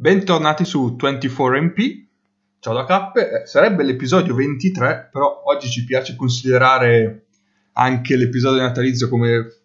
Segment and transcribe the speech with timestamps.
[0.00, 2.04] Bentornati su 24MP.
[2.58, 7.26] Ciao da Cappe, eh, sarebbe l'episodio 23, però oggi ci piace considerare
[7.74, 9.56] anche l'episodio natalizio come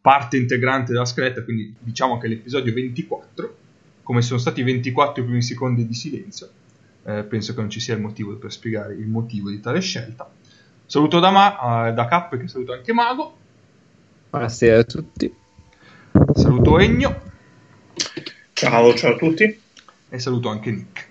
[0.00, 3.56] parte integrante della scaletta, quindi diciamo che è l'episodio 24,
[4.02, 6.48] come sono stati 24 i primi secondi di silenzio.
[7.04, 10.28] Eh, penso che non ci sia il motivo per spiegare il motivo di tale scelta.
[10.86, 13.36] Saluto da, Ma, eh, da Cappe, che saluto anche Mago.
[14.30, 15.32] Buonasera a tutti.
[16.34, 17.22] Saluto Egno.
[18.54, 19.62] Ciao, ciao a tutti.
[20.14, 21.08] E saluto anche Nick.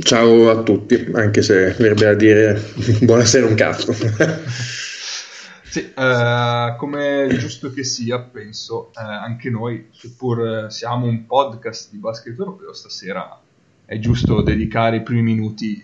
[0.00, 2.62] Ciao a tutti, anche se verrebbe a dire
[3.00, 3.94] buonasera un cazzo.
[5.64, 11.96] sì, eh, come giusto che sia, penso, eh, anche noi, seppur siamo un podcast di
[11.96, 13.40] basket europeo, stasera
[13.86, 15.82] è giusto dedicare i primi minuti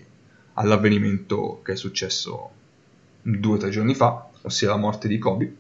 [0.53, 2.51] all'avvenimento che è successo
[3.23, 5.57] due o tre giorni fa, ossia la morte di Kobe,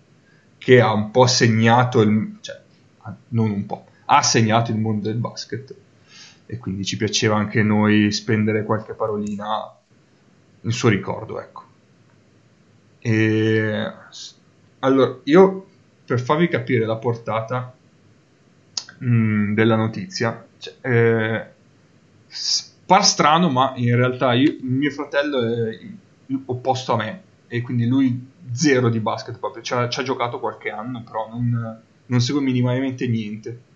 [0.58, 2.60] che ha un po' segnato, il, cioè
[3.28, 5.74] non un po', ha segnato il mondo del basket
[6.50, 9.72] e quindi ci piaceva anche noi spendere qualche parolina
[10.62, 11.64] in suo ricordo, ecco.
[12.98, 13.92] E
[14.80, 15.66] allora, io
[16.04, 17.72] per farvi capire la portata
[18.98, 21.46] mh, mm, della notizia, cioè, eh,
[22.84, 25.78] par strano, ma in realtà io, mio fratello è
[26.46, 31.04] opposto a me e quindi lui zero di basket proprio, ci ha, giocato qualche anno,
[31.04, 33.68] però non, non segue minimamente niente.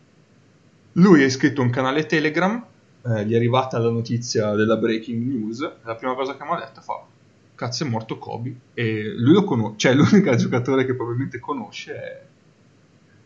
[0.97, 2.65] Lui ha iscritto un canale Telegram,
[3.07, 6.59] eh, gli è arrivata la notizia della breaking news, la prima cosa che mi ha
[6.59, 7.03] detto fa,
[7.55, 12.23] cazzo è morto Kobe, e lui lo conosce, cioè l'unico giocatore che probabilmente conosce è,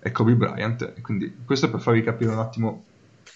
[0.01, 2.85] è Kobe Bryant, quindi questo per farvi capire un attimo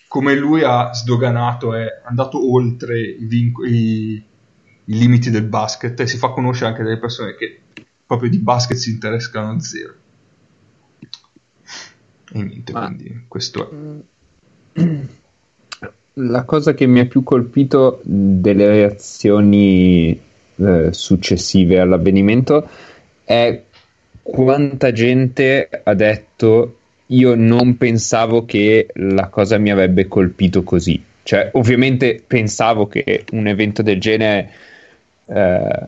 [0.08, 6.06] come lui ha sdoganato, è andato oltre i, vinc- i, i limiti del basket e
[6.06, 7.60] si fa conoscere anche delle persone che
[8.06, 9.94] proprio di basket si interessano zero.
[12.34, 12.86] E niente, ah.
[12.86, 14.02] quindi questo è.
[16.14, 20.20] La cosa che mi ha più colpito delle reazioni
[20.56, 22.68] eh, successive all'avvenimento
[23.24, 23.62] è
[24.22, 31.02] quanta gente ha detto io non pensavo che la cosa mi avrebbe colpito così.
[31.22, 34.50] Cioè, ovviamente pensavo che un evento del genere
[35.26, 35.86] eh,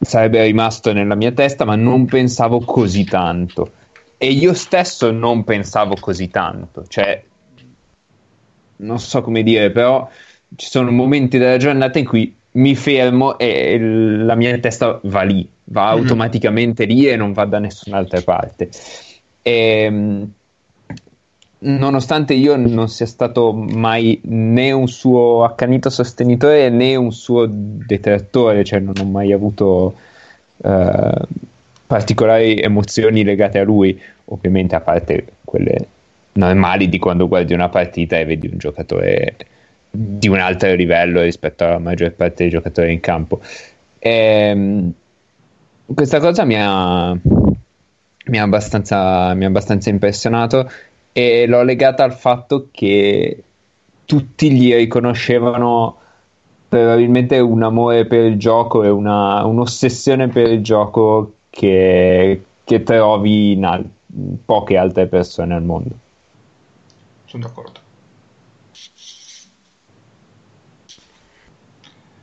[0.00, 3.72] sarebbe rimasto nella mia testa, ma non pensavo così tanto.
[4.16, 6.84] E io stesso non pensavo così tanto.
[6.86, 7.22] Cioè,
[8.76, 10.08] non so come dire, però
[10.56, 15.48] ci sono momenti della giornata in cui mi fermo e la mia testa va lì,
[15.64, 16.02] va mm-hmm.
[16.02, 18.68] automaticamente lì e non va da nessun'altra parte.
[19.40, 20.30] E, ehm,
[21.64, 28.64] nonostante io non sia stato mai né un suo accanito sostenitore né un suo detrattore,
[28.64, 29.94] cioè non ho mai avuto
[30.56, 31.26] uh,
[31.86, 35.86] particolari emozioni legate a lui, ovviamente a parte quelle
[36.32, 39.36] normali di quando guardi una partita e vedi un giocatore
[39.90, 43.40] di un altro livello rispetto alla maggior parte dei giocatori in campo.
[43.98, 44.92] E, ehm,
[45.94, 50.70] questa cosa mi ha, mi ha, abbastanza, mi ha abbastanza impressionato
[51.12, 53.42] e l'ho legata al fatto che
[54.04, 55.98] tutti gli riconoscevano
[56.68, 63.52] probabilmente un amore per il gioco e una, un'ossessione per il gioco che, che trovi
[63.52, 63.86] in, al-
[64.44, 65.94] poche altre persone al mondo.
[67.32, 67.80] Sono d'accordo.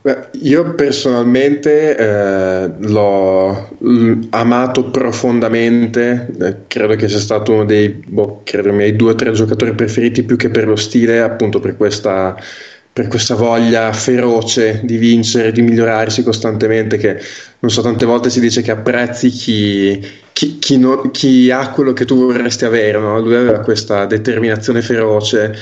[0.02, 7.90] Beh, io personalmente eh, l'ho l- amato profondamente, eh, credo che sia stato uno dei,
[7.90, 11.76] boh, credo, miei due o tre giocatori preferiti più che per lo stile, appunto per
[11.76, 12.34] questa,
[13.00, 17.18] per questa voglia feroce di vincere, di migliorarsi costantemente, che
[17.60, 21.94] non so, tante volte si dice che apprezzi chi, chi, chi, no, chi ha quello
[21.94, 23.18] che tu vorresti avere, no?
[23.18, 25.56] lui aveva questa determinazione feroce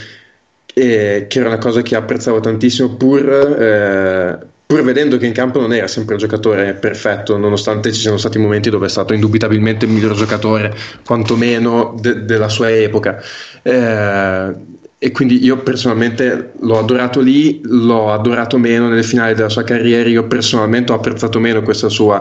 [0.75, 5.61] e che era una cosa che apprezzavo tantissimo pur, eh, pur, vedendo che in campo
[5.61, 9.87] non era sempre il giocatore perfetto nonostante ci siano stati momenti dove è stato indubitabilmente
[9.87, 10.73] il miglior giocatore
[11.05, 13.21] quantomeno de- della sua epoca
[13.63, 19.63] eh, e quindi io personalmente l'ho adorato lì l'ho adorato meno nel finale della sua
[19.63, 22.21] carriera io personalmente ho apprezzato meno questa sua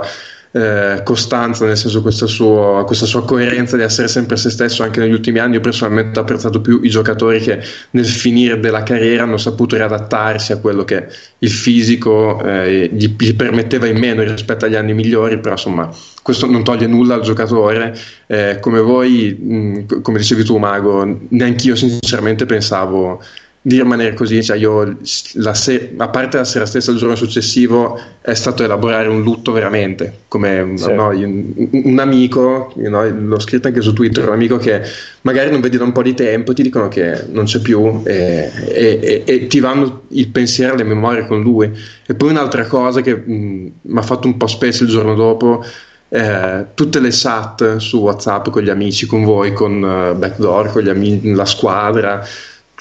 [0.57, 4.99] eh, costanza, nel senso questa, suo, questa sua coerenza di essere sempre se stesso anche
[4.99, 5.55] negli ultimi anni.
[5.55, 7.61] Io personalmente ho apprezzato più i giocatori che
[7.91, 11.05] nel finire della carriera hanno saputo riadattarsi a quello che
[11.37, 15.89] il fisico eh, gli, gli, permetteva in meno rispetto agli anni migliori, però insomma
[16.23, 17.95] questo non toglie nulla al giocatore.
[18.25, 23.21] Eh, come voi, mh, come dicevi tu Mago, neanche io sinceramente pensavo
[23.67, 28.33] di rimanere così, cioè io se- a parte la sera stessa il giorno successivo è
[28.33, 30.93] stato elaborare un lutto veramente, come sì.
[30.93, 34.81] no, un, un, amico, no, l'ho scritto anche su Twitter, un amico che
[35.23, 38.49] magari non vedi da un po' di tempo, ti dicono che non c'è più e,
[38.69, 41.69] e, e, e ti vanno il pensiero alle memorie con lui.
[42.05, 45.61] E poi un'altra cosa che mi ha fatto un po' spesso il giorno dopo,
[46.07, 50.83] eh, tutte le SAT su WhatsApp con gli amici, con voi, con uh, Backdoor, con
[50.83, 52.25] gli amici, la squadra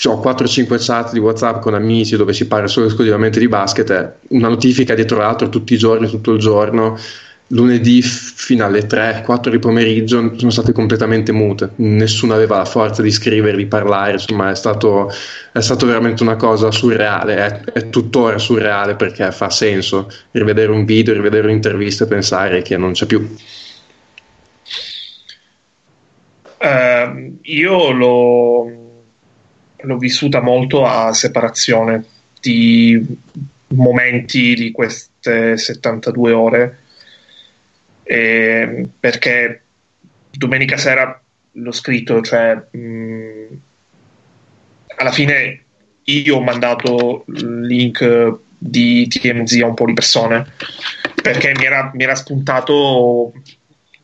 [0.04, 4.48] ho 4-5 chat di WhatsApp con amici dove si parla solo esclusivamente di basket, una
[4.48, 6.98] notifica dietro l'altro tutti i giorni, tutto il giorno.
[7.50, 13.10] Lunedì fino alle 3-4 di pomeriggio sono state completamente mute, nessuno aveva la forza di
[13.12, 15.08] scrivere, di parlare, insomma è stato,
[15.52, 20.84] è stato veramente una cosa surreale, è, è, tuttora surreale perché fa senso rivedere un
[20.84, 23.36] video, rivedere un'intervista e pensare che non c'è più.
[26.58, 28.75] Uh, io lo
[29.80, 32.04] l'ho vissuta molto a separazione
[32.40, 33.04] di
[33.68, 36.78] momenti di queste 72 ore
[38.04, 39.62] eh, perché
[40.30, 41.20] domenica sera
[41.52, 43.56] l'ho scritto cioè mh,
[44.96, 45.62] alla fine
[46.04, 50.46] io ho mandato il link di TMZ a un po' di persone
[51.20, 53.32] perché mi era, mi era spuntato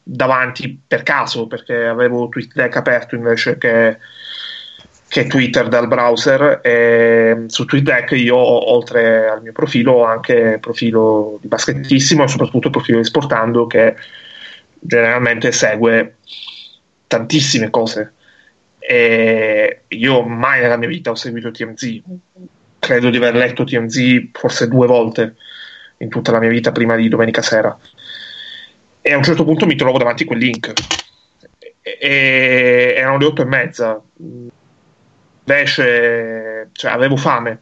[0.03, 3.99] davanti per caso perché avevo TweetDeck aperto invece che
[5.13, 11.39] che Twitter dal browser e su TweetDeck io oltre al mio profilo ho anche profilo
[11.43, 13.95] di baschettissimo e soprattutto profilo di sportando che
[14.73, 16.15] generalmente segue
[17.07, 18.15] tantissime cose.
[18.79, 22.01] E io mai nella mia vita ho seguito TMZ
[22.79, 25.37] credo di aver letto TMZ forse due volte
[25.99, 27.79] in tutta la mia vita prima di domenica sera.
[29.03, 30.73] E a un certo punto mi trovo davanti a quel link.
[31.83, 34.03] E erano le otto e mezza
[35.45, 37.61] Invece, cioè, avevo fame,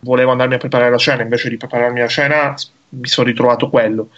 [0.00, 2.54] volevo andarmi a preparare la cena, invece di prepararmi la cena
[2.90, 4.10] mi sono ritrovato quello.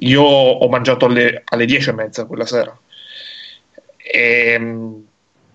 [0.00, 2.76] Io ho mangiato alle, alle 10 e mezza quella sera.
[3.96, 5.04] E, ehm,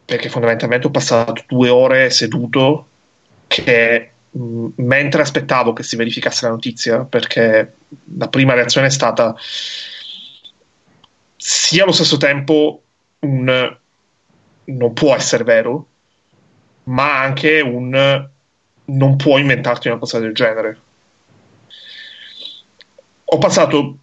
[0.06, 2.88] perché fondamentalmente ho passato due ore seduto
[3.48, 7.74] che mh, mentre aspettavo che si verificasse la notizia, perché
[8.18, 9.36] la prima reazione è stata
[11.38, 12.82] sia allo stesso tempo
[13.20, 13.78] un
[14.66, 15.88] non può essere vero,
[16.84, 18.28] ma anche un
[18.86, 20.80] non puoi inventarti una cosa del genere.
[23.26, 23.98] Ho passato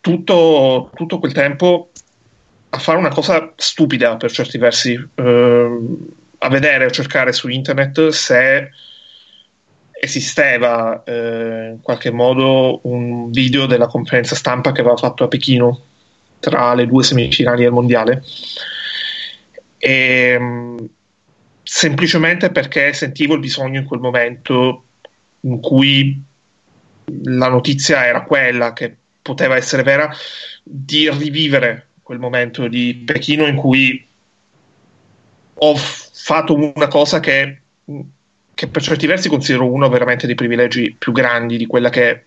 [0.00, 1.90] tutto, tutto quel tempo
[2.68, 5.78] a fare una cosa stupida per certi versi, eh,
[6.38, 8.70] a vedere, a cercare su internet se
[9.98, 15.80] esisteva eh, in qualche modo un video della conferenza stampa che aveva fatto a Pechino
[16.38, 18.22] tra le due semifinali del mondiale
[19.78, 20.88] e, ehm,
[21.62, 24.84] semplicemente perché sentivo il bisogno in quel momento
[25.40, 26.22] in cui
[27.24, 30.14] la notizia era quella che poteva essere vera
[30.62, 34.04] di rivivere quel momento di Pechino in cui
[35.58, 37.60] ho fatto una cosa che,
[38.54, 42.24] che per certi versi considero uno veramente dei privilegi più grandi di quella che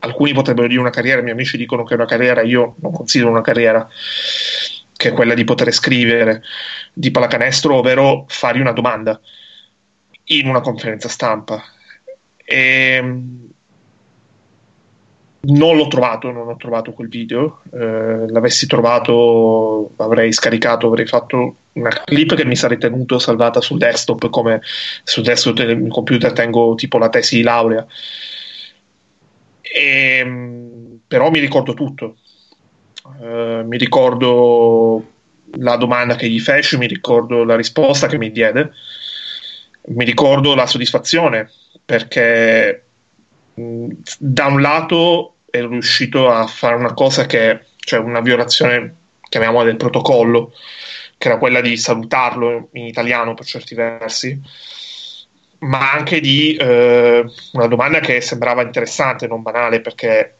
[0.00, 2.92] alcuni potrebbero dire una carriera, i miei amici dicono che è una carriera, io non
[2.92, 3.88] considero una carriera
[5.02, 6.44] che è quella di poter scrivere
[6.92, 9.20] di pallacanestro, ovvero fare una domanda
[10.26, 11.60] in una conferenza stampa.
[12.44, 13.50] E, ehm,
[15.44, 17.62] non l'ho trovato, non ho trovato quel video.
[17.72, 23.78] Eh, l'avessi trovato, avrei scaricato, avrei fatto una clip che mi sarei tenuto salvata sul
[23.78, 24.60] desktop, come
[25.02, 27.84] sul desktop del computer tengo tipo la tesi di laurea.
[29.62, 32.18] E, ehm, però mi ricordo tutto.
[33.20, 35.04] Eh, mi ricordo
[35.58, 38.72] la domanda che gli fece, mi ricordo la risposta che mi diede,
[39.88, 41.50] mi ricordo la soddisfazione
[41.84, 42.84] perché
[43.54, 43.88] mh,
[44.18, 48.94] da un lato è riuscito a fare una cosa che, cioè una violazione,
[49.28, 50.52] chiamiamola del protocollo,
[51.18, 54.40] che era quella di salutarlo in italiano per certi versi,
[55.58, 60.34] ma anche di eh, una domanda che sembrava interessante, non banale, perché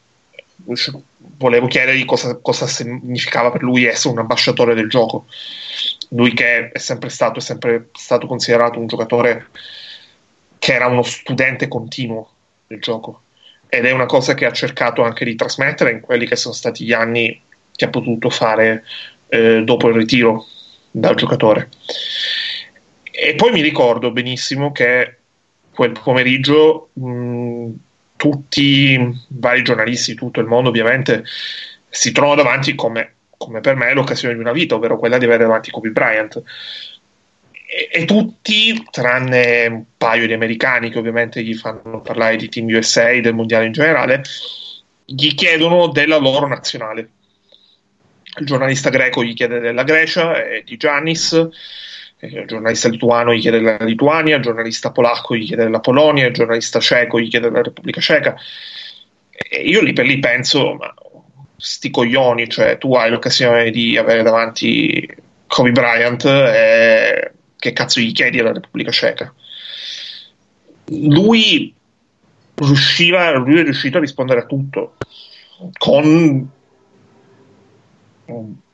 [1.42, 5.26] volevo chiedergli cosa, cosa, significava per lui essere un ambasciatore del gioco.
[6.10, 9.48] Lui che è sempre stato, è sempre stato considerato un giocatore
[10.58, 12.30] che era uno studente continuo
[12.68, 13.22] del gioco
[13.68, 16.84] ed è una cosa che ha cercato anche di trasmettere in quelli che sono stati
[16.84, 17.40] gli anni
[17.74, 18.84] che ha potuto fare
[19.28, 20.46] eh, dopo il ritiro
[20.90, 21.70] dal giocatore.
[23.10, 25.16] E poi mi ricordo benissimo che
[25.72, 27.70] quel pomeriggio mh,
[28.22, 31.24] tutti i vari giornalisti di tutto il mondo ovviamente
[31.88, 35.42] si trovano davanti come, come per me l'occasione di una vita, ovvero quella di avere
[35.42, 36.40] davanti Kobe Bryant.
[37.66, 42.68] e, e, tutti, tranne un paio di americani che ovviamente gli fanno parlare di Team
[42.68, 44.22] USA, del mondiale in generale,
[45.04, 47.10] gli chiedono della loro nazionale.
[48.38, 51.48] Il giornalista greco gli chiede della Grecia, e di Giannis,
[52.26, 56.32] il giornalista lituano gli chiede della Lituania, il giornalista polacco gli chiede della Polonia, il
[56.32, 58.36] giornalista ceco gli chiede della Repubblica Ceca.
[59.32, 60.94] E io lì per lì penso, ma
[61.56, 65.08] sti coglioni, cioè tu hai l'occasione di avere davanti
[65.48, 69.34] Kobe Bryant e che cazzo gli chiedi alla Repubblica Ceca?
[70.86, 71.74] Lui
[72.54, 74.96] riusciva, lui è riuscito a rispondere a tutto
[75.76, 76.50] con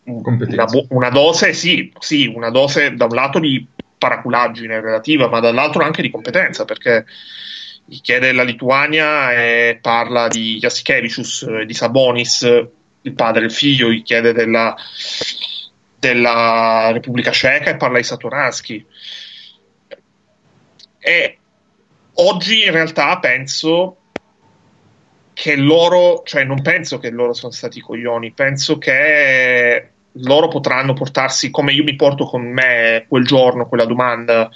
[0.08, 3.66] una, una, dose, sì, sì, una dose da un lato di
[3.98, 7.04] paraculaggine relativa, ma dall'altro anche di competenza, perché
[7.84, 12.42] gli chiede la Lituania e parla di Jasikevicius, di Sabonis,
[13.02, 14.74] il padre e il figlio, gli chiede della,
[15.98, 18.86] della Repubblica Ceca e parla di Satoransky.
[20.98, 21.38] E
[22.14, 23.96] oggi in realtà penso
[25.32, 29.90] che loro, cioè non penso che loro sono stati coglioni, penso che
[30.22, 34.50] loro potranno portarsi come io mi porto con me quel giorno, quella domanda,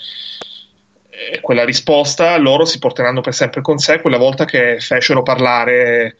[1.10, 6.16] eh, quella risposta, loro si porteranno per sempre con sé quella volta che fecero parlare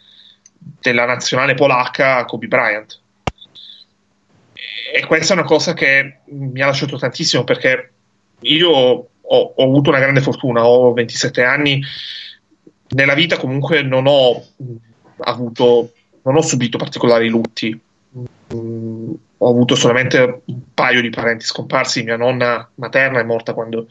[0.80, 3.00] della nazionale polacca Kobe Bryant.
[4.94, 7.92] E questa è una cosa che mi ha lasciato tantissimo perché
[8.40, 11.82] io ho, ho avuto una grande fortuna, ho 27 anni
[12.92, 14.42] nella vita comunque non ho
[15.18, 17.78] avuto, non ho subito particolari lutti.
[18.54, 18.91] Mm,
[19.38, 22.02] ho avuto solamente un paio di parenti scomparsi.
[22.02, 23.88] Mia nonna materna è morta quando,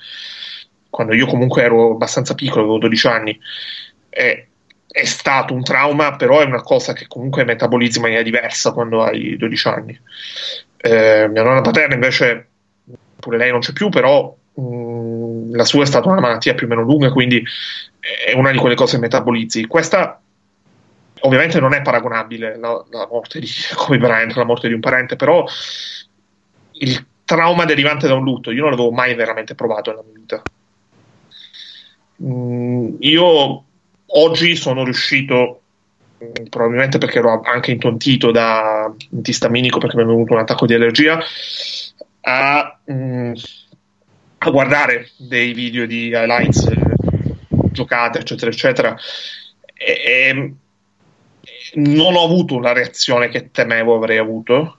[0.90, 3.40] quando io comunque ero abbastanza piccolo, avevo 12 anni.
[4.10, 4.48] E,
[4.92, 9.04] è stato un trauma, però è una cosa che comunque metabolizzi in maniera diversa quando
[9.04, 10.00] hai 12 anni.
[10.78, 12.48] Eh, mia nonna paterna invece,
[13.18, 16.66] pure lei non c'è più, però mh, mm, la sua è stata una malattia più
[16.66, 17.42] o meno lunga, quindi
[18.26, 19.66] è una di quelle cose che metabolizzi.
[19.66, 20.20] Questa
[21.22, 25.16] ovviamente non è paragonabile la, la morte di Kobe Bryant, la morte di un parente,
[25.16, 25.46] però
[26.72, 30.42] il trauma derivante da un lutto io non l'avevo mai veramente provato nella mia vita.
[32.24, 33.64] Mm, io
[34.06, 35.62] oggi sono riuscito,
[36.24, 40.74] mm, probabilmente perché ero anche intontito da antistaminico perché mi è venuto un attacco di
[40.74, 41.20] allergia,
[42.22, 43.34] a, mm,
[44.40, 46.70] a guardare dei video di highlights
[47.72, 48.98] giocate, eccetera, eccetera.
[49.74, 50.54] E, e
[51.76, 54.78] non ho avuto la reazione che temevo avrei avuto.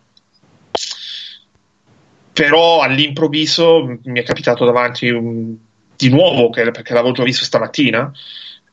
[2.32, 5.54] Però all'improvviso mi è capitato davanti un,
[5.96, 8.10] di nuovo, che, perché l'avevo già visto stamattina,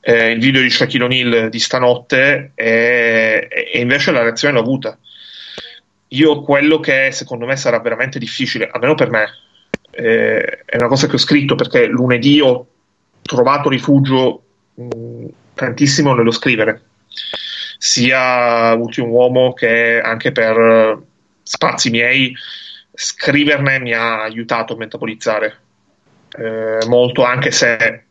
[0.01, 4.97] eh, il video di Shaquille O'Neal di stanotte e, e, invece la reazione l'ho avuta.
[6.09, 9.27] Io quello che secondo me sarà veramente difficile, almeno per me,
[9.91, 12.65] eh, è una cosa che ho scritto perché lunedì ho
[13.21, 14.41] trovato rifugio
[14.73, 16.81] mh, tantissimo nello scrivere,
[17.81, 21.01] sia Ultimo Uomo che anche per
[21.41, 22.35] spazi miei,
[22.93, 25.57] scriverne mi ha aiutato a metabolizzare
[26.37, 28.03] eh, molto, anche se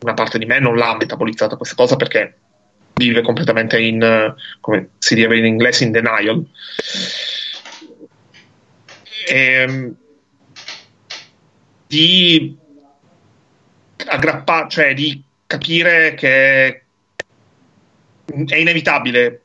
[0.00, 2.34] una parte di me non l'ha metabolizzata questa cosa perché
[2.94, 6.46] vive completamente in, come si dice in inglese, in denial.
[9.28, 9.94] E, ehm,
[11.86, 12.56] di
[14.06, 16.84] aggrappare, cioè di capire che
[18.46, 19.42] è inevitabile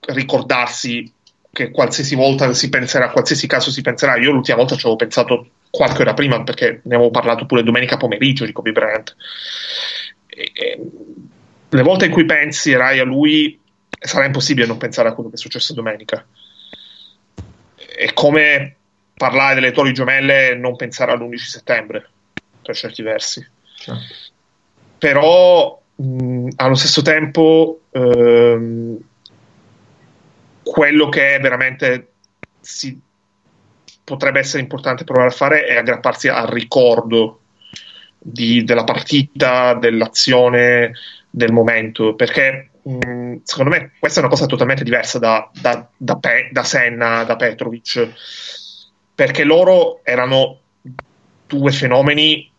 [0.00, 1.12] ricordarsi
[1.52, 4.16] che qualsiasi volta si penserà, qualsiasi caso si penserà.
[4.16, 7.96] Io l'ultima volta ci avevo pensato qualche ora prima perché ne avevo parlato pure domenica
[7.96, 9.16] pomeriggio di Kobe Bryant.
[10.26, 10.80] E, e,
[11.68, 15.38] le volte in cui penserai a lui sarà impossibile non pensare a quello che è
[15.38, 16.26] successo domenica.
[17.74, 18.76] È come
[19.14, 22.10] parlare delle torri gemelle e non pensare all'11 settembre,
[22.62, 23.46] per certi versi.
[23.76, 24.14] Certo.
[24.98, 28.98] Però mh, allo stesso tempo ehm,
[30.62, 32.12] quello che veramente
[32.60, 33.00] si,
[34.04, 37.40] potrebbe essere importante provare a fare è aggrapparsi al ricordo
[38.18, 40.92] di, della partita, dell'azione,
[41.30, 46.16] del momento, perché mh, secondo me questa è una cosa totalmente diversa da, da, da,
[46.16, 48.08] Pe- da Senna, da Petrovic,
[49.14, 50.58] perché loro erano
[51.46, 52.50] due fenomeni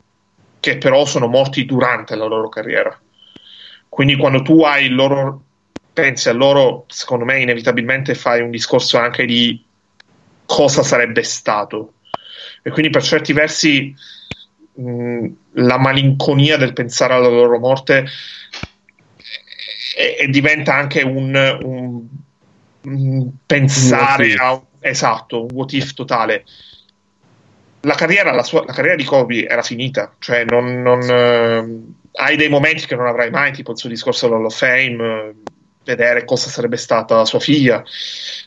[0.59, 2.97] che però sono morti durante la loro carriera.
[3.93, 5.43] Quindi quando tu hai il loro,
[5.93, 9.63] pensi a loro, secondo me inevitabilmente fai un discorso anche di
[10.45, 11.93] cosa sarebbe stato.
[12.63, 13.93] E quindi per certi versi
[14.73, 18.07] mh, la malinconia del pensare alla loro morte
[19.95, 22.07] e, e diventa anche un, un,
[22.81, 26.43] un pensare a esatto, un what if totale
[27.85, 32.37] la carriera, la, sua, la carriera di Kobe era finita, cioè non, non, eh, hai
[32.37, 35.33] dei momenti che non avrai mai, tipo il suo discorso all'Hall of Fame, eh,
[35.83, 37.83] vedere cosa sarebbe stata sua figlia,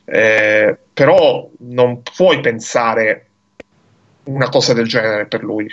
[0.07, 3.27] eh, però non puoi pensare
[4.25, 5.71] una cosa del genere per lui.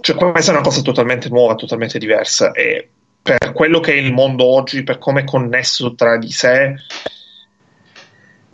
[0.00, 2.88] Cioè, questa è una cosa totalmente nuova, totalmente diversa e
[3.22, 6.74] per quello che è il mondo oggi, per come è connesso tra di sé,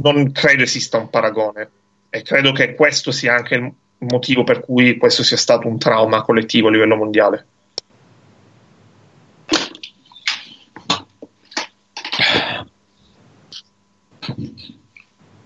[0.02, 1.70] non credo esista un paragone
[2.10, 6.22] e credo che questo sia anche il motivo per cui questo sia stato un trauma
[6.22, 7.46] collettivo a livello mondiale.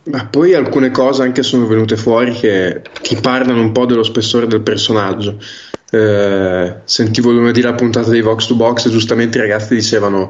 [0.04, 4.46] Ma poi alcune cose anche sono venute fuori che ti parlano un po' dello spessore
[4.46, 5.38] del personaggio.
[5.90, 10.28] Eh, sentivo lunedì la puntata di Vox to Box e giustamente i ragazzi dicevano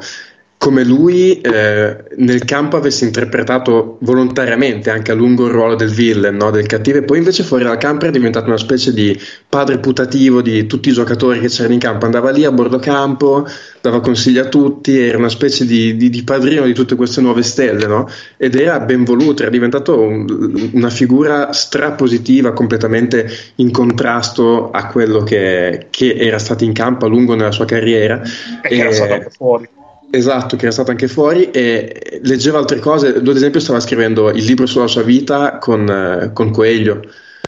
[0.62, 6.36] come lui eh, nel campo avesse interpretato volontariamente anche a lungo il ruolo del villain,
[6.36, 6.52] no?
[6.52, 10.40] del cattivo, e poi invece fuori dal campo era diventato una specie di padre putativo
[10.40, 12.04] di tutti i giocatori che c'erano in campo.
[12.04, 13.44] Andava lì a bordo campo,
[13.80, 17.42] dava consigli a tutti, era una specie di, di, di padrino di tutte queste nuove
[17.42, 18.08] stelle, no?
[18.36, 25.24] ed era ben voluto, era diventato un, una figura strapositiva, completamente in contrasto a quello
[25.24, 28.22] che, che, era stato in campo a lungo nella sua carriera.
[28.62, 29.68] E, e era stato fuori
[30.14, 33.18] Esatto, che era stato anche fuori e leggeva altre cose.
[33.18, 37.00] Lui, ad esempio, stava scrivendo il libro sulla sua vita con, eh, con Coelho.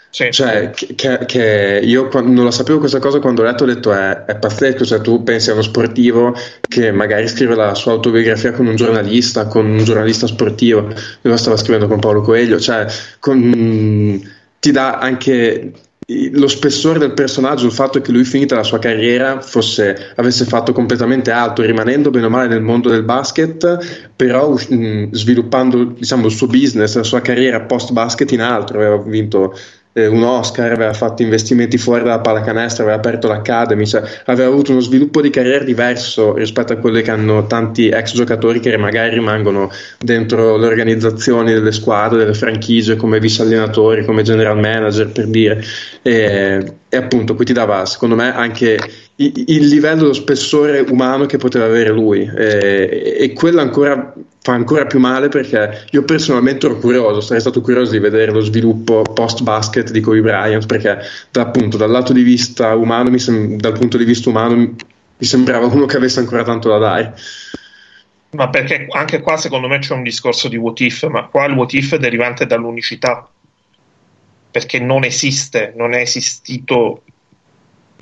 [0.09, 0.30] Sì.
[0.30, 4.25] Cioè, che, che io non la sapevo questa cosa quando ho letto, ho detto è,
[4.25, 4.87] è pazzesco.
[4.87, 6.35] Cioè, tu pensi a uno sportivo
[6.66, 10.80] che magari scrive la sua autobiografia con un giornalista, con un giornalista sportivo.
[10.80, 12.59] Lui la stava scrivendo con Paolo Coelho.
[12.59, 12.87] Cioè,
[13.18, 14.23] con,
[14.59, 15.71] ti dà anche
[16.06, 20.73] lo spessore del personaggio, il fatto che lui finita la sua carriera fosse, avesse fatto
[20.73, 26.32] completamente altro, rimanendo bene o male nel mondo del basket, però mh, sviluppando diciamo, il
[26.32, 29.57] suo business, la sua carriera post basket in altro, aveva vinto
[29.94, 34.72] eh, un Oscar, aveva fatto investimenti fuori dalla pallacanestro, aveva aperto l'Academy, cioè aveva avuto
[34.72, 39.14] uno sviluppo di carriera diverso rispetto a quello che hanno tanti ex giocatori che magari
[39.14, 45.26] rimangono dentro le organizzazioni delle squadre, delle franchigie come vice allenatori, come general manager per
[45.28, 45.62] dire.
[46.02, 48.78] E, e appunto qui ti dava secondo me anche
[49.16, 54.12] il livello, lo spessore umano che poteva avere lui e, e quello ancora
[54.44, 58.40] fa ancora più male perché io personalmente ero curioso, sarei stato curioso di vedere lo
[58.40, 60.98] sviluppo post basket di Kobe Bryant perché
[61.31, 64.77] da, appunto dal lato di vista umano, sem- dal punto di vista umano mi
[65.27, 67.14] sembrava uno che avesse ancora tanto da dare.
[68.33, 71.55] Ma perché anche qua secondo me c'è un discorso di what if, ma qua il
[71.55, 73.27] what if è derivante dall'unicità,
[74.50, 77.03] perché non esiste, non è esistito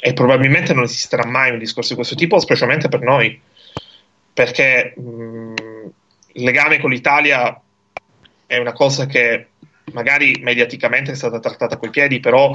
[0.04, 3.40] e probabilmente non esisterà mai un discorso di questo tipo, specialmente per noi,
[4.32, 5.54] perché mh,
[6.32, 7.56] il legame con l'Italia
[8.44, 9.46] è una cosa che
[9.92, 12.52] magari mediaticamente è stata trattata coi piedi, però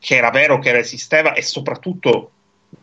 [0.00, 2.32] che era vero che esisteva e soprattutto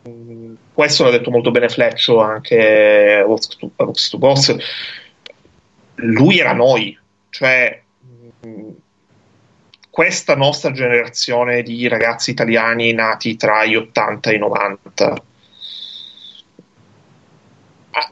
[0.04, 4.56] mh, questo l'ha detto molto bene Fleccio anche a Vox to, Boss
[5.96, 7.82] lui era noi cioè
[9.90, 15.22] questa nostra generazione di ragazzi italiani nati tra gli 80 e i 90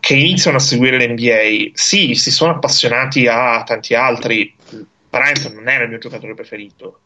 [0.00, 4.54] che iniziano a seguire l'NBA, sì, si sono appassionati a tanti altri.
[5.08, 7.00] Bryant non era il mio giocatore preferito,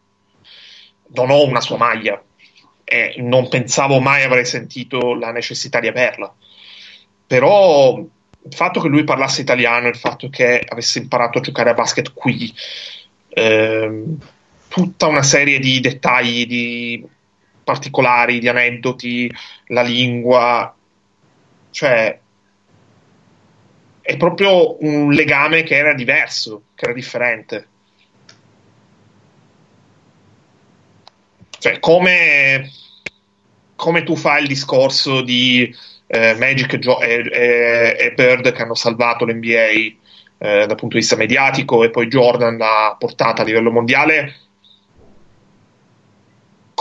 [1.09, 2.21] non ho una sua maglia
[2.85, 6.35] e non pensavo mai avrei sentito la necessità di averla.
[7.27, 11.75] Però il fatto che lui parlasse italiano, il fatto che avesse imparato a giocare a
[11.75, 12.53] basket qui,
[13.29, 14.19] ehm,
[14.73, 17.07] tutta una serie di dettagli, di
[17.63, 19.31] particolari, di aneddoti,
[19.67, 20.75] la lingua,
[21.71, 22.19] cioè
[24.01, 27.69] è proprio un legame che era diverso, che era differente.
[31.59, 32.71] Cioè, come,
[33.77, 35.73] come tu fai il discorso di
[36.07, 39.97] eh, Magic e, e, e, Bird che hanno salvato l'NBA eh,
[40.39, 44.35] dal punto di vista mediatico e poi Jordan l'ha portata a livello mondiale,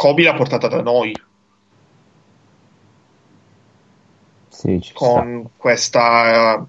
[0.01, 1.13] Kobe l'ha portata da noi.
[4.47, 5.51] Sì, con sta.
[5.57, 6.65] questa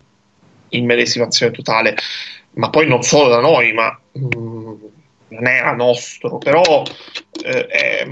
[0.68, 1.96] immedesimazione totale,
[2.56, 4.74] ma poi non solo da noi, ma mh, mm,
[5.28, 6.82] non era nostro, però
[7.42, 8.08] eh, eh,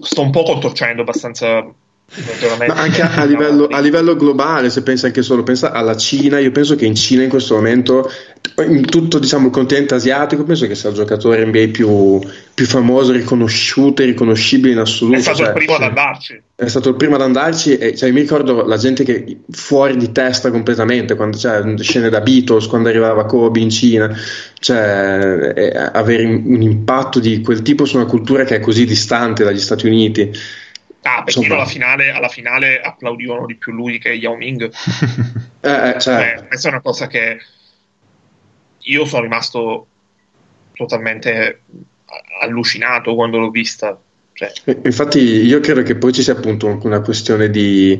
[0.00, 1.74] sto un po' contorcendo abbastanza
[2.66, 6.40] Ma anche a, a, livello, a, livello, globale, se pensi anche solo pensa alla Cina,
[6.40, 8.10] io penso che in Cina in questo momento,
[8.66, 12.18] in tutto diciamo, il continente asiatico, penso che sia il giocatore NBA più,
[12.52, 15.18] più famoso, riconosciuto e riconoscibile in assoluto.
[15.18, 16.42] È stato cioè, il primo ad andarci.
[16.56, 20.10] È stato il primo ad andarci e cioè, mi ricordo la gente che fuori di
[20.10, 24.12] testa completamente, quando cioè, scene da Beatles, quando arrivava Kobe in Cina,
[24.58, 29.44] cioè, eh, avere un impatto di quel tipo su una cultura che è così distante
[29.44, 30.32] dagli Stati Uniti
[31.02, 34.70] Ah, Pechino alla finale, alla finale applaudivano di più lui che Yao Ming.
[35.60, 36.36] eh, eh, cioè.
[36.38, 37.38] eh, questa è una cosa che
[38.78, 39.86] io sono rimasto
[40.74, 41.60] totalmente
[42.42, 43.98] allucinato quando l'ho vista.
[44.32, 44.52] Cioè.
[44.84, 47.98] Infatti, io credo che poi ci sia appunto una questione di,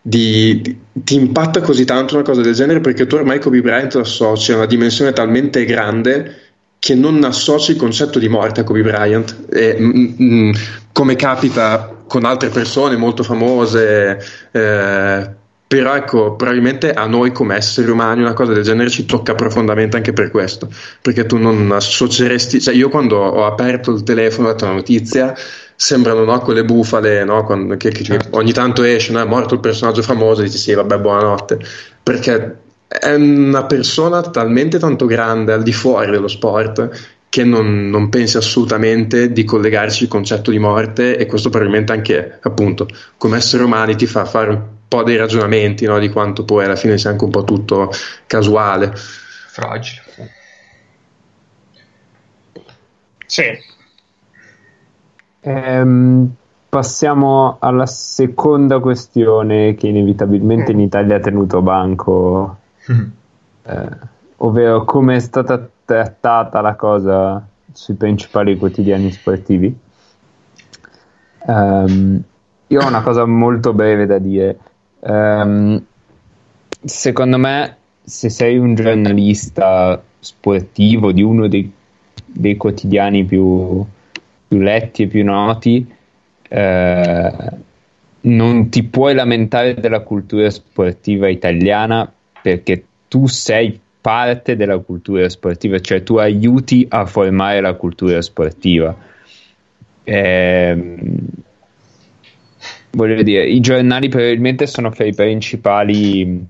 [0.00, 3.94] di, di, ti impatta così tanto una cosa del genere perché tu ormai Kobe Bryant
[3.94, 6.42] lo associ a una dimensione talmente grande
[6.78, 9.46] che non associ il concetto di morte a Kobe Bryant.
[9.52, 10.52] E, mm, mm,
[10.92, 14.18] come capita con altre persone molto famose,
[14.52, 15.30] eh,
[15.68, 19.96] però ecco, probabilmente a noi come esseri umani una cosa del genere ci tocca profondamente
[19.96, 20.68] anche per questo,
[21.02, 24.72] perché tu non associeresti, cioè io quando ho aperto il telefono e ho dato la
[24.74, 25.34] notizia,
[25.74, 28.36] sembrano no, quelle bufale no, quando, che, che certo.
[28.36, 31.58] ogni tanto esce, no, è morto il personaggio famoso, dici sì, vabbè, buonanotte,
[32.00, 38.08] perché è una persona talmente tanto grande al di fuori dello sport che non, non,
[38.08, 43.62] pensi assolutamente di collegarci il concetto di morte e questo probabilmente anche appunto come essere
[43.64, 47.10] umani ti fa fare un po' dei ragionamenti no, di quanto poi alla fine sia
[47.10, 47.90] anche un po' tutto
[48.26, 48.92] casuale.
[48.94, 50.02] Fragile.
[53.26, 53.44] Sì.
[55.40, 56.34] Ehm,
[56.68, 62.58] passiamo alla seconda questione che inevitabilmente in Italia ha tenuto banco
[63.62, 63.88] eh,
[64.36, 69.74] ovvero come è stata trattata la cosa sui principali quotidiani sportivi.
[71.46, 72.22] Um,
[72.66, 74.58] io ho una cosa molto breve da dire.
[75.00, 75.82] Um,
[76.84, 81.72] secondo me, se sei un giornalista sportivo di uno dei,
[82.24, 83.84] dei quotidiani più,
[84.48, 85.94] più, letti e più noti,
[86.48, 87.50] eh,
[88.22, 95.80] non ti puoi lamentare della cultura sportiva italiana perché tu sei parte della cultura sportiva,
[95.80, 98.96] cioè tu aiuti a formare la cultura sportiva.
[100.04, 100.94] Eh,
[102.92, 106.46] voglio dire, i giornali probabilmente sono fra i principali,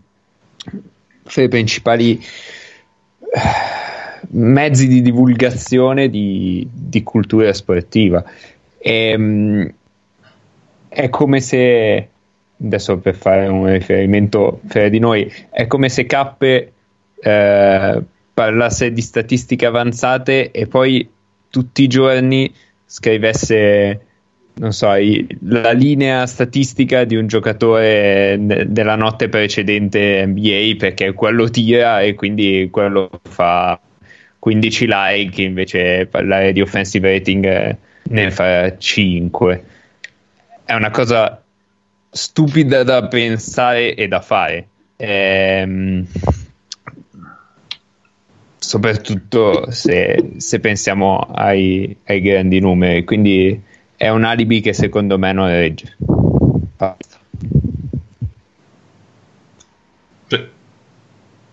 [1.22, 3.40] fra i principali eh,
[4.32, 8.22] mezzi di divulgazione di, di cultura sportiva.
[8.76, 9.74] E, ehm,
[10.90, 12.08] è come se,
[12.62, 16.72] adesso per fare un riferimento fra di noi, è come se Cappe
[17.20, 18.02] eh,
[18.34, 21.08] parlasse di statistiche avanzate e poi
[21.48, 22.52] tutti i giorni
[22.84, 24.00] scrivesse
[24.56, 32.00] non so, la linea statistica di un giocatore della notte precedente NBA perché quello tira
[32.00, 33.78] e quindi quello fa
[34.38, 39.64] 15 like invece parlare di offensive rating ne fa 5
[40.66, 41.42] è una cosa
[42.10, 44.66] stupida da pensare e da fare.
[44.96, 46.06] Ehm
[48.66, 53.04] soprattutto se, se pensiamo ai, ai, grandi numeri.
[53.04, 53.62] Quindi
[53.96, 55.96] è un alibi che secondo me non regge.
[56.76, 57.14] Basta.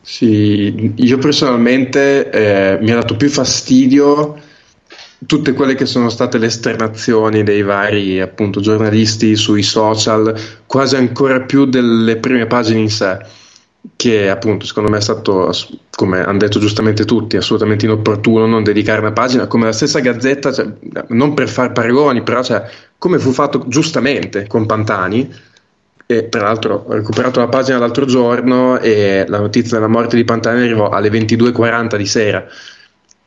[0.06, 4.38] Sì, io personalmente eh, mi ha dato più fastidio
[5.26, 11.39] tutte quelle che sono state le esternazioni dei vari appunto giornalisti sui social, quasi ancora
[11.41, 13.17] più delle prime pagine in sé
[13.96, 15.52] che appunto secondo me è stato,
[15.91, 20.54] come hanno detto giustamente tutti, assolutamente inopportuno non dedicare una pagina, come la stessa Gazzetta,
[20.54, 20.67] cioè,
[21.10, 22.63] non per fare paragoni, però cioè,
[22.98, 25.52] come fu fatto giustamente con Pantani,
[26.06, 30.26] e tra l'altro ho recuperato la pagina l'altro giorno e la notizia della morte di
[30.26, 32.46] Pantani arrivò alle 22.40 di sera,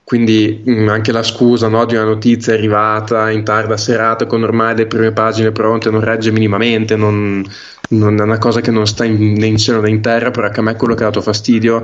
[0.05, 4.77] quindi mh, anche la scusa no, di una notizia arrivata in tarda serata con ormai
[4.77, 7.45] le prime pagine pronte non regge minimamente, non,
[7.91, 10.47] non è una cosa che non sta in, né in cielo né in terra, però
[10.47, 11.83] anche a me quello che ha dato fastidio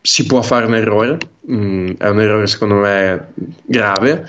[0.00, 1.18] si può fare un errore,
[1.50, 3.32] mm, è un errore secondo me
[3.64, 4.28] grave,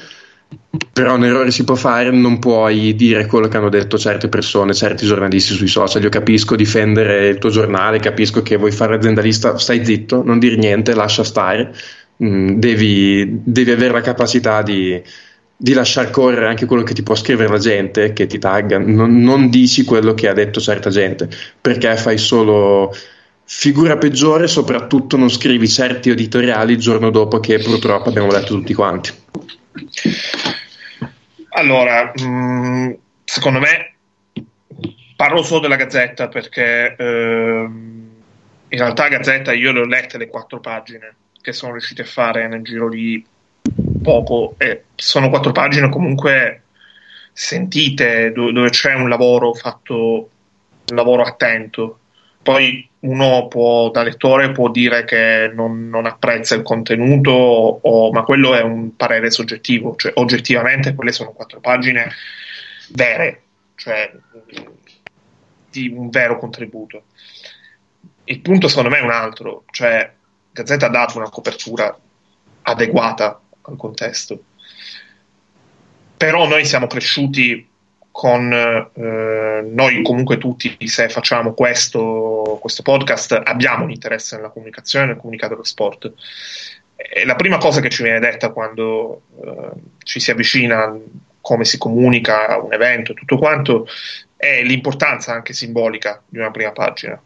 [0.91, 4.73] però un errore si può fare, non puoi dire quello che hanno detto certe persone,
[4.73, 6.04] certi giornalisti sui social.
[6.04, 10.56] Io capisco difendere il tuo giornale, capisco che vuoi fare aziendalista, stai zitto, non dire
[10.56, 11.73] niente, lascia stare
[12.23, 15.02] Mm, devi, devi, avere la capacità di,
[15.63, 19.21] di lasciar correre anche quello che ti può scrivere la gente, che ti tagga, non,
[19.21, 21.30] non dici quello che ha detto certa gente,
[21.62, 22.93] perché fai solo
[23.45, 28.73] figura peggiore, soprattutto non scrivi certi editoriali il giorno dopo che purtroppo abbiamo letto tutti
[28.73, 29.12] quanti.
[31.52, 32.91] Allora, mm,
[33.23, 33.93] secondo me
[35.15, 38.10] parlo solo della Gazzetta perché ehm,
[38.67, 42.49] in realtà Gazzetta io le ho lette le quattro pagine che sono riusciti a fare
[42.49, 43.26] nel giro di
[44.04, 46.62] poco e sono quattro pagine comunque
[47.34, 50.30] sentite dove c'è un lavoro fatto
[50.86, 51.98] un lavoro attento
[52.44, 58.24] poi uno può, da lettore può dire che non, non apprezza il contenuto, o, ma
[58.24, 62.12] quello è un parere soggettivo, cioè oggettivamente quelle sono quattro pagine
[62.89, 63.42] vere,
[63.76, 64.12] cioè
[65.70, 67.06] di un vero contributo.
[68.26, 70.12] Il punto secondo me è un altro, cioè
[70.52, 71.98] Gazzetta ha dato una copertura
[72.63, 74.43] adeguata al contesto,
[76.17, 77.69] però noi siamo cresciuti
[78.13, 85.08] con eh, noi comunque tutti se facciamo questo, questo, podcast abbiamo un interesse nella comunicazione
[85.08, 86.13] nel comunicato dello sport.
[86.95, 89.69] E la prima cosa che ci viene detta quando eh,
[90.04, 90.95] ci si avvicina
[91.41, 93.88] come si comunica un evento e tutto quanto
[94.38, 97.19] è l'importanza anche simbolica di una prima pagina.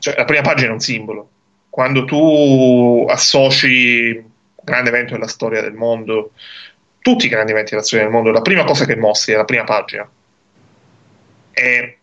[0.00, 1.28] Cioè la prima pagina è un simbolo.
[1.70, 4.32] Quando tu associ
[4.64, 6.32] grande evento della storia del mondo.
[6.98, 9.64] Tutti i grandi eventi dell'azione del mondo, la prima cosa che mostri è la prima
[9.64, 10.08] pagina.
[11.52, 11.98] E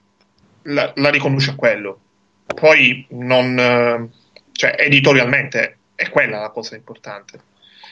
[0.63, 1.99] la, la riconduce a quello.
[2.45, 4.09] Poi non,
[4.51, 7.39] cioè, editorialmente è quella la cosa importante.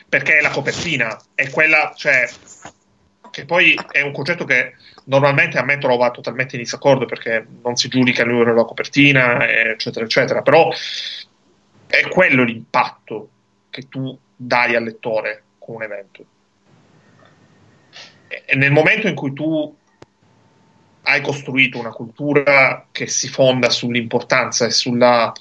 [0.08, 2.28] Perché è la copertina, è quella, cioè,
[3.32, 7.76] che poi è un concetto che normalmente a me trova totalmente in disaccordo perché non
[7.76, 10.72] si giudica numero della copertina, eccetera, eccetera, però
[11.88, 13.30] è quello l'impatto
[13.70, 16.26] che tu dai al lettore con un evento
[18.46, 19.76] e nel momento in cui tu
[21.04, 25.32] hai costruito una cultura che si fonda sull'importanza e sulla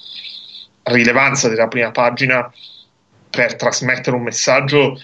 [0.83, 2.51] rilevanza della prima pagina
[3.29, 4.99] per trasmettere un messaggio,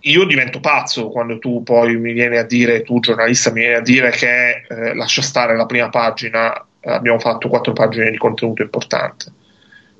[0.00, 3.80] io divento pazzo quando tu poi mi vieni a dire, tu giornalista mi vieni a
[3.80, 9.32] dire che eh, lascia stare la prima pagina, abbiamo fatto quattro pagine di contenuto importante.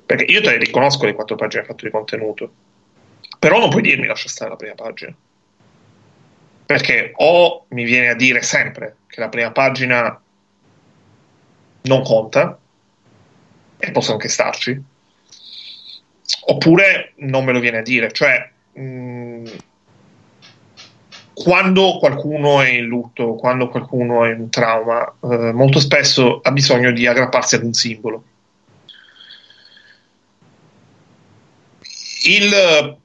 [0.07, 2.49] Perché io te le riconosco le quattro pagine fatte di contenuto,
[3.37, 5.13] però non puoi dirmi lascia stare la prima pagina.
[6.65, 10.19] Perché o mi viene a dire sempre che la prima pagina
[11.81, 12.57] non conta
[13.77, 14.81] e posso anche starci
[16.45, 18.09] oppure non me lo viene a dire.
[18.09, 19.45] Cioè mh, mm,
[21.33, 26.91] quando qualcuno è in lutto quando qualcuno è in trauma eh, molto spesso ha bisogno
[26.91, 28.23] di aggrapparsi ad un simbolo
[32.35, 32.97] il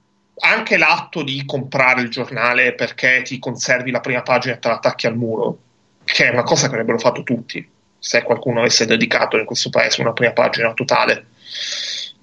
[0.44, 4.74] anche l'atto di comprare il giornale perché ti conservi la prima pagina e te la
[4.74, 5.58] attacchi al muro,
[6.04, 10.00] che è una cosa che avrebbero fatto tutti se qualcuno avesse dedicato in questo paese
[10.00, 11.26] una prima pagina totale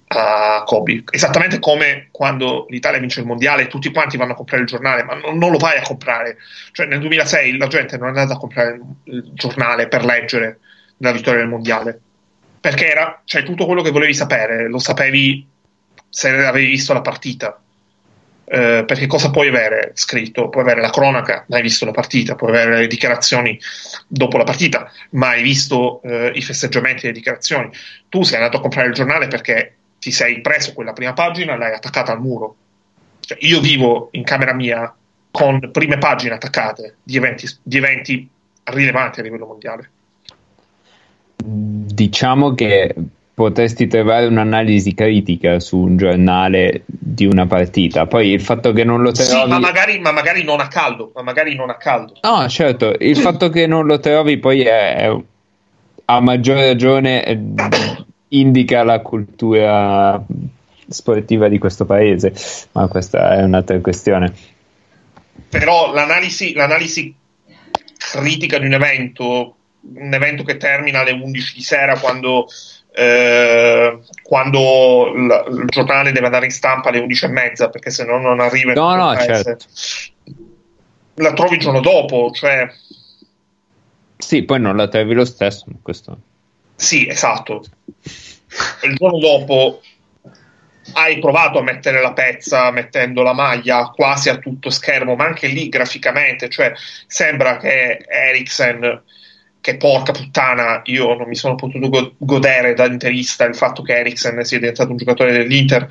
[0.08, 1.04] a Kobe.
[1.10, 5.14] Esattamente come quando l'Italia vince il mondiale, tutti quanti vanno a comprare il giornale, ma
[5.14, 6.36] non, non lo vai a comprare.
[6.72, 10.58] Cioè, nel 2006 la gente non è andata a comprare il giornale per leggere
[10.98, 12.00] la vittoria del mondiale
[12.60, 15.46] perché era cioè, tutto quello che volevi sapere, lo sapevi
[16.10, 17.58] se avevi visto la partita
[18.52, 20.48] eh, perché cosa puoi avere scritto?
[20.48, 23.56] Puoi avere la cronaca, ma hai visto la partita, puoi avere le dichiarazioni
[24.08, 27.70] dopo la partita, ma hai visto eh, i festeggiamenti e le dichiarazioni.
[28.08, 31.58] Tu sei andato a comprare il giornale perché ti sei preso quella prima pagina e
[31.58, 32.56] l'hai attaccata al muro.
[33.20, 34.92] Cioè, io vivo in camera mia
[35.30, 38.28] con prime pagine attaccate di eventi, di eventi
[38.64, 39.90] rilevanti a livello mondiale.
[41.36, 42.94] Diciamo che
[43.34, 48.06] potresti trovare un'analisi critica su un giornale di una partita.
[48.06, 49.30] Poi il fatto che non lo trovi.
[49.30, 51.12] Sì, ma magari, ma magari non a caldo.
[51.14, 52.14] Ma magari non a caldo.
[52.22, 52.94] No, certo.
[52.98, 55.16] Il fatto che non lo trovi poi è, è
[56.04, 57.38] a maggior ragione è,
[58.28, 60.22] indica la cultura
[60.88, 62.34] sportiva di questo paese.
[62.72, 64.32] Ma questa è un'altra questione.
[65.48, 67.14] Però l'analisi, l'analisi
[67.96, 69.56] critica di un evento,
[69.94, 72.46] un evento che termina alle 11 di sera quando
[72.92, 78.04] eh, quando l- il giornale deve andare in stampa alle 11 e mezza perché se
[78.04, 79.66] no non arriva no no certo.
[81.14, 82.68] la trovi il giorno dopo cioè
[84.16, 86.18] sì poi non la trovi lo stesso questo...
[86.74, 87.64] sì esatto
[88.82, 89.80] il giorno dopo
[90.94, 95.46] hai provato a mettere la pezza mettendo la maglia quasi a tutto schermo ma anche
[95.46, 96.72] lì graficamente cioè
[97.06, 99.02] sembra che Eriksen
[99.60, 103.98] che porca puttana, io non mi sono potuto go- godere da interista il fatto che
[103.98, 105.86] Eriksen sia diventato un giocatore dell'Inter,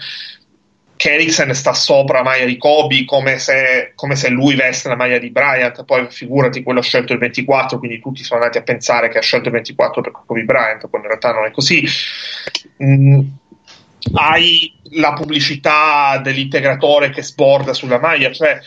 [0.95, 4.97] che Eriksen sta sopra la maglia di Kobe come se, come se, lui veste la
[4.97, 8.63] maglia di Bryant, poi figurati quello ha scelto il 24, quindi tutti sono andati a
[8.63, 11.85] pensare che ha scelto il 24 per Kobe Bryant, quando in realtà non è così.
[12.83, 13.21] Mm,
[14.13, 18.59] hai la pubblicità dell'integratore che sborda sulla maglia, cioè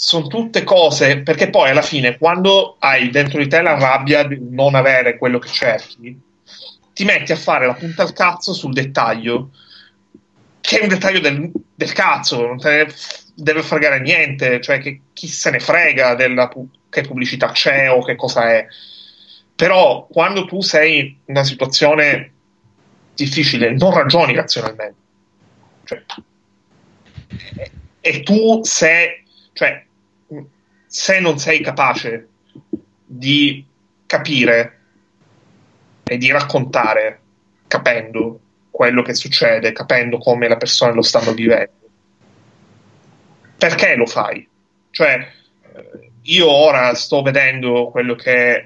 [0.00, 4.38] sono tutte cose, perché poi alla fine quando hai dentro di te la rabbia di
[4.48, 6.16] non avere quello che cerchi,
[6.92, 9.50] ti metti a fare la punta al cazzo sul dettaglio,
[10.60, 12.94] che è un dettaglio del, del cazzo, non te ne
[13.34, 16.48] deve fregare niente, cioè che chi se ne frega della,
[16.88, 18.68] che pubblicità c'è o che cosa è.
[19.56, 22.34] Però quando tu sei in una situazione
[23.16, 24.94] difficile, non ragioni razionalmente.
[25.82, 26.04] Cioè,
[27.56, 29.86] e, e tu se, cioè,
[30.88, 32.28] se non sei capace
[33.04, 33.64] di
[34.06, 34.80] capire
[36.02, 37.20] e di raccontare
[37.66, 41.72] capendo quello che succede, capendo come le persone lo stanno vivendo,
[43.58, 44.48] perché lo fai?
[44.90, 45.28] Cioè,
[46.22, 48.64] io ora sto vedendo quello che eh,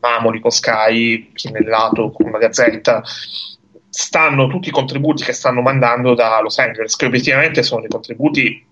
[0.00, 3.02] Mamoli con Sky, Chinellato con la Gazzetta,
[3.88, 8.66] stanno tutti i contributi che stanno mandando da Los Angeles, che obiettivamente sono dei contributi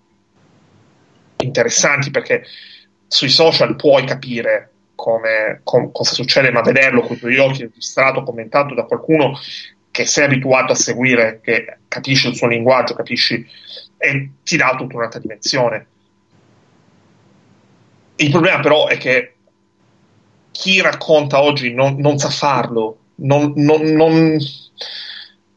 [1.43, 2.43] interessanti perché
[3.07, 8.23] sui social puoi capire come, com, cosa succede, ma vederlo con i tuoi occhi, registrato,
[8.23, 9.37] commentato da qualcuno
[9.91, 13.45] che sei abituato a seguire, che capisce il suo linguaggio, capisci,
[13.97, 15.87] e ti dà tutta un'altra dimensione.
[18.15, 19.35] Il problema però è che
[20.51, 24.37] chi racconta oggi non, non sa farlo, non, non...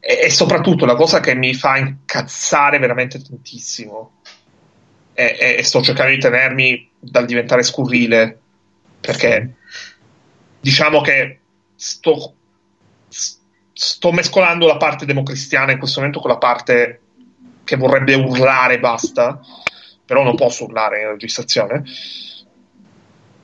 [0.01, 4.16] E, e, soprattutto la cosa che mi fa incazzare veramente tantissimo,
[5.17, 8.39] e, e sto cercando di tenermi dal diventare scurrile,
[9.01, 9.55] perché
[10.61, 11.41] diciamo che
[11.75, 12.35] sto,
[13.09, 17.01] sto mescolando la parte democristiana in questo momento con la parte
[17.65, 19.41] che vorrebbe urlare basta,
[20.05, 21.83] però non posso urlare in registrazione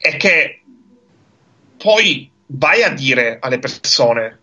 [0.03, 0.61] è che
[1.77, 4.41] poi vai a dire alle persone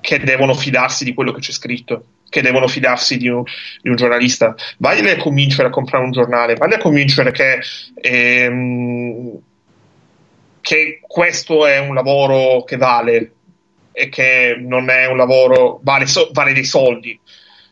[0.00, 3.42] che devono fidarsi di quello che c'è scritto, che devono fidarsi di un,
[3.80, 7.60] di un giornalista, vai a convincere a comprare un giornale, vai a convincere che,
[7.94, 9.38] ehm,
[10.60, 13.32] che questo è un lavoro che vale
[13.92, 17.18] e che non è un lavoro, vale, so, vale dei soldi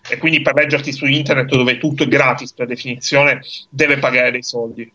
[0.09, 4.43] e quindi per leggerti su internet dove tutto è gratis per definizione deve pagare dei
[4.43, 4.91] soldi.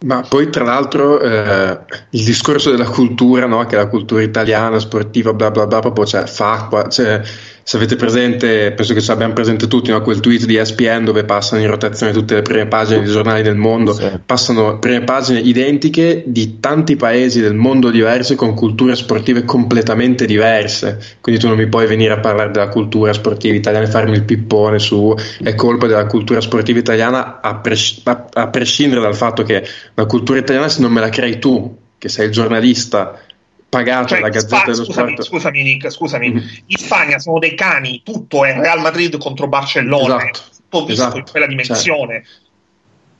[0.00, 1.80] Ma poi tra l'altro eh,
[2.10, 3.66] il discorso della cultura, no?
[3.66, 7.20] che la cultura italiana, sportiva, bla bla bla, proprio cioè, fa acqua, cioè,
[7.68, 10.00] se avete presente, penso che ce l'abbiamo presente tutti, no?
[10.00, 13.56] quel tweet di ESPN dove passano in rotazione tutte le prime pagine dei giornali del
[13.56, 14.08] mondo, sì.
[14.24, 20.98] passano prime pagine identiche di tanti paesi del mondo diversi con culture sportive completamente diverse,
[21.20, 24.24] quindi tu non mi puoi venire a parlare della cultura sportiva italiana e farmi il
[24.24, 29.42] pippone su è colpa della cultura sportiva italiana a, pres- a, a prescindere dal fatto
[29.42, 33.20] che la cultura italiana se non me la crei tu, che sei il giornalista
[33.68, 35.28] pagato cioè, la Gazzetta Sp- dello scusami, Sport.
[35.28, 36.30] Scusami, Nick, scusami.
[36.30, 36.46] Mm-hmm.
[36.66, 40.40] In Spagna sono dei cani, tutto è Real Madrid contro Barcellona, esatto.
[40.68, 41.18] tutto visto esatto.
[41.18, 42.22] in quella dimensione.
[42.24, 42.46] Cioè.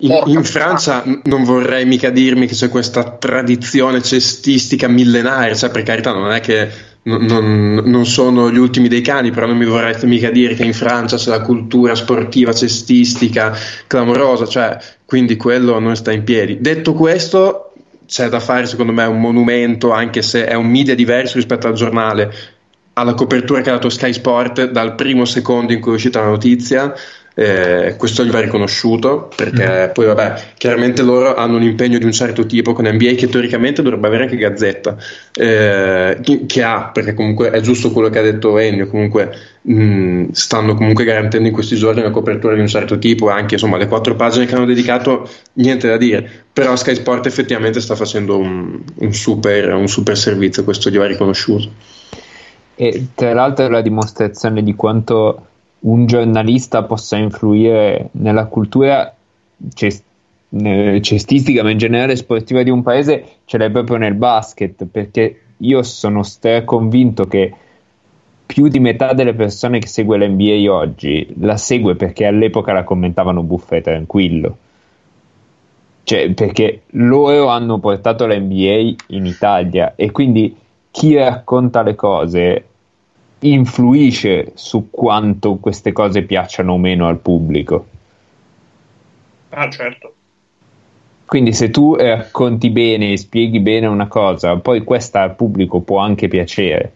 [0.01, 5.83] In, in Francia non vorrei mica dirmi che c'è questa tradizione cestistica millenaria, cioè per
[5.83, 6.71] carità non è che
[7.03, 10.65] non, non, non, sono gli ultimi dei cani, però non mi vorrei mica dire che
[10.65, 13.57] in Francia c'è la cultura sportiva cestistica
[13.87, 16.61] clamorosa, cioè quindi quello non sta in piedi.
[16.61, 17.67] Detto questo,
[18.09, 21.75] c'è da fare secondo me un monumento, anche se è un media diverso rispetto al
[21.75, 22.33] giornale,
[22.94, 26.29] alla copertura che ha dato Sky Sport dal primo secondo in cui è uscita la
[26.29, 26.94] notizia.
[27.40, 29.92] Eh, questo gli va riconosciuto perché mm.
[29.92, 33.81] poi vabbè chiaramente loro hanno un impegno di un certo tipo con NBA che teoricamente
[33.81, 34.96] dovrebbe avere anche Gazzetta
[35.35, 40.74] eh, che ha perché comunque è giusto quello che ha detto Ennio comunque mh, stanno
[40.74, 44.16] comunque garantendo in questi giorni una copertura di un certo tipo anche insomma le quattro
[44.16, 49.14] pagine che hanno dedicato niente da dire però Sky Sport effettivamente sta facendo un, un,
[49.14, 51.70] super, un super servizio questo gli va riconosciuto
[52.74, 55.44] e tra l'altro è la dimostrazione di quanto
[55.81, 59.14] un giornalista possa influire nella cultura
[59.75, 60.05] cest-
[61.01, 65.83] cestistica, ma in generale sportiva di un paese, ce l'hai proprio nel basket, perché io
[65.83, 67.53] sono stra convinto che
[68.47, 73.43] più di metà delle persone che segue l'NBA oggi la segue perché all'epoca la commentavano
[73.43, 74.57] buffa e tranquillo.
[76.03, 80.57] Cioè, perché loro hanno portato l'NBA in Italia e quindi
[80.91, 82.67] chi racconta le cose
[83.40, 87.87] influisce su quanto queste cose piacciono o meno al pubblico.
[89.50, 90.15] Ah, certo.
[91.25, 95.98] Quindi se tu racconti bene e spieghi bene una cosa, poi questa al pubblico può
[95.98, 96.92] anche piacere.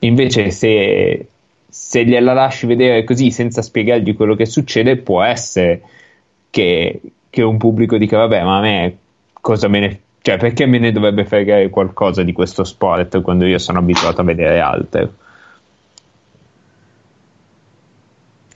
[0.00, 1.26] Invece se,
[1.66, 5.82] se gliela lasci vedere così senza spiegargli quello che succede, può essere
[6.50, 7.00] che,
[7.30, 8.98] che un pubblico dica vabbè ma a me
[9.40, 13.58] cosa me ne cioè, perché me ne dovrebbe fregare qualcosa di questo sport quando io
[13.58, 15.12] sono abituato a vedere altro?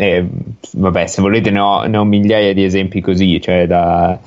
[0.03, 0.27] eh,
[0.73, 4.19] vabbè, se volete ne ho, ne ho, migliaia di esempi così, cioè da,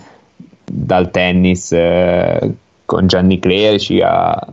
[0.64, 2.40] dal tennis eh,
[2.86, 4.48] con Gianni Clerici a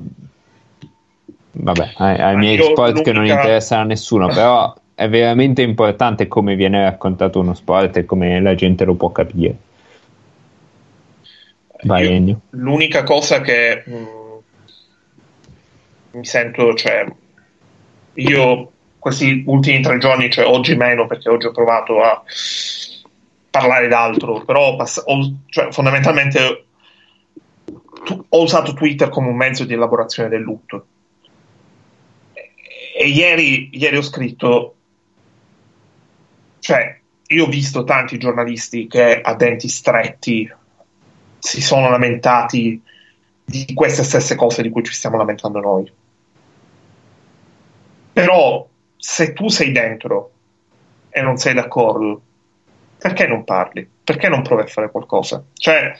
[1.55, 6.57] vabbè, ai, ai miei sport che non interessano a nessuno, però è veramente importante come
[6.57, 9.55] viene raccontato uno sport e come la gente lo può capire.
[11.85, 14.39] Vai, Io, l'unica cosa che mh, mm,
[16.13, 17.07] mi sento, cioè,
[18.15, 22.23] io questi ultimi tre giorni, cioè oggi meno perché oggi ho provato a
[23.51, 26.67] parlare d'altro, però pass- ho, cioè, fondamentalmente
[28.05, 30.87] tu- ho usato Twitter come un mezzo di elaborazione del lutto.
[32.33, 32.53] E,
[32.97, 34.77] e ieri, ieri ho scritto,
[36.61, 40.61] cioè, io ho visto tanti giornalisti che a denti stretti
[41.43, 42.81] si sono lamentati
[43.45, 45.93] di queste stesse cose di cui ci stiamo lamentando noi.
[48.13, 50.31] Però se tu sei dentro
[51.11, 52.23] e non sei d'accordo,
[52.97, 53.89] perché non parli?
[54.05, 55.45] Perché non provi a fare qualcosa?
[55.53, 55.97] Cioè,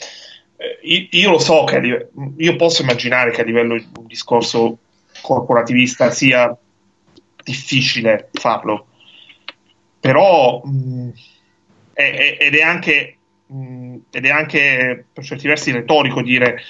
[0.57, 4.79] eh, io, lo so che io posso immaginare che a livello di un discorso
[5.23, 6.57] corporativista sia
[7.43, 8.87] difficile farlo,
[9.99, 11.11] però mh,
[11.95, 13.17] è, ed, è anche,
[13.53, 16.61] mh, ed è anche per certi versi retorico dire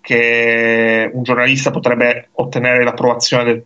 [0.00, 3.64] che un giornalista potrebbe ottenere l'approvazione del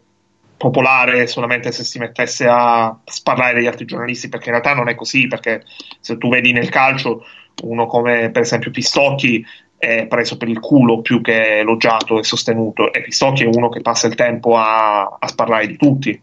[0.56, 4.94] popolare solamente se si mettesse a sparlare degli altri giornalisti, perché in realtà non è
[4.94, 5.64] così, perché
[6.00, 7.24] se tu vedi nel calcio
[7.64, 9.44] uno come per esempio Pistocchi
[9.76, 13.80] è preso per il culo più che elogiato e sostenuto, e Pistocchi è uno che
[13.80, 16.20] passa il tempo a, a sparlare di tutti.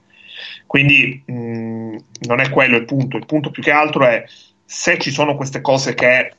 [0.66, 4.24] Quindi mh, non è quello il punto, il punto più che altro è
[4.72, 6.32] se ci sono queste cose che,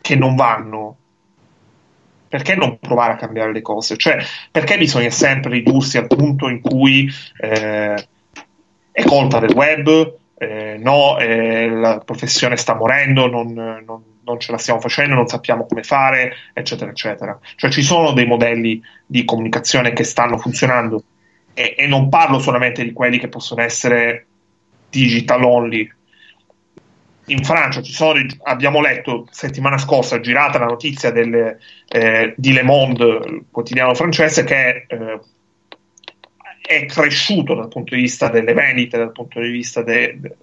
[0.00, 0.96] che non vanno,
[2.28, 3.96] perché non provare a cambiare le cose?
[3.96, 4.18] Cioè,
[4.52, 7.10] perché bisogna sempre ridursi al punto in cui
[7.40, 8.06] eh,
[8.92, 14.52] è colpa del web, eh, no, eh, la professione sta morendo, non, non, non, ce
[14.52, 17.36] la stiamo facendo, non sappiamo come fare, eccetera, eccetera.
[17.56, 21.02] Cioè, ci sono dei modelli di comunicazione che stanno funzionando
[21.52, 24.26] e, e non parlo solamente di quelli che possono essere
[24.88, 25.96] digital only,
[27.28, 31.56] in Francia ci sono, abbiamo letto settimana scorsa, girata la notizia del,
[31.88, 35.20] eh, di Le Monde, il quotidiano francese, che eh,
[36.60, 40.36] è cresciuto dal punto di vista delle vendite, dal punto di vista de, de,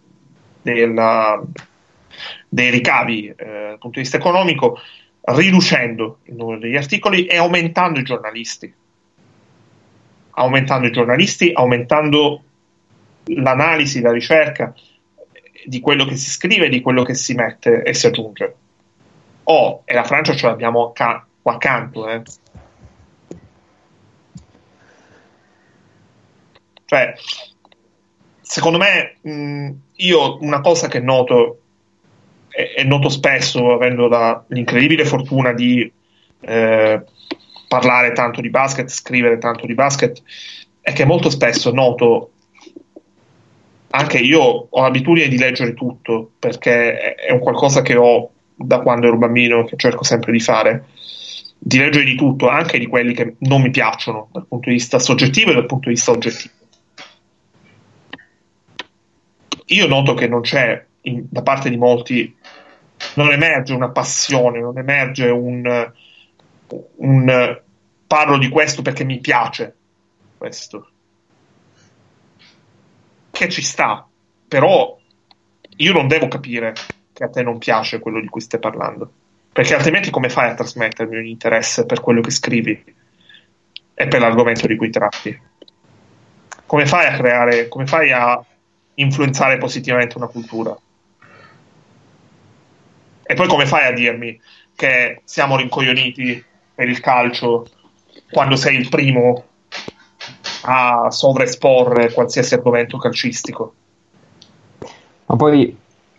[0.61, 1.41] della,
[2.47, 4.79] dei ricavi, eh, dal punto di vista economico,
[5.21, 8.73] riducendo il numero degli articoli e aumentando i giornalisti.
[10.37, 12.43] Aumentando i giornalisti, aumentando
[13.25, 14.73] l'analisi, la ricerca
[15.65, 18.55] di quello che si scrive di quello che si mette e si aggiunge.
[19.43, 22.21] Oh, e la Francia ce l'abbiamo ca- qua accanto, eh.
[26.85, 27.13] Cioè,
[28.41, 31.59] secondo me, mh, io una cosa che noto,
[32.49, 35.91] e, e noto spesso, avendo la, l'incredibile fortuna di
[36.41, 37.03] eh,
[37.67, 40.21] parlare tanto di basket, scrivere tanto di basket,
[40.81, 42.31] è che molto spesso noto
[43.95, 49.07] anche io ho l'abitudine di leggere tutto perché è un qualcosa che ho da quando
[49.07, 50.85] ero bambino che cerco sempre di fare
[51.57, 54.99] di leggere di tutto, anche di quelli che non mi piacciono dal punto di vista
[54.99, 56.53] soggettivo e dal punto di vista oggettivo.
[59.67, 62.35] Io noto che non c'è in, da parte di molti,
[63.15, 65.91] non emerge una passione, non emerge un,
[66.97, 67.61] un
[68.05, 69.75] parlo di questo perché mi piace
[70.37, 70.89] questo
[73.35, 74.07] che ci sta,
[74.47, 74.97] però
[75.75, 76.73] io non devo capire
[77.11, 79.11] che a te non piace quello di cui stai parlando,
[79.51, 82.83] perché altrimenti come fai a trasmettermi un interesse per quello che scrivi
[83.93, 85.37] e per l'argomento di cui tratti?
[86.65, 88.41] Come fai a creare, come fai a
[88.95, 90.75] influenzare positivamente una cultura?
[93.27, 94.39] E poi come fai a dirmi
[94.75, 97.67] che siamo rincoglioniti per il calcio
[98.31, 99.45] quando sei il primo
[100.65, 103.73] a sovraesporre qualsiasi argomento calcistico.
[105.27, 105.75] Ma poi,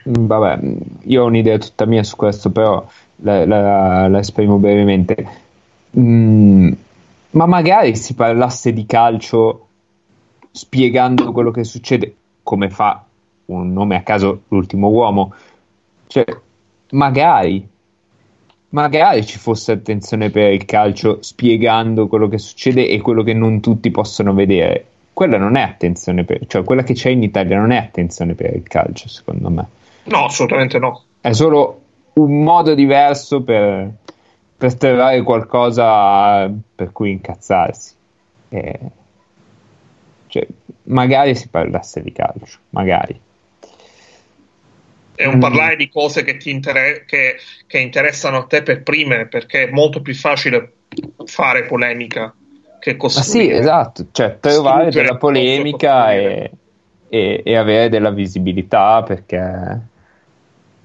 [0.09, 0.59] mm, vabbè,
[1.03, 2.86] io ho un'idea tutta mia su questo, però
[3.16, 5.44] la, la, la esprimo brevemente.
[5.99, 6.72] Mm,
[7.30, 9.66] ma magari si parlasse di calcio
[10.51, 13.05] spiegando quello che succede, come fa
[13.47, 15.34] un nome a caso l'ultimo uomo.
[16.07, 16.24] Cioè,
[16.90, 17.68] magari
[18.70, 23.60] magari ci fosse attenzione per il calcio spiegando quello che succede e quello che non
[23.60, 24.84] tutti possono vedere.
[25.12, 28.54] Quella non è attenzione per, cioè quella che c'è in Italia non è attenzione per
[28.54, 29.66] il calcio, secondo me.
[30.04, 31.04] No, assolutamente no.
[31.20, 31.80] È solo
[32.14, 33.90] un modo diverso per,
[34.56, 37.94] per trovare qualcosa per cui incazzarsi.
[38.48, 38.78] E,
[40.26, 40.46] cioè,
[40.84, 43.18] magari si parlasse di calcio, magari.
[45.16, 45.40] È un mm.
[45.40, 47.36] parlare di cose che, ti inter- che,
[47.66, 50.72] che interessano a te per prime, perché è molto più facile
[51.24, 52.32] fare polemica
[52.78, 53.48] che costruire.
[53.48, 56.50] Ma sì, esatto, cioè trovare della polemica e,
[57.08, 59.80] e, e, avere della visibilità perché...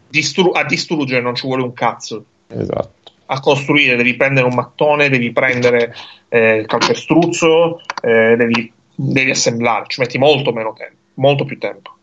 [0.08, 2.24] Distru- a distruggere non ci vuole un cazzo.
[2.48, 3.00] Esatto.
[3.28, 5.94] A costruire devi prendere un mattone, devi prendere
[6.30, 11.96] eh, il calcestruzzo, eh, devi, devi assemblare, ci metti molto meno tempo, molto più tempo.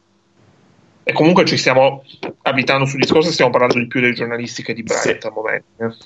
[1.08, 2.04] E comunque ci stiamo
[2.42, 5.26] abitando sul discorso, stiamo parlando di più dei giornalisti che di Bright sì.
[5.26, 5.96] al momento.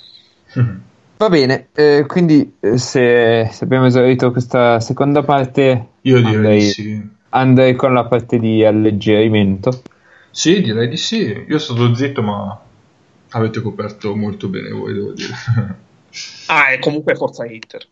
[0.54, 0.90] Eh.
[1.18, 6.58] Va bene, eh, quindi eh, se, se, abbiamo esaurito questa seconda parte, io direi andrei,
[6.60, 7.08] di sì.
[7.30, 9.82] Andrei con la parte di alleggerimento.
[10.30, 11.46] Sì, direi di sì.
[11.48, 12.60] Io sono zitto, ma
[13.30, 15.34] avete coperto molto bene voi, devo dire.
[16.46, 17.84] ah, e comunque forza Inter.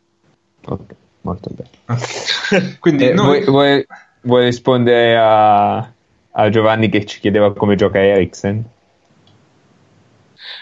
[0.64, 2.76] Ok, molto bene.
[2.78, 3.42] Quindi eh, noi...
[3.42, 3.86] vuoi, vuoi,
[4.20, 5.92] vuoi rispondere a
[6.32, 8.64] a Giovanni che ci chiedeva come gioca Eriksen?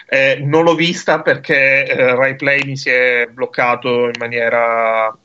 [0.07, 5.15] Eh, non l'ho vista perché eh, Rai Play mi si è bloccato in maniera,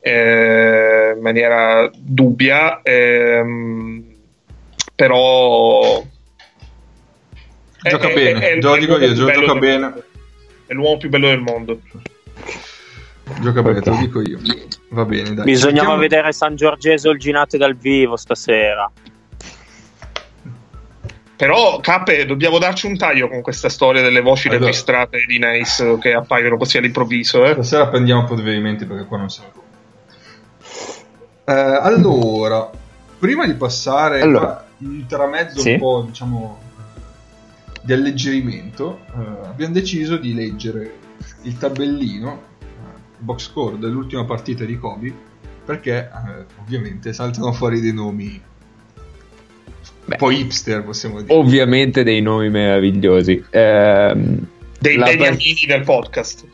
[0.00, 4.04] eh, in maniera dubbia, ehm,
[4.94, 6.00] però
[7.82, 10.02] gioca è, bene, è, è, lo dico io, gioca bene.
[10.66, 11.80] È l'uomo più bello del mondo.
[13.40, 14.38] Gioca bene, te lo dico io.
[14.90, 15.44] Va bene, dai.
[15.44, 15.96] Bisognava Sentiamo...
[15.96, 18.90] vedere San Giorgeso il Ginate dal vivo stasera.
[21.36, 24.66] Però, Cappe, dobbiamo darci un taglio con questa storia delle voci allora.
[24.66, 27.44] registrate di Nice che appaiono così all'improvviso.
[27.44, 27.52] Eh?
[27.52, 29.62] Stasera prendiamo un po' di provvedimenti perché qua non siamo
[31.46, 32.70] eh, allora,
[33.18, 34.66] prima di passare allora.
[34.78, 35.72] un tramezzo sì?
[35.72, 36.58] un po', diciamo,
[37.82, 40.94] di alleggerimento, eh, abbiamo deciso di leggere
[41.42, 42.64] il tabellino, eh,
[43.18, 45.12] box score dell'ultima partita di Kobe,
[45.66, 48.40] perché eh, ovviamente saltano fuori dei nomi
[50.06, 51.34] un po' hipster, possiamo dire.
[51.34, 53.42] Ovviamente dei nomi meravigliosi.
[53.50, 54.46] Ehm,
[54.78, 56.44] dei beniamini part- del podcast.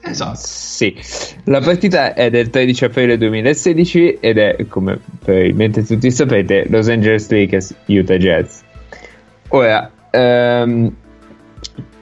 [0.00, 0.38] Esatto.
[0.40, 0.94] Sì,
[1.44, 7.28] la partita è del 13 aprile 2016 ed è, come probabilmente tutti sapete, Los Angeles
[7.30, 8.60] Lakers Utah Jazz.
[9.48, 10.94] Ora, ehm,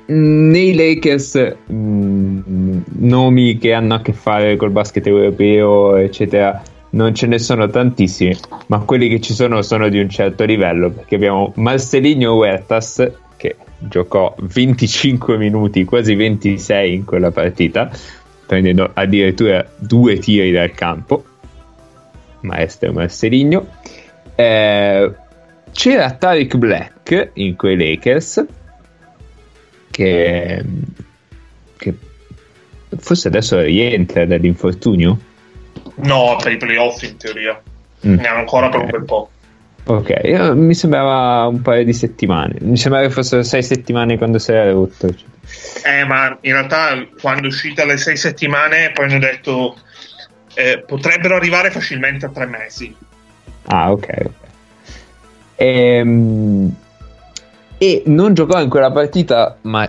[0.06, 6.62] nei Lakers mh, mm, nomi che hanno a che fare col basket europeo, eccetera,
[6.96, 8.36] non ce ne sono tantissimi,
[8.68, 13.56] ma quelli che ci sono sono di un certo livello, perché abbiamo Marcelinho Huertas che
[13.78, 17.90] giocò 25 minuti, quasi 26 in quella partita,
[18.46, 21.24] prendendo addirittura due tiri dal campo.
[22.40, 23.66] Maestro Marcelinho.
[24.34, 25.12] Eh,
[25.72, 28.44] c'era Tariq Black in quei Lakers
[29.90, 30.64] che,
[31.76, 31.94] che
[32.96, 35.18] forse adesso rientra dall'infortunio
[35.96, 37.60] No, per i playoff in teoria.
[38.06, 38.14] Mm.
[38.14, 39.30] Ne hanno ancora per un bel po'.
[39.88, 40.10] Ok,
[40.54, 42.56] mi sembrava un paio di settimane.
[42.60, 45.14] Mi sembrava che fossero sei settimane quando si era rotto.
[45.84, 49.76] Eh, ma in realtà quando è uscita le sei settimane poi hanno detto
[50.54, 52.94] eh, potrebbero arrivare facilmente a tre mesi.
[53.66, 54.02] Ah, ok.
[54.02, 54.30] okay.
[55.54, 56.74] Ehm,
[57.78, 59.88] e non giocò in quella partita, ma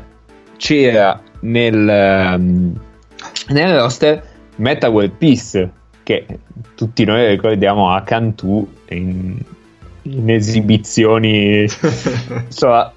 [0.58, 2.80] c'era nel, um,
[3.49, 4.24] nel roster
[4.58, 5.72] Meta World Peace
[6.08, 6.26] che
[6.76, 9.38] tutti noi ricordiamo a Cantù in,
[10.03, 11.68] in esibizioni
[12.47, 12.93] insomma,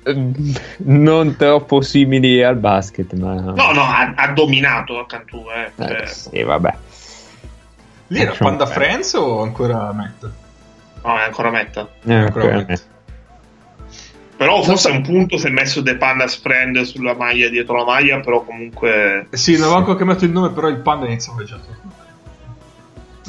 [0.84, 3.34] non troppo simili al basket ma...
[3.34, 5.72] no no ha, ha dominato a Cantù eh.
[5.84, 6.74] eh, sì vabbè
[8.06, 10.32] lì era Panda Friends o ancora Meta?
[11.02, 12.88] no è ancora Meta è ancora, ancora Meta.
[14.36, 17.84] Però forse è un punto si è messo The Pandas Friend sulla maglia dietro la
[17.84, 19.26] maglia, però comunque...
[19.32, 21.60] Sì, non avevo ancora cambiato il nome, però il panda iniziava già.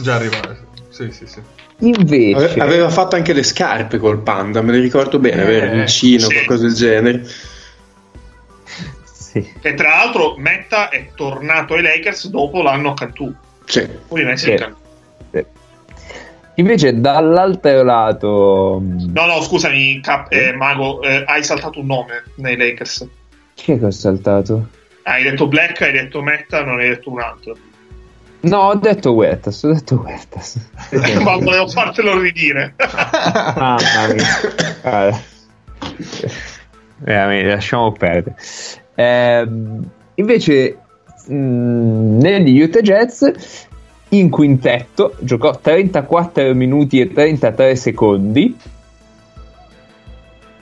[0.01, 1.41] Già arrivare, sì, sì, sì.
[1.79, 2.59] Invece...
[2.59, 6.33] Aveva fatto anche le scarpe col panda, me le ricordo bene, eh, avere vicino, sì.
[6.33, 7.25] qualcosa del genere.
[9.03, 9.53] Sì.
[9.61, 13.33] E tra l'altro Metta è tornato ai Lakers dopo l'anno a Cantù.
[13.65, 13.87] Sì.
[14.07, 14.57] Quindi sì.
[14.57, 15.45] sì.
[16.55, 18.79] Invece dall'altro lato...
[18.81, 23.07] Mm, no, no, scusami, Cap, eh, Mago, eh, hai saltato un nome nei Lakers.
[23.53, 24.67] Chi è che ho saltato?
[25.03, 27.55] Hai detto Black, hai detto Metta, non hai detto un altro.
[28.41, 30.59] No, ho detto Huertas, ho detto Huertas.
[31.23, 32.73] Ma volevo fartelo ridire.
[32.77, 35.19] ah, mamma
[36.97, 38.35] Veramente, lasciamo perdere.
[38.95, 39.47] Eh,
[40.15, 40.77] invece,
[41.27, 43.25] mh, mm, negli Utah Jazz,
[44.09, 48.57] in quintetto, giocò 34 minuti e 33 secondi,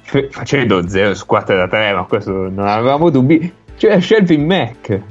[0.01, 3.53] facendo 0 su 4 da 3, ma questo non avevamo dubbi.
[3.77, 5.01] C'era Shelvin Mack.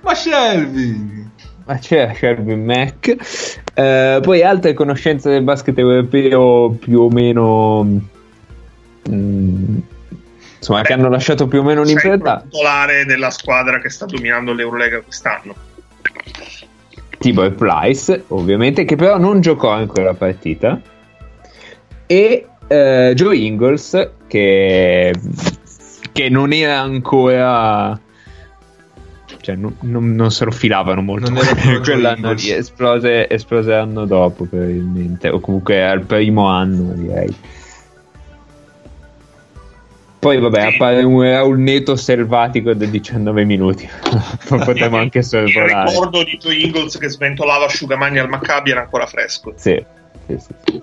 [0.00, 1.30] Ma Shelvin!
[1.64, 3.16] Ma c'era Shelby Mac.
[3.74, 9.78] Eh, poi altre conoscenze del basket europeo più o meno mh, mm,
[10.58, 12.14] insomma, che hanno lasciato più o meno un'impresa.
[12.14, 15.54] il titolare della squadra che sta dominando l'Eurolega quest'anno.
[17.18, 20.80] Tibor Price, ovviamente, che però non giocò in quella partita.
[22.06, 25.14] E eh, Joe Ingles, che,
[26.12, 28.01] che non era ancora.
[29.42, 31.28] Cioè, non, non- non se lo filavano molto.
[31.28, 37.34] Non era Quell'anno lì esplose, esplose l'anno dopo, probabilmente, o comunque al primo anno, direi.
[40.20, 40.66] Poi, vabbè, Sì.
[40.76, 43.88] appare un Raul Neto selvatico da 19 minuti.
[44.48, 45.90] Potremmo anche Il sorvolare.
[45.90, 49.52] ricordo di Joe Ingles che sventolava asciugamani al Maccabi era ancora fresco.
[49.56, 49.84] Sì,
[50.28, 50.82] sì, sì, sì.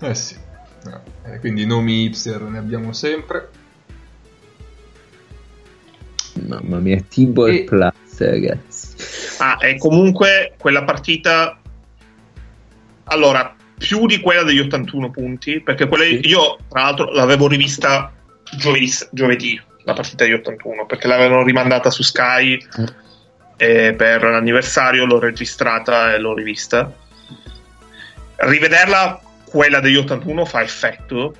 [0.00, 0.36] Eh sì.
[1.26, 3.50] Eh, quindi nomi hipster ne abbiamo sempre.
[6.34, 8.94] Mamma mia, Tibor E- Plus, ragazzi.
[9.38, 11.58] Ah, e comunque quella partita.
[13.04, 16.20] Allora, più di quella degli 81 punti, perché quella Sì.
[16.26, 18.12] io, tra l'altro, l'avevo rivista
[18.56, 22.58] giovedì, giovedì, la partita degli 81, perché l'avevano rimandata su Sky
[23.56, 26.90] e per l'anniversario, l'ho registrata e l'ho rivista.
[28.36, 31.34] Rivederla, quella degli 81, fa effetto,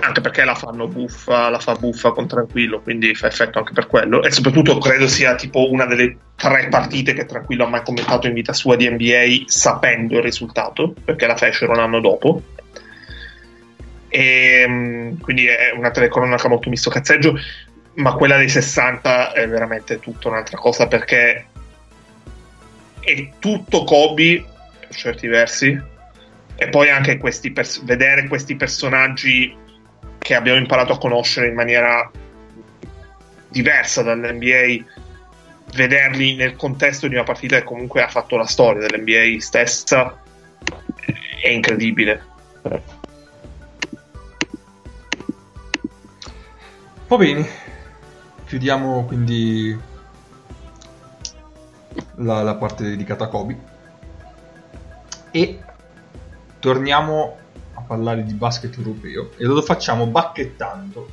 [0.00, 3.86] anche perché la fanno buffa, la fa buffa con tranquillo, quindi fa effetto anche per
[3.86, 4.22] quello.
[4.22, 8.34] E soprattutto credo sia tipo una delle tre partite che tranquillo ha mai commentato in
[8.34, 12.42] vita sua di NBA sapendo il risultato, perché la fecero un anno dopo.
[14.08, 17.38] E, mm, quindi è una telecronaca molto misto cazzeggio,
[17.94, 21.46] ma quella dei 60 è veramente tutta un'altra cosa perché
[23.00, 24.44] è tutto Kobe
[24.80, 25.80] per certi versi
[26.62, 29.56] e poi anche questi pers- vedere questi personaggi
[30.20, 32.08] che abbiamo imparato a conoscere in maniera
[33.48, 34.84] diversa dall'NBA,
[35.74, 40.20] vederli nel contesto di una partita che comunque ha fatto la storia dell'NBA stessa
[41.40, 42.24] è incredibile.
[47.08, 47.48] Va bene.
[48.46, 49.76] Chiudiamo quindi
[52.16, 53.58] la, la parte dedicata a Kobe.
[55.32, 55.60] E
[56.58, 57.38] torniamo
[57.90, 61.08] parlare di basket europeo e lo facciamo bacchettando.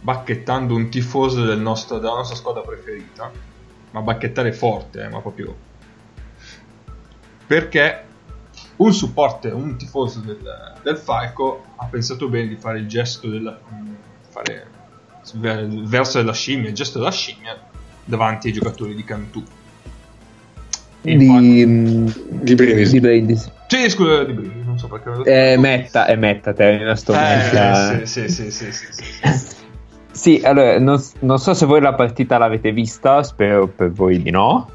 [0.00, 3.30] Bacchettando un tifoso del nostro- della nostra squadra preferita.
[3.92, 5.54] Ma bacchettare forte eh, ma proprio
[7.46, 8.04] perché
[8.76, 10.40] un supporter un tifoso del,
[10.82, 13.60] del Falco ha pensato bene di fare il gesto della
[14.30, 14.66] fare
[15.34, 17.60] verso della scimmia il gesto della scimmia
[18.02, 19.44] davanti ai giocatori di Cantù
[21.02, 22.92] Di, mm, Di Brindisi.
[22.92, 23.50] di Brindisi.
[23.66, 25.22] sì, scusa, di Brindisi, non so perché.
[25.28, 28.00] È Metta, è Metta, termina sto Metta.
[28.00, 29.56] Eh, sì, sì, sì, sì, sì, sì.
[30.12, 34.30] Sì, allora, non, non so se voi la partita l'avete vista, spero per voi di
[34.30, 34.70] no.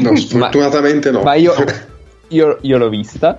[0.00, 1.22] No, sfortunatamente no.
[1.22, 1.54] Ma io,
[2.28, 3.38] io, io l'ho vista.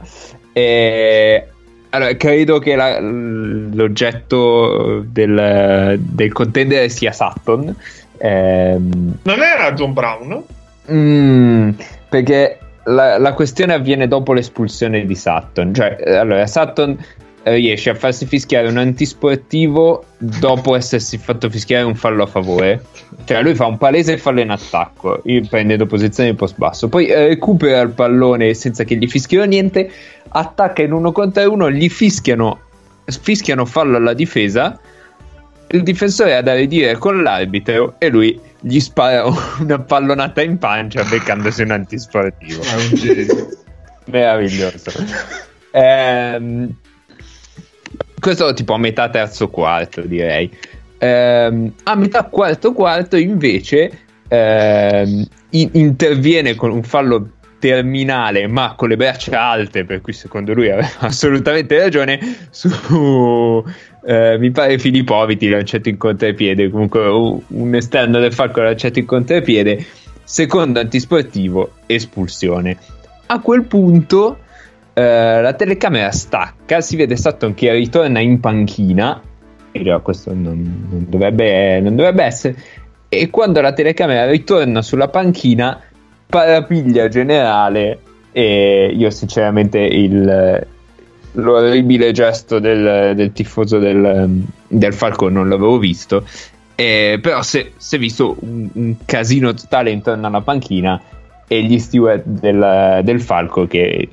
[0.53, 1.47] E,
[1.89, 7.75] allora, credo che la- l'oggetto del, del contendere sia Sutton.
[8.17, 10.43] Ehm, Non era John Brown?
[10.89, 11.71] Mm,
[12.09, 15.73] perché la, la questione avviene dopo l'espulsione di Sutton.
[15.73, 16.97] Cioè, eh, allora, Sutton
[17.43, 22.83] eh, riesce a farsi fischiare un antisportivo dopo essersi fatto fischiare un fallo a favore.
[23.25, 27.27] Cioè, lui fa un palese fallo in attacco, prendendo posizione di post basso, poi eh,
[27.27, 29.91] recupera il pallone senza che gli fischino niente,
[30.29, 32.59] attacca in uno contro uno, gli fischiano,
[33.05, 34.79] fischiano fallo alla difesa.
[35.73, 39.25] Il difensore ha da ridire con l'arbitro e lui gli spara
[39.59, 42.61] una pallonata in pancia beccandosi un antisportivo.
[42.61, 43.47] È un genio.
[44.05, 44.91] Meraviglioso.
[45.71, 46.75] Ehm,
[48.19, 50.49] questo tipo a metà terzo quarto, direi.
[50.97, 58.89] Ehm, a metà quarto quarto, invece, ehm, in- interviene con un fallo terminale, ma con
[58.89, 62.19] le braccia alte, per cui secondo lui aveva assolutamente ragione.
[62.49, 63.63] Su
[64.03, 66.69] eh, mi pare Filippoviti lanciato in contropiede.
[66.69, 69.85] Comunque, un un esterno del Falco lanciato in contropiede.
[70.23, 72.77] Secondo antisportivo, espulsione.
[73.27, 74.37] A quel punto
[74.93, 79.21] eh, la telecamera stacca, si vede Sutton che ritorna in panchina.
[79.71, 82.55] E questo non, non dovrebbe, non dovrebbe essere.
[83.07, 85.79] E quando la telecamera ritorna sulla panchina,
[86.25, 87.99] parapiglia generale.
[88.31, 90.67] E io, sinceramente, il,
[91.33, 96.25] l'orribile gesto del, del tifoso del, del Falco non l'avevo visto.
[96.75, 100.99] Eh, però si è visto un, un casino totale intorno alla panchina
[101.47, 104.07] e gli steward del, del Falco che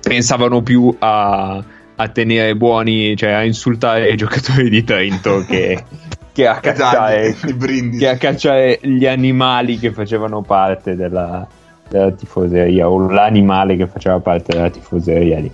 [0.00, 1.62] pensavano più a,
[1.94, 5.84] a tenere buoni, cioè a insultare i giocatori di Trento che,
[6.32, 7.98] che a cacciare, Esatto, Brindisi.
[7.98, 11.46] che a cacciare gli animali che facevano parte della,
[11.88, 15.52] della tifoseria o l'animale che faceva parte della tifoseria lì.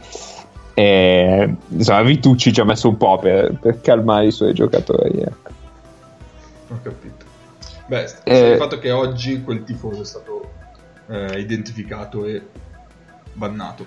[0.79, 5.19] E, insomma, Vitucci ci ha messo un po' per, per calmare i suoi giocatori.
[5.19, 5.51] Ecco.
[6.69, 7.27] Ho capito.
[7.87, 8.51] Beh, Eh.
[8.51, 10.51] il fatto che oggi quel tifoso è stato
[11.09, 12.43] eh, identificato e
[13.33, 13.87] bannato.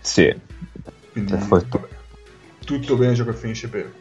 [0.00, 0.32] Sì.
[1.10, 1.88] Quindi Per vabbè,
[2.64, 3.92] tutto bene ciò che finisce bene.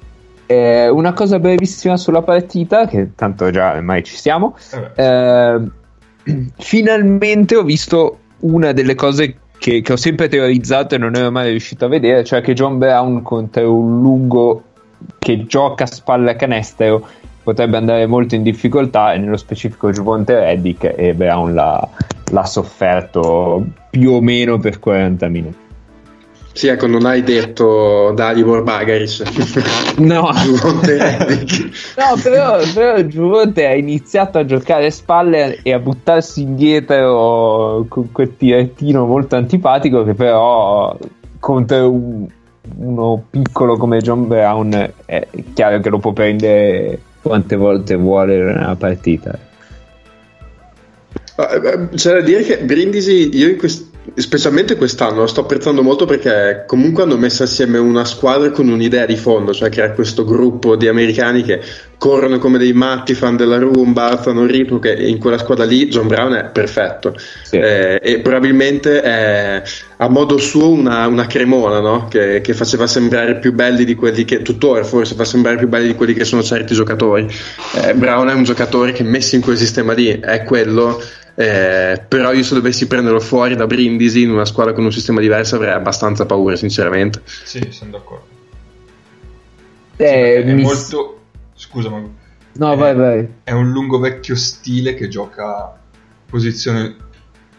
[0.46, 4.56] Eh, una cosa brevissima sulla partita, che tanto già ormai ci siamo.
[4.96, 11.16] Eh Eh, finalmente ho visto una delle cose che, che ho sempre teorizzato e non
[11.16, 14.64] ero mai riuscito a vedere, cioè che John Brown contro un lungo
[15.20, 17.06] che gioca a spalle a canestro
[17.44, 21.88] potrebbe andare molto in difficoltà e nello specifico Giovonte Reddick e Brown l'ha,
[22.32, 25.69] l'ha sofferto più o meno per 40 minuti.
[26.52, 29.22] Sì, ecco, non hai detto Dalibor Bagaris.
[29.98, 30.30] No.
[32.00, 38.12] No, però, però Giovonte ha iniziato a giocare a spalle e a buttarsi indietro con
[38.12, 40.98] quel tirettino molto antipatico che però
[41.40, 42.28] contro un-
[42.78, 48.76] uno piccolo come John Brown è chiaro che lo può prendere quante volte vuole nella
[48.76, 49.38] partita.
[51.36, 53.89] Ah, eh, C'è da dire che Brindisi, io in quest-
[54.20, 59.06] specialmente quest'anno lo sto apprezzando molto perché comunque hanno messo assieme una squadra con un'idea
[59.06, 61.62] di fondo, cioè che era questo gruppo di americani che
[61.98, 65.88] corrono come dei matti, fan della rumba, fanno il ritmo, che in quella squadra lì
[65.90, 67.14] John Brown è perfetto.
[67.44, 67.58] Sì.
[67.58, 69.62] Eh, e probabilmente è
[70.02, 72.08] a modo suo una, una cremona no?
[72.08, 75.88] che, che faceva sembrare più belli di quelli che tuttora forse fa sembrare più belli
[75.88, 77.28] di quelli che sono certi giocatori.
[77.76, 81.02] Eh, Brown è un giocatore che messo in quel sistema lì è quello.
[81.42, 85.22] Eh, però io se dovessi prenderlo fuori da Brindisi in una squadra con un sistema
[85.22, 88.28] diverso avrei abbastanza paura sinceramente sì, sono d'accordo.
[89.96, 91.22] Eh, è mi- molto...
[91.54, 92.02] Scusa, ma
[92.54, 93.28] No, eh, vai, vai.
[93.44, 95.78] è un lungo vecchio stile che gioca
[96.30, 96.96] posizione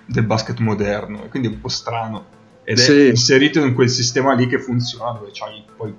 [0.04, 2.26] del basket moderno, e quindi è un po' strano.
[2.64, 3.06] Ed è Sì.
[3.08, 5.94] inserito in quel sistema lì che funziona, dove c'hai poi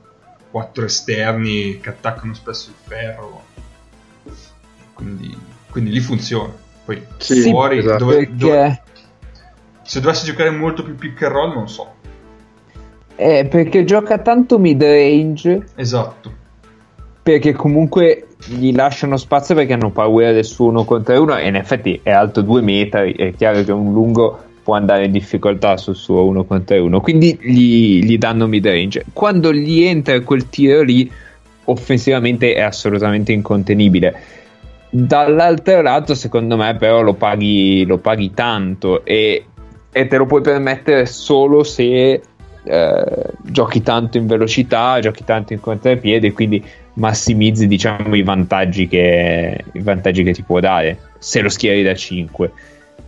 [0.52, 3.44] quattro esterni che attaccano spesso il ferro.
[4.94, 5.36] Quindi,
[5.70, 6.54] quindi lì funziona.
[6.86, 7.98] Poi Sì, fuori, esatto.
[8.06, 8.34] dove- Perché...
[8.36, 8.82] dove-
[9.84, 11.88] se dovessi giocare molto più pick and roll, non so.
[13.16, 16.32] eh, perché gioca tanto mid range Esatto.
[17.22, 21.56] perché comunque gli lasciano spazio perché hanno paura del suo uno contro uno e in
[21.56, 25.96] effetti è alto due metri è chiaro che un lungo può andare in difficoltà sul
[25.96, 30.82] suo uno contro uno quindi gli, gli danno mid range quando gli entra quel tiro
[30.82, 31.12] lì
[31.66, 34.20] offensivamente è assolutamente incontenibile
[34.94, 39.46] dall'altro lato secondo me però lo paghi, lo paghi tanto e,
[39.90, 42.22] e te lo puoi permettere solo se
[42.64, 46.64] eh, giochi tanto in velocità, giochi tanto in contropiede, quindi
[46.94, 51.96] massimizzi diciamo i vantaggi che, i vantaggi che ti può dare se lo schieri da
[51.96, 52.52] 5.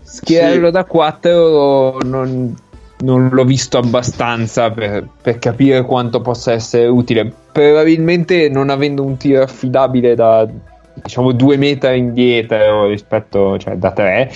[0.01, 0.71] Schierarlo Sì.
[0.71, 2.55] da 4 non,
[2.99, 7.31] non l'ho visto abbastanza per, per capire quanto possa essere utile.
[7.51, 10.47] Probabilmente non avendo un tiro affidabile da
[10.93, 14.31] diciamo due metri indietro rispetto cioè da 3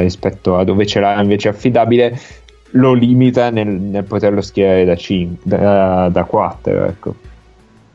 [0.00, 2.18] rispetto a dove ce l'ha invece affidabile
[2.72, 7.14] lo limita nel, nel poterlo schierare da 5 da, da 4 ecco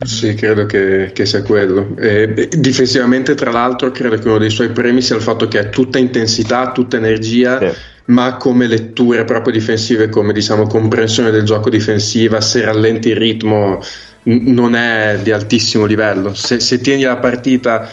[0.04, 1.96] Sì, credo che, che sia quello.
[1.96, 5.68] E, difensivamente, tra l'altro, credo che uno dei suoi premi sia il fatto che è
[5.70, 7.78] tutta intensità, tutta energia, Sì.
[8.06, 13.80] ma come letture proprio difensive, come diciamo comprensione del gioco difensiva, se rallenti il ritmo
[14.24, 16.34] non è di altissimo livello.
[16.34, 17.88] Se, se tieni la partita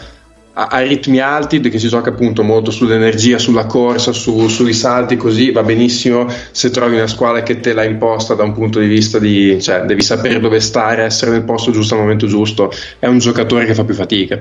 [0.54, 5.16] a, a ritmi alti, che si gioca appunto molto sull'energia, sulla corsa, su- sui salti,
[5.16, 6.26] così va benissimo.
[6.50, 9.82] Se trovi una squadra che te l'ha imposta da un punto di vista di, cioè,
[9.82, 13.74] devi sapere dove stare, essere nel posto giusto al momento giusto, è un giocatore che
[13.74, 14.40] fa più fatica.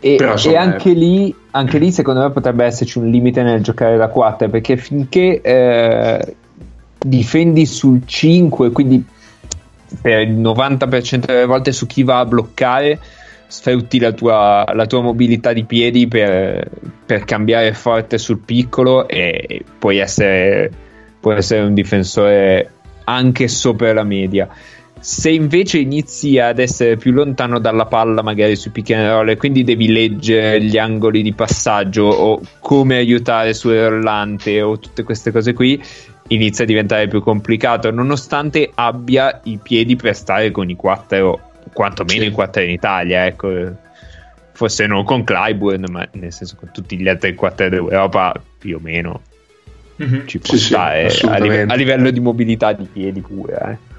[0.00, 3.62] E, Però, insomma, e anche, lì, anche lì secondo me potrebbe esserci un limite nel
[3.62, 6.34] giocare da 4 perché finché eh,
[6.98, 9.02] difendi sul 5 quindi
[10.00, 12.98] per il 90% delle volte su chi va a bloccare
[13.46, 16.68] sfrutti la tua, la tua mobilità di piedi per,
[17.06, 20.70] per cambiare forte sul piccolo e puoi essere,
[21.20, 22.70] puoi essere un difensore
[23.04, 24.48] anche sopra la media.
[24.98, 29.62] Se invece inizi ad essere più lontano dalla palla, magari sui pick and roll, quindi
[29.62, 35.52] devi leggere gli angoli di passaggio o come aiutare sul rollante o tutte queste cose
[35.52, 35.80] qui,
[36.28, 42.22] inizia a diventare più complicato, nonostante abbia i piedi per stare con i quattro, quantomeno
[42.22, 42.28] Sì.
[42.28, 43.82] i quattro in Italia, ecco.
[44.52, 48.80] Forse non con Clyburn, ma nel senso con tutti gli altri quattro d'Europa più o
[48.80, 49.22] meno
[49.96, 50.26] Mhm.
[50.26, 51.56] ci può Sì, sì, stare a, assolutamente.
[51.60, 53.70] live- a livello di mobilità di piedi pure.
[53.70, 53.92] Eh.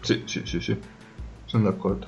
[0.00, 0.76] Sì, sì, sì, sì,
[1.46, 2.06] sono d'accordo.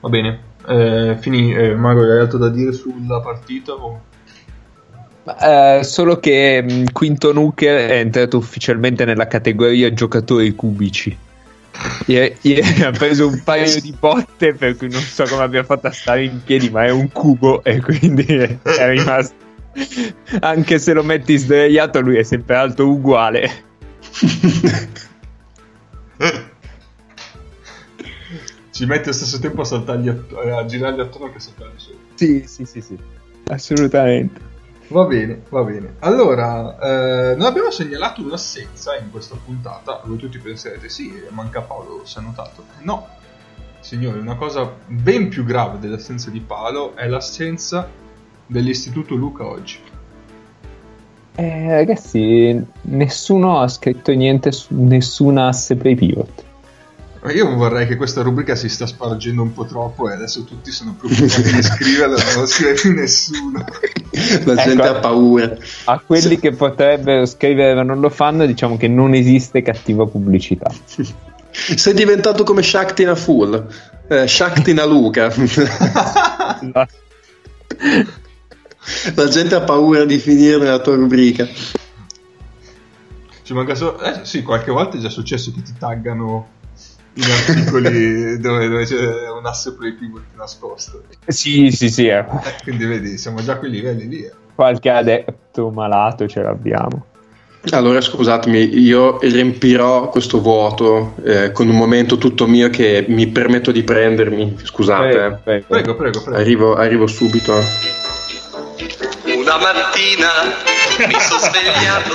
[0.00, 1.54] Va bene, eh, finì.
[1.54, 3.72] Eh, Mago, hai altro da dire sulla partita?
[3.72, 4.02] O...
[5.26, 11.16] Eh, solo che mh, Quinto Nuker è entrato ufficialmente nella categoria giocatori cubici.
[12.06, 12.36] Ieri,
[12.84, 16.24] ha preso un paio di botte per cui non so come abbia fatto a stare
[16.24, 19.34] in piedi, ma è un cubo e quindi è, è rimasto.
[20.40, 23.50] Anche se lo metti sdraiato, lui è sempre alto uguale.
[28.70, 31.90] Ci metti allo stesso tempo a, saltargli att- a girargli attorno che saltargli su.
[32.14, 32.98] Sì, sì, sì, sì.
[33.48, 34.52] Assolutamente.
[34.88, 35.94] Va bene, va bene.
[36.00, 40.02] Allora, eh, noi abbiamo segnalato un'assenza in questa puntata.
[40.04, 42.64] Voi tutti penserete, sì, manca Paolo, si è notato.
[42.82, 43.08] No,
[43.80, 47.88] signori, una cosa ben più grave dell'assenza di Paolo è l'assenza
[48.46, 49.78] dell'Istituto Luca oggi.
[51.36, 56.43] Eh, ragazzi, nessuno ha scritto niente su nessuna asse per i pivot.
[57.24, 60.70] Ma Io vorrei che questa rubrica si sta spargendo un po' troppo e adesso tutti
[60.70, 63.64] sono preoccupati di scriverla, non lo scrive più nessuno.
[64.44, 64.82] La gente Ecco.
[64.82, 65.56] ha paura.
[65.84, 70.70] A quelli che potrebbero scrivere ma non lo fanno, diciamo che non esiste cattiva pubblicità.
[71.50, 73.68] Sei diventato come Shaktina Full,
[74.06, 75.32] eh, Shaktina Luca.
[79.14, 81.48] La gente ha paura di finire nella tua rubrica.
[83.42, 83.98] Ci manca solo...
[84.02, 86.48] Eh sì, qualche volta è già successo che ti taggano
[87.14, 91.02] in articoli dove, dove c'è un asse pivot nascosto.
[91.26, 92.18] sì, sì, sì, eh.
[92.18, 94.24] Eh, quindi vedi, siamo già a quei livelli lì.
[94.24, 94.32] eh.
[94.54, 97.06] qualche adepto malato ce l'abbiamo.
[97.70, 103.72] Allora scusatemi, io riempirò questo vuoto eh, con un momento tutto mio che mi permetto
[103.72, 104.58] di prendermi.
[104.62, 105.38] Scusate, Prego, eh.
[105.38, 105.64] prego.
[105.68, 106.38] Prego, prego, prego.
[106.38, 107.52] arrivo, arrivo subito.
[109.24, 112.14] Una mattina mi sono svegliato.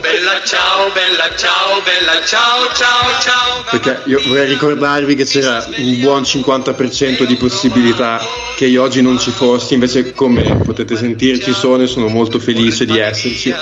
[0.00, 3.64] Bella ciao, bella ciao, bella ciao, ciao, ciao.
[3.70, 8.20] Perché io vorrei ricordarvi che c'era un buon 50% di possibilità
[8.56, 12.84] che io oggi non ci fossi, invece come potete sentirci sono e sono molto felice
[12.84, 13.54] di esserci.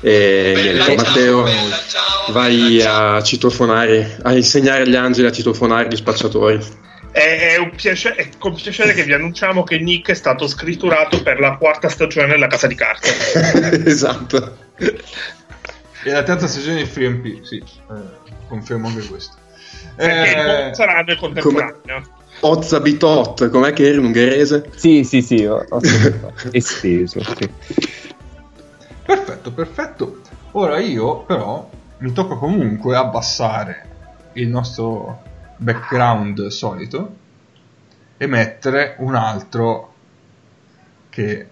[0.00, 1.48] E niente, Matteo,
[2.28, 6.84] vai a citofonare, a insegnare agli angeli a citofonare gli spacciatori.
[7.16, 11.22] È, è un piace- è con piacere che vi annunciamo che Nick è stato scritturato
[11.22, 13.08] per la quarta stagione della Casa di Carte.
[13.88, 14.56] esatto.
[14.76, 19.34] E la terza stagione di FreeMP, sì, eh, confermo anche questo.
[19.94, 22.02] Perché Eh, non saranno in contemporanea.
[22.40, 24.68] Ozza Bitot, com'è che era in ungherese?
[24.76, 25.48] Sì, sì, sì,
[26.50, 27.20] esteso.
[27.24, 27.50] Sì.
[29.06, 30.20] Perfetto, perfetto.
[30.50, 33.86] Ora io però mi tocca comunque abbassare
[34.34, 35.22] il nostro
[35.56, 37.16] background solito
[38.16, 39.94] e mettere un altro
[41.10, 41.48] che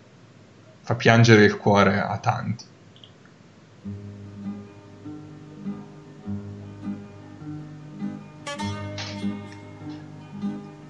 [0.81, 2.65] fa piangere il cuore a tanti.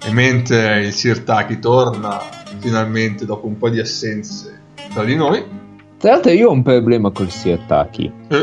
[0.06, 2.20] E mentre il Sirtaki torna
[2.58, 4.60] finalmente dopo un po' di assenze
[4.92, 5.42] tra di noi,
[5.98, 8.12] Tra l'altro io ho un problema col Sirtaki.
[8.28, 8.42] eh,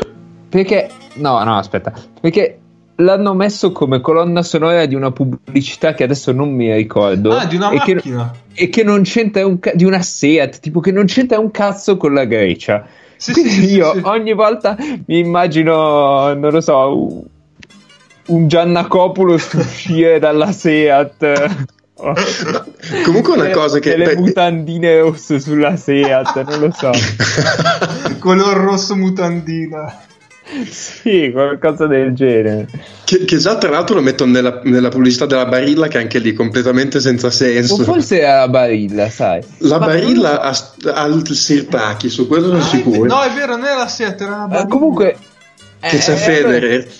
[0.49, 0.89] Perché...
[1.15, 1.93] No, no, aspetta.
[2.19, 2.60] Perché
[3.03, 7.31] l'hanno messo come colonna sonora di una pubblicità che adesso non mi ricordo.
[7.35, 8.33] ah, di una e che, macchina.
[8.53, 11.97] e che non c'entra un ca- di una Seat, tipo che non c'entra un cazzo
[11.97, 12.85] con la Grecia.
[13.15, 14.01] Sì, Quindi sì, io sì.
[14.03, 17.25] ogni volta mi immagino, non lo so,
[18.27, 21.67] un, Giannacopoulos uscire dalla Seat.
[21.95, 22.13] Oh.
[23.05, 23.93] Comunque una cosa che...
[23.93, 26.89] e le mutandine rosse sulla Seat, non lo so.
[28.17, 30.09] Color rosso mutandina.
[30.69, 32.67] Sì, qualcosa del genere.
[33.05, 36.33] che, che già tra l'altro lo metto nella, nella pubblicità della Barilla che anche lì
[36.33, 37.77] completamente senza O senso.
[37.83, 39.41] forse era la Barilla, sai.
[39.59, 40.55] La Ma- Barilla ha,
[40.93, 43.05] ha il Sirtaki, su quello sono Ah, sicuro.
[43.05, 44.67] No, è vero, non era la Seat, era la Eh, Barilla.
[44.67, 45.17] comunque...
[45.79, 46.85] che eh, c'è eh, Federer.
[46.85, 46.93] Ma,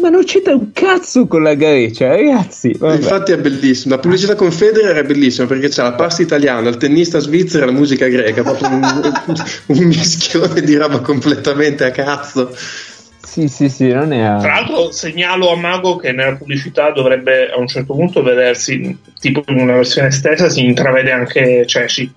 [0.00, 2.72] ma non c'entra un cazzo con la Grecia, ragazzi.
[2.76, 2.96] Vabbè.
[2.96, 3.94] Infatti è bellissimo.
[3.94, 7.66] La pubblicità con Federer è bellissima perché c'è la pasta italiana, il tennista svizzero e
[7.66, 8.42] la musica greca.
[8.42, 9.12] Proprio un,
[9.66, 12.54] un mischione di roba completamente a cazzo.
[13.24, 14.18] Sì, sì, sì, non è...
[14.40, 19.42] Tra l'altro segnalo a Mago che nella pubblicità dovrebbe a un certo punto vedersi, tipo
[19.48, 22.12] in una versione estesa, si intravede anche Ceci.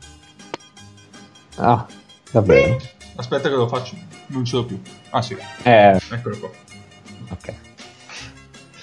[1.55, 1.85] Ah,
[2.31, 2.79] davvero.
[3.15, 3.95] Aspetta che lo faccio.
[4.27, 4.79] Non ce l'ho più.
[5.09, 6.49] Ah sì, Eh, eccolo qua.
[7.31, 7.53] ok.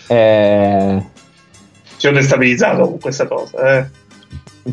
[0.07, 1.05] Eh,
[1.97, 3.79] Ci ho destabilizzato con questa cosa.
[3.79, 3.91] Eh.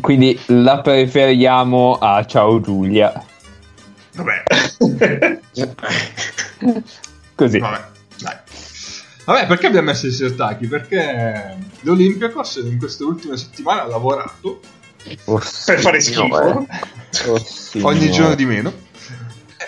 [0.00, 3.24] quindi la preferiamo a Ciao Giulia.
[4.14, 4.42] Vabbè.
[7.34, 7.58] Così.
[7.58, 7.84] Vabbè,
[8.20, 8.36] dai.
[9.24, 10.66] Vabbè, perché abbiamo messo il Sirtaki?
[10.66, 14.60] Perché l'Olympiacos in queste ultime settimane ha lavorato
[15.24, 16.36] Oh, per fare schifo.
[16.36, 16.66] Oh,
[17.82, 18.72] ogni giorno di meno.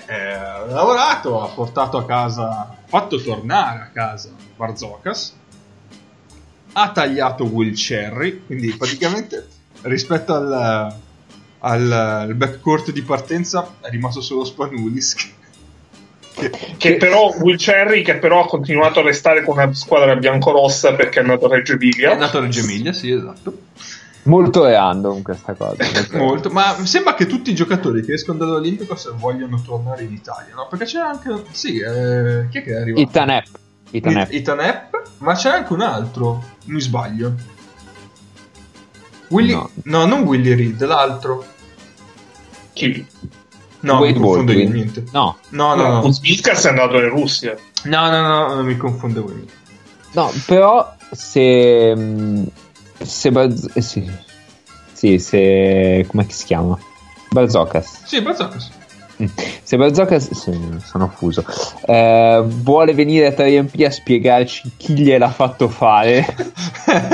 [0.06, 5.34] Eh, ha lavorato, ha portato a casa, ha fatto tornare a casa Barzokas,
[6.76, 9.46] ha tagliato Will Cherry, quindi praticamente
[9.82, 10.52] rispetto al,
[11.60, 15.32] al, al backcourt di partenza è rimasto solo Spanulis.
[16.34, 20.94] Che, Che però Will Cherry, che però ha continuato a restare con una squadra biancorossa
[20.94, 22.10] perché è andato a Reggio è Emilia.
[22.10, 23.56] andato a Reggio Emilia, sì, esatto.
[24.24, 25.76] Molto random questa cosa.
[26.18, 30.66] Molto, ma sembra che tutti i giocatori che escono dall'Olimpicos vogliono tornare in Italia, no?
[30.68, 31.44] Perché c'è anche.
[31.52, 33.02] Sì, eh, chi è che è arrivato?
[33.02, 33.46] Itanep.
[33.96, 34.32] Itanep.
[34.32, 36.42] It- Itanep, ma c'è anche un altro.
[36.66, 37.34] Mi sbaglio.
[39.28, 39.70] Willy, no.
[39.84, 40.06] No.
[40.06, 41.44] non Willy Reed, l'altro.
[42.72, 43.06] Chi?
[43.80, 44.72] No, Wade mi confondo io, Baldwin.
[44.72, 45.04] niente.
[45.12, 46.00] No, No, no, no.
[46.00, 47.56] Kuzmiskas è andato in Russia.
[47.84, 49.44] No, no, no, non mi confondevo io.
[50.12, 51.94] no, però se...
[53.00, 53.30] Se...
[53.30, 54.10] Barz- eh, sì.
[54.92, 56.04] Sì, se...
[56.08, 56.78] Come si chiama?
[57.30, 58.04] Barzokas.
[58.04, 58.70] Sì, Bazzacas.
[59.22, 59.26] Mm.
[59.62, 60.30] Se Barzokas...
[60.32, 60.52] Sì,
[60.84, 61.44] sono fuso.
[61.86, 66.26] Eh, vuole venire a 3MP a spiegarci chi gliel'ha fatto fare.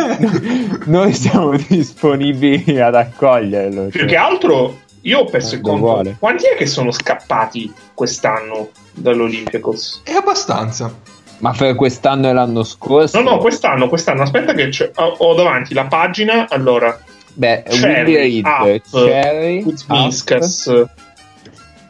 [0.86, 3.84] Noi siamo disponibili ad accoglierlo.
[3.84, 4.08] Più cioè.
[4.08, 5.78] che altro, io ho perso il conto.
[5.80, 6.16] vuole.
[6.18, 10.02] Quanti è che sono scappati quest'anno dall'Olympiacos?
[10.04, 10.92] È abbastanza.
[11.38, 13.20] Ma per quest'anno e l'anno scorso?
[13.20, 14.22] No, no, quest'anno, quest'anno.
[14.22, 16.46] Aspetta che c'è- ho, ho davanti la pagina.
[16.50, 16.98] Allora,
[17.32, 20.84] Beh, Cherry, Willy Reed, Up, Cherry, Kuzmiskas,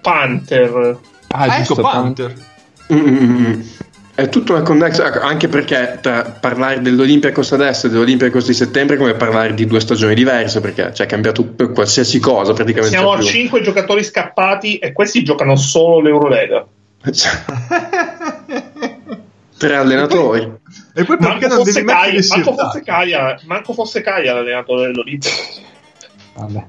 [0.01, 0.99] Panther.
[1.29, 2.35] Ah, Ah, ecco giusto, Panther.
[2.93, 3.61] Mm, mm, mm.
[4.15, 8.99] È tutta una connessa, anche perché tra parlare dell'Olympiacos adesso e dell'Olympiacos di settembre è
[8.99, 12.95] come parlare di due stagioni diverse, perché c'è cambiato per qualsiasi cosa praticamente.
[12.97, 13.27] Siamo a più.
[13.27, 16.67] 5 giocatori scappati e questi giocano solo l'Eurolega.
[19.57, 20.43] Tre allenatori.
[20.95, 22.83] E poi perché Manco non fosse, Caia, manco, fosse?
[22.83, 25.63] Caia, manco fosse Caia l'allenatore dell'Olympiacos.
[26.35, 26.65] Vabbè.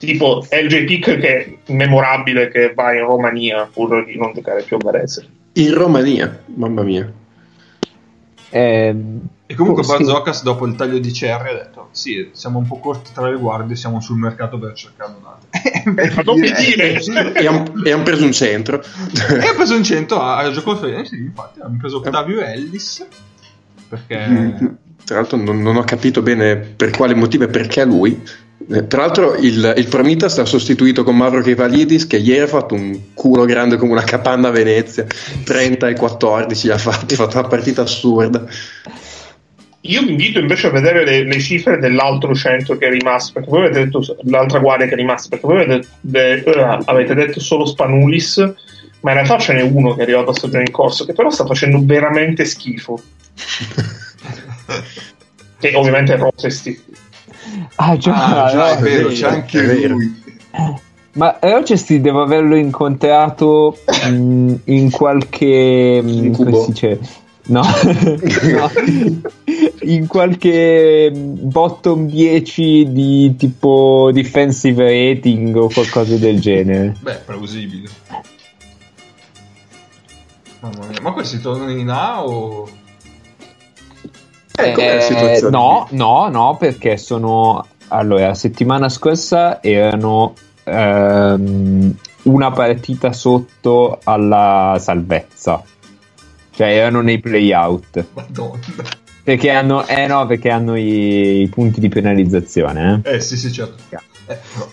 [0.00, 4.76] Tipo LJ Pick che è memorabile che va in Romania pur di non giocare più
[4.76, 5.26] a Varese.
[5.52, 7.12] In Romania, mamma mia.
[8.52, 9.92] Ehm, E comunque oh, sì.
[9.92, 13.36] Barzocas dopo il taglio di Cherry ha detto sì, siamo un po' corti tra le
[13.36, 15.50] guardie, siamo sul mercato per cercare un altro.
[16.14, 17.00] Ma non mi dire!
[17.34, 18.80] E hanno han preso un centro.
[18.80, 23.06] e ha preso un 100 a, a gioco eh, sì, infatti hanno preso Octavio Ellis
[23.88, 24.66] perché Mm,
[25.04, 28.22] Tra l'altro non, non ho capito bene per quale motivo e perché lui.
[28.72, 32.74] Eh, Tra l'altro il, il Promitas l'ha sostituito con Mauro Rivalidis che ieri ha fatto
[32.74, 35.06] un culo grande come una capanna a Venezia,
[35.44, 38.46] 30 e 14 gli ha fatto, ha fatto una partita assurda.
[39.84, 43.48] Io vi invito invece a vedere le, le cifre dell'altro centro che è rimasto, perché
[43.48, 47.40] voi avete detto l'altra guardia che è rimasta, perché voi avete, de- eh, avete detto
[47.40, 48.36] solo Spanulis,
[49.00, 51.30] ma in realtà ce n'è uno che è arrivato a stagione in corso, che però
[51.30, 53.00] sta facendo veramente schifo.
[55.58, 56.99] che ovviamente è Rosesti.
[57.76, 59.94] Ah, già, ah, già, no, è vero, c'è anche è vero.
[59.94, 60.22] lui.
[61.12, 63.78] Ma Rochester devo averlo incontrato
[64.10, 66.00] mh, in qualche.
[66.02, 66.50] mh, Incubo.
[66.50, 67.00] come si dice?
[67.46, 67.62] No,
[68.52, 68.70] No.
[69.80, 76.94] in qualche mh, bottom 10 di tipo defensive rating o qualcosa del genere.
[77.00, 77.88] Beh, plausibile.
[80.60, 82.68] Mamma mia, ma questi tornano in A o...
[84.62, 84.72] Eh,
[85.46, 87.66] Eh, no, no, no, perché sono.
[87.88, 90.34] Allora, la settimana scorsa erano
[90.64, 95.62] ehm, una partita sotto alla salvezza,
[96.54, 98.04] cioè erano nei playout.
[98.14, 98.58] Madonna.
[99.22, 103.02] Perché hanno, eh no, perché hanno i, i punti di penalizzazione.
[103.04, 103.16] eh.
[103.16, 103.82] Eh sì, sì, certo.
[104.26, 104.68] Eh, no.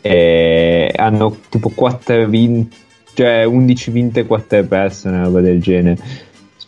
[0.00, 2.76] E hanno tipo 4 vinte,
[3.14, 5.96] cioè 11 vinte e 4 perse, una roba del genere.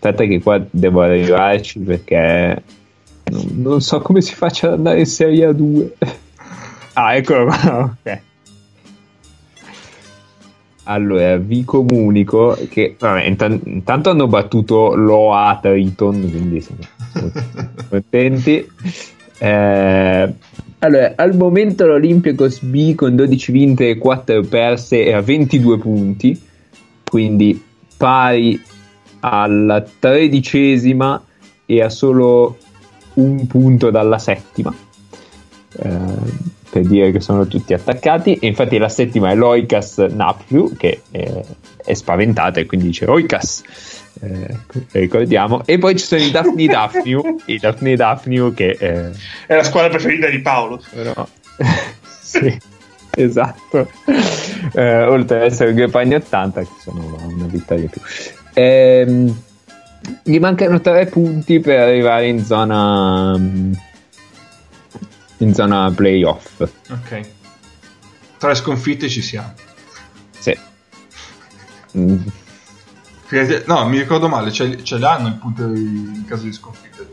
[0.06, 2.62] Aspetta che qua devo arrivarci perché
[3.30, 5.88] non, non so come si faccia ad andare in Serie A2.
[6.92, 8.20] ah, eccolo qua, ok.
[10.82, 16.80] Allora, vi comunico che vabbè, intan- intanto hanno battuto l'OA Triton, quindi siamo
[17.14, 17.42] molto
[17.88, 18.70] contenti.
[19.38, 20.34] Eh,
[20.80, 26.38] allora, al momento l'Olympiacos B con 12 vinte e 4 perse è a 22 punti,
[27.08, 27.58] quindi
[27.96, 28.60] pari
[29.32, 31.22] alla tredicesima
[31.64, 32.58] e a solo
[33.14, 34.74] un punto dalla settima.
[35.76, 41.02] Eh, per dire che sono tutti attaccati e infatti la settima è l'Oicas Napfiu che
[41.12, 41.40] è,
[41.84, 43.62] è spaventata e quindi dice Oicas
[44.20, 44.58] eh,
[44.90, 49.10] ricordiamo e poi ci sono i Daphne Daphniu i Daphne Daphniu che eh,
[49.46, 50.82] È la squadra preferita di Paolo.
[50.92, 51.24] però
[52.02, 52.58] sì
[53.10, 53.88] esatto
[54.74, 58.00] Eh, oltre ad essere due pagni 80 che sono una vittoria più
[58.54, 59.42] Ehm,
[60.22, 63.34] gli mancano tre punti per arrivare in zona
[65.38, 67.20] in zona playoff Ok.
[68.38, 69.52] Tre sconfitte ci siamo.
[70.38, 70.56] sì
[71.96, 72.18] Mm,
[73.66, 77.08] No, mi ricordo male, ce, ce l'hanno il punto in caso di sconfitte.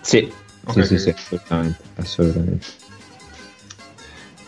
[0.00, 0.30] sì
[0.66, 1.18] Ok, sì, sì, ok.
[1.18, 2.66] sì, assolutamente, assolutamente.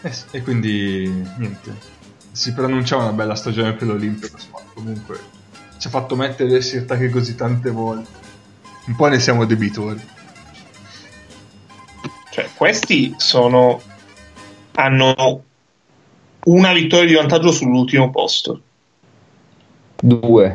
[0.03, 1.75] Eh sì, e quindi niente.
[2.33, 5.19] Si preannunciava una bella stagione per l'Olympicos, ma comunque
[5.79, 8.25] ci ha fatto mettere le sirtacche così tante volte.
[8.87, 10.01] Un po' ne siamo debitori.
[12.31, 13.81] Cioè, questi sono.
[14.73, 15.43] hanno
[16.45, 18.61] una vittoria di vantaggio sull'ultimo posto.
[19.97, 20.55] Due.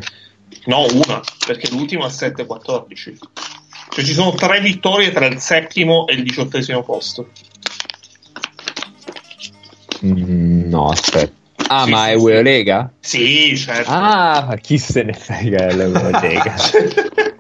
[0.66, 3.18] No, una, perché l'ultimo è 7-14.
[3.90, 7.30] Cioè ci sono tre vittorie tra il settimo e il diciottesimo posto.
[10.06, 11.41] Mm, no, aspetta.
[11.68, 12.12] Ah, Sì, ma sì, è sì.
[12.14, 12.94] Eurolega?
[13.00, 13.90] Sì, certo.
[13.92, 16.56] Ah, ma chi se ne frega dell'Eurolega?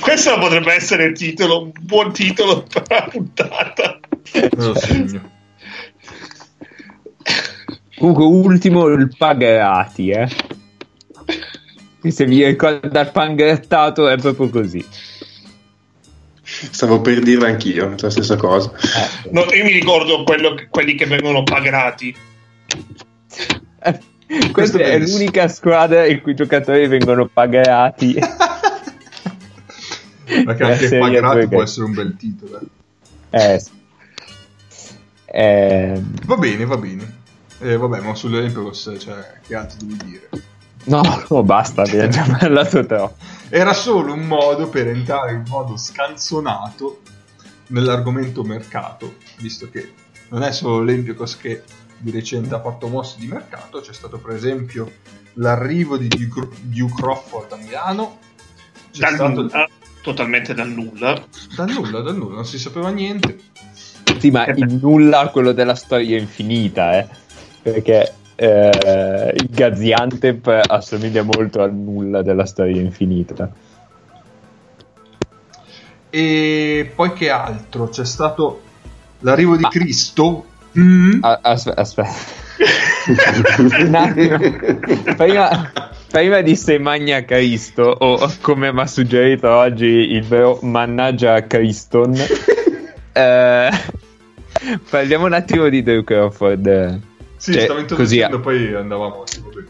[0.00, 4.00] Questo potrebbe essere il titolo, un buon titolo per la puntata.
[4.56, 5.30] Lo segno.
[7.96, 10.28] Comunque, ultimo il Pagherati, eh.
[12.08, 14.84] Se vi ricorda il pangrattato è proprio così.
[16.42, 18.72] Stavo per dire anch'io la stessa cosa.
[18.72, 22.14] Eh, No, io mi ricordo quello quelli che vengono pagati.
[23.82, 25.18] Eh, Questo Questa è bellissimo.
[25.18, 28.14] l'unica squadra in cui i giocatori vengono pagati.
[30.24, 32.60] Perché anche perché- può essere un bel titolo.
[33.30, 33.54] eh.
[33.54, 33.62] Eh.
[35.32, 37.18] Eh, Va bene, va bene.
[37.60, 40.28] Eh, vabbè, ma sull'Olympicos, cioè, che altro devi dire?
[40.84, 43.16] no, no, basta, abbiamo già parlato troppo.
[43.48, 47.02] Era solo un modo per entrare in modo scanzonato
[47.68, 49.92] nell'argomento mercato, visto che
[50.30, 51.62] non è solo l'Olympicos che
[52.00, 54.90] di recente ha fatto mosse di mercato, c'è stato per esempio
[55.34, 58.18] l'arrivo di Duke Crawford a Milano,
[58.90, 59.68] c'è Dal stato nulla,
[60.02, 61.22] totalmente dal nulla.
[61.54, 63.38] dal nulla, dal nulla, non si sapeva niente.
[64.18, 67.08] Sì, ma il nulla quello della storia infinita, eh.
[67.62, 73.50] Perché eh, il Gaziantep assomiglia molto al nulla della storia infinita.
[76.08, 77.88] E poi che altro?
[77.88, 78.62] C'è stato
[79.20, 80.46] l'arrivo di Cristo.
[80.78, 81.22] Mm.
[81.22, 82.38] A- aspe- aspetta.
[83.80, 84.38] Un attimo.
[85.16, 85.72] Prima,
[86.10, 92.14] prima di Se Magna Cristo, o come mi ha suggerito oggi il vero Mannaggia Criston,
[93.12, 93.70] eh,
[94.90, 97.00] parliamo un attimo di Drew Crawford.
[97.36, 99.22] Sì, Cioè, stavo così introducendo, poi andavamo.
[99.24, 99.64] sì, vabbè.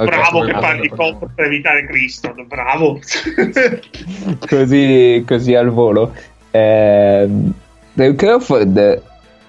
[0.00, 3.00] Ok, bravo che parli troppo per evitare Cristo, bravo.
[4.46, 6.14] così, così al volo.
[6.50, 7.28] Eh,
[7.94, 9.02] Drew Crawford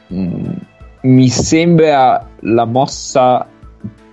[0.07, 0.51] mh,
[1.01, 3.45] mi sembra la mossa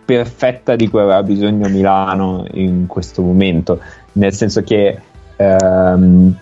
[0.05, 3.81] perfetta di cui aveva bisogno Milano in questo momento,
[4.13, 5.01] nel senso che
[5.37, 6.35] ehm,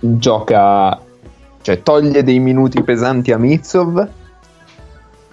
[0.00, 0.98] gioca,
[1.60, 4.08] cioè toglie dei minuti pesanti a Mitsov,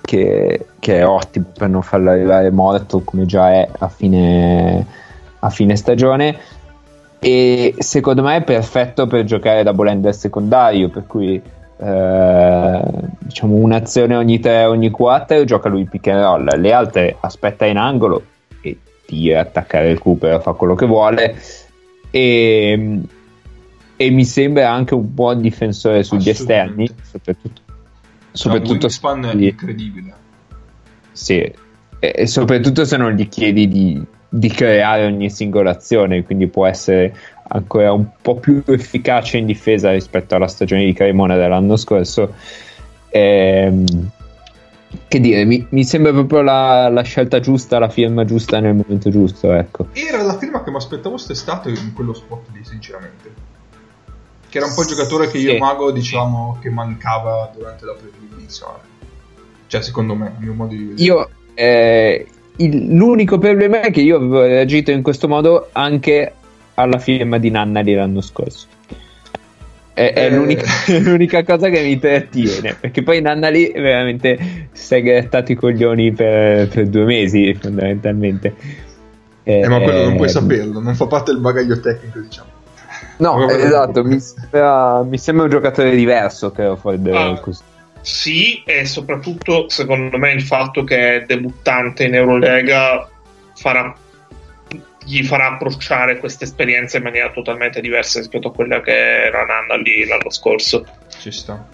[0.01, 4.85] che, che è ottimo per non farlo arrivare morto come già è a fine,
[5.39, 6.37] a fine stagione.
[7.23, 11.41] E secondo me è perfetto per giocare da bolender secondario per cui
[11.83, 12.81] eh,
[13.19, 16.59] diciamo un'azione ogni 3 ogni 4 gioca lui pick and roll.
[16.59, 18.23] Le altre aspetta in angolo
[18.61, 21.35] e tira attaccare il Cooper fa quello che vuole.
[22.11, 22.99] E,
[23.95, 27.73] e mi sembra anche un buon difensore sugli esterni soprattutto un
[28.31, 28.99] soprattutto se
[29.35, 30.13] gli- incredibile.
[31.11, 31.55] sì, e,
[31.99, 37.13] e soprattutto se non gli chiedi di, di creare ogni singola azione, quindi può essere
[37.53, 42.33] ancora un po' più efficace in difesa rispetto alla stagione di Cremona dell'anno scorso.
[43.09, 44.09] Ehm,
[45.07, 49.09] che dire, mi, mi sembra proprio la, la scelta giusta, la firma giusta nel momento
[49.09, 49.87] giusto, ecco.
[49.93, 53.33] Era la firma che mi aspettavo quest'estate in quello spot lì, sinceramente.
[54.49, 55.57] Che era un po' il giocatore che io Sì.
[55.57, 58.63] Mago dicevamo che mancava durante la pre-release.
[59.67, 61.01] Cioè, secondo me, il mio modo di vedere.
[61.03, 62.25] Io, eh,
[62.57, 66.33] il- l'unico problema è che io avevo reagito in questo modo anche
[66.75, 68.67] alla firma di Nannali l'anno scorso.
[69.93, 70.29] È, è Eh.
[70.35, 70.65] l'unica,
[70.99, 76.67] l'unica cosa che mi trattiene perché poi Nannali veramente si è grattato i coglioni per,
[76.69, 78.55] per due mesi, fondamentalmente.
[79.43, 82.49] Eh, ma quello non puoi Eh, saperlo, non fa parte del bagaglio tecnico, diciamo.
[83.17, 87.07] No, esatto, mi sembra, mi sembra un giocatore diverso, Crawford.
[87.07, 87.39] Ah.
[87.39, 87.61] così.
[88.01, 93.07] Sì, e soprattutto secondo me il fatto che è debuttante in Eurolega
[93.53, 93.93] farà,
[95.11, 100.05] gli farà approcciare questa esperienza in maniera totalmente diversa rispetto a quella che era Nannali
[100.05, 100.85] l'anno scorso.
[101.19, 101.67] Ci sta.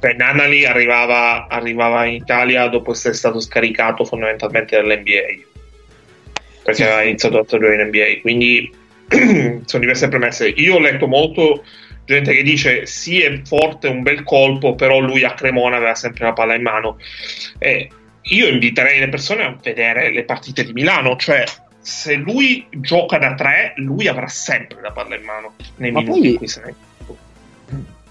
[0.00, 5.52] Cioè, Nannali arrivava, arrivava in Italia dopo essere stato scaricato fondamentalmente dall'NBA
[6.64, 8.20] perché Sì, aveva iniziato la stagione in NBA.
[8.22, 8.74] Quindi
[9.64, 10.48] sono diverse premesse.
[10.48, 11.62] Io ho letto molto
[12.06, 16.24] gente che dice sì è forte, un bel colpo, però lui a Cremona aveva sempre
[16.24, 16.98] la palla in mano.
[17.58, 17.88] E
[18.22, 21.44] io inviterei le persone a vedere le partite di Milano, cioè
[21.84, 26.18] se lui gioca da tre, lui avrà sempre la palla in mano nei Ma minuti
[26.20, 26.74] poi- in cui se ne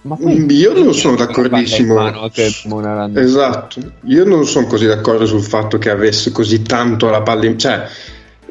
[0.06, 1.94] Ma poi- Mm, Io non sono d'accordissimo.
[1.96, 2.30] Mano
[2.66, 7.46] Monaran- Esatto, io non sono così d'accordo sul fatto che avesse così tanto la palla
[7.46, 7.88] in cioè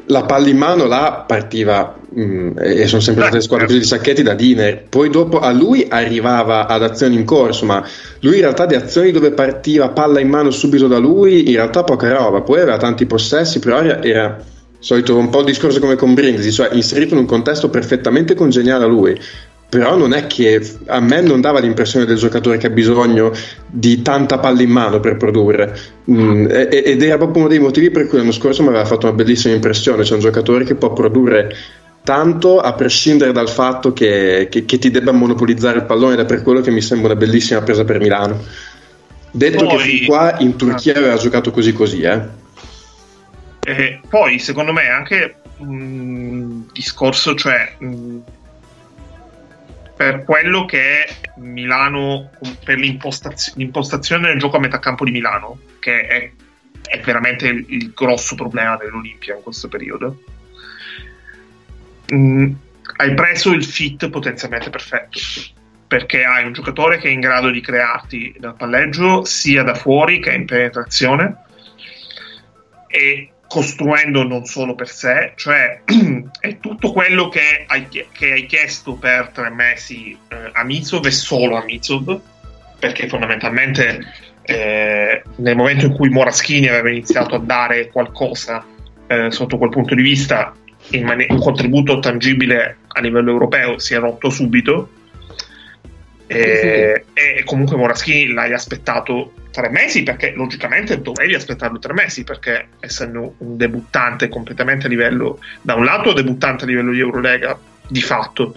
[0.07, 3.85] la palla in mano là partiva mm, e sono sempre state le squadre così di
[3.85, 7.81] sacchetti da Diner poi dopo a lui arrivava ad azioni in corso ma
[8.21, 11.83] lui in realtà di azioni dove partiva palla in mano subito da lui in realtà
[11.85, 12.41] poca roba.
[12.41, 14.43] Poi aveva tanti possessi però era
[14.83, 18.83] solito un po' il discorso come con Brindisi cioè inserito in un contesto perfettamente congeniale
[18.83, 19.17] a lui
[19.69, 23.31] però non è che a me non dava l'impressione del giocatore che ha bisogno
[23.65, 25.75] di tanta palla in mano per produrre
[26.11, 29.15] Mm, ed era proprio uno dei motivi per cui l'anno scorso mi aveva fatto una
[29.15, 31.55] bellissima impressione c'è un giocatore che può produrre
[32.03, 36.25] tanto a prescindere dal fatto che, che- che ti debba monopolizzare il pallone ed è
[36.25, 38.37] per quello che mi sembra una bellissima presa per Milano
[39.31, 42.21] detto Poi- che fin qua in Turchia aveva giocato così così eh.
[43.65, 48.17] Eh, poi, secondo me, anche un discorso, cioè, mh,
[49.95, 51.05] per quello che è
[51.37, 52.31] Milano,
[52.63, 56.31] per l'impostazio- l'impostazione del gioco a metà campo di Milano, che è,
[56.85, 60.23] è veramente il, il grosso problema dell'Olimpia in questo periodo,
[62.07, 62.51] mh,
[62.97, 65.19] hai preso il fit potenzialmente perfetto.
[65.85, 70.19] Perché hai un giocatore che è in grado di crearti dal palleggio sia da fuori
[70.19, 71.35] che in penetrazione,
[72.87, 75.81] e costruendo non solo per sé, cioè
[76.39, 81.11] è tutto quello che hai, che hai chiesto per tre mesi eh, a Mizov e
[81.11, 82.19] solo a Mizov,
[82.79, 83.99] perché fondamentalmente
[84.41, 88.65] eh, nel momento in cui Moraschini aveva iniziato a dare qualcosa
[89.05, 90.55] eh, sotto quel punto di vista,
[91.03, 94.89] mani- un contributo tangibile a livello europeo si è rotto subito.
[96.33, 102.67] E, e comunque Moraschini l'hai aspettato tre mesi perché logicamente dovevi aspettarlo tre mesi perché
[102.79, 107.57] essendo un debuttante completamente a livello da un lato debuttante a livello di Eurolega
[107.87, 108.55] di fatto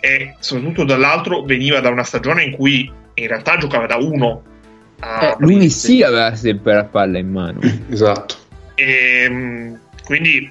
[0.00, 4.42] e soprattutto dall'altro veniva da una stagione in cui in realtà giocava da uno
[5.00, 7.60] a Eh, lui sì aveva sempre la palla in mano.
[7.90, 8.36] esatto.
[8.74, 10.50] E, mh, quindi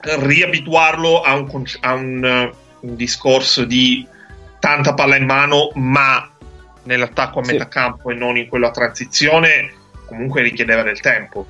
[0.00, 4.06] riabituarlo a un, a un, eh, un discorso di
[4.64, 6.26] tanta palla in mano, ma
[6.84, 7.52] nell'attacco a Sì.
[7.52, 9.70] metà campo e non in quello a transizione,
[10.06, 11.46] comunque richiedeva del tempo.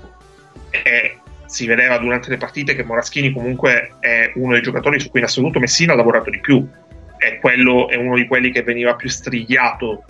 [0.70, 5.20] E si vedeva durante le partite che Moraschini comunque è uno dei giocatori su cui
[5.20, 6.68] in assoluto Messina ha lavorato di più.
[7.16, 10.02] È, quello, è uno di quelli che veniva più strigliato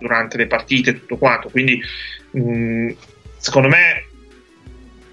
[0.00, 1.48] durante le partite e tutto quanto.
[1.48, 1.80] Quindi,
[2.32, 2.90] mh,
[3.36, 4.06] secondo me,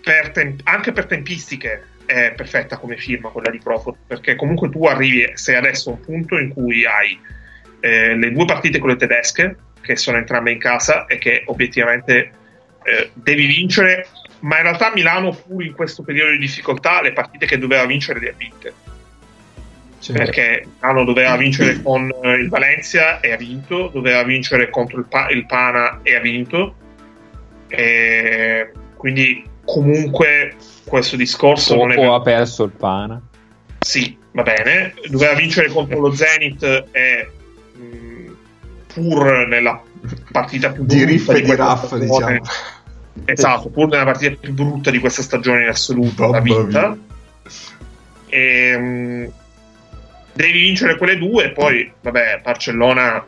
[0.03, 4.85] per tem- anche per tempistiche è perfetta come firma quella di Crawford perché comunque tu
[4.85, 7.19] arrivi sei adesso a un punto in cui hai
[7.81, 12.31] eh, le due partite con le tedesche che sono entrambe in casa e che obiettivamente
[12.83, 14.07] eh, devi vincere
[14.41, 18.19] ma in realtà Milano pur in questo periodo di difficoltà le partite che doveva vincere
[18.19, 18.73] le ha vinte
[19.99, 20.13] Sì.
[20.13, 25.05] perché Milano doveva vincere con eh, il Valencia e ha vinto, doveva vincere contro il,
[25.05, 26.75] Pa- il Pana e ha vinto.
[27.67, 30.55] E quindi comunque
[30.85, 33.21] questo discorso non è O ha perso il pana.
[33.79, 34.95] sì, va bene.
[35.07, 37.29] Doveva vincere contro lo Zenit e
[37.73, 38.35] mh,
[38.93, 39.81] pur nella
[40.31, 42.39] partita più Di riff e di raff, diciamo.
[43.25, 46.97] Esatto, pur nella partita più brutta di questa stagione in assoluto l'ha vinta.
[48.27, 49.31] E, mh,
[50.33, 53.23] devi vincere quelle due, e poi vabbè, Barcellona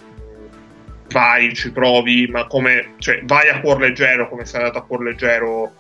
[1.10, 5.02] vai, ci provi, ma come cioè, vai a cuor leggero come sei andato a cuor
[5.02, 5.74] leggero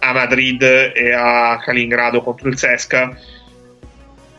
[0.00, 3.16] a Madrid e a Kaliningrado contro il Sesca,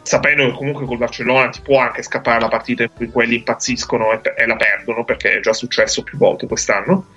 [0.01, 4.13] sapendo che comunque col Barcellona ti può anche scappare la partita in cui quelli impazziscono
[4.13, 7.07] e, e la perdono, perché è già successo più volte quest'anno.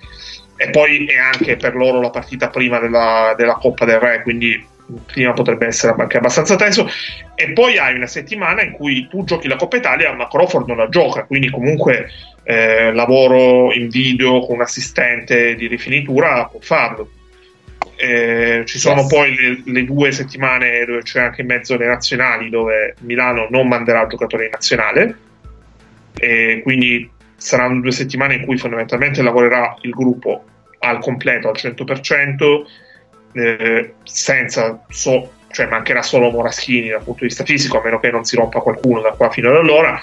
[0.56, 4.70] E poi è anche per loro la partita prima della, della Coppa del Re, quindi
[5.06, 6.88] clima potrebbe essere anche abbastanza teso.
[7.34, 10.76] E poi hai una settimana in cui tu giochi la Coppa Italia, ma Crawford non
[10.76, 12.10] la gioca, quindi comunque
[12.44, 17.10] eh, lavoro in video con un assistente di rifinitura può farlo.
[17.96, 19.08] Eh, ci sono Yes.
[19.08, 23.68] poi le, le due settimane dove c'è anche in mezzo le nazionali dove Milano non
[23.68, 25.16] manderà giocatori in nazionale
[26.18, 30.44] e quindi saranno due settimane in cui fondamentalmente lavorerà il gruppo
[30.80, 32.64] al completo al 100%
[33.34, 38.10] eh, senza so- cioè mancherà solo Moraschini dal punto di vista fisico a meno che
[38.10, 40.00] non si rompa qualcuno da qua fino ad allora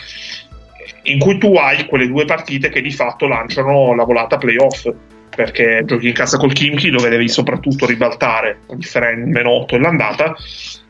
[1.04, 4.90] in cui tu hai quelle due partite che di fatto lanciano la volata playoff
[5.36, 9.80] perché giochi in casa col Kimchi dove devi soprattutto ribaltare la differenza meno 8 e
[9.80, 10.36] l'andata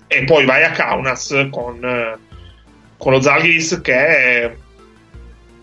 [0.07, 2.17] e poi vai a Kaunas con, eh,
[2.97, 4.55] con lo Zalgiris che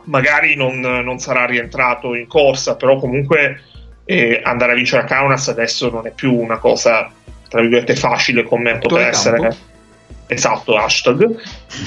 [0.05, 3.61] magari non, non sarà rientrato in corsa però comunque
[4.05, 7.11] eh, andare a vincere a Kaunas adesso non è più una cosa
[7.49, 9.75] tra virgolette facile come poteva essere?
[10.27, 11.37] Esatto, hashtag,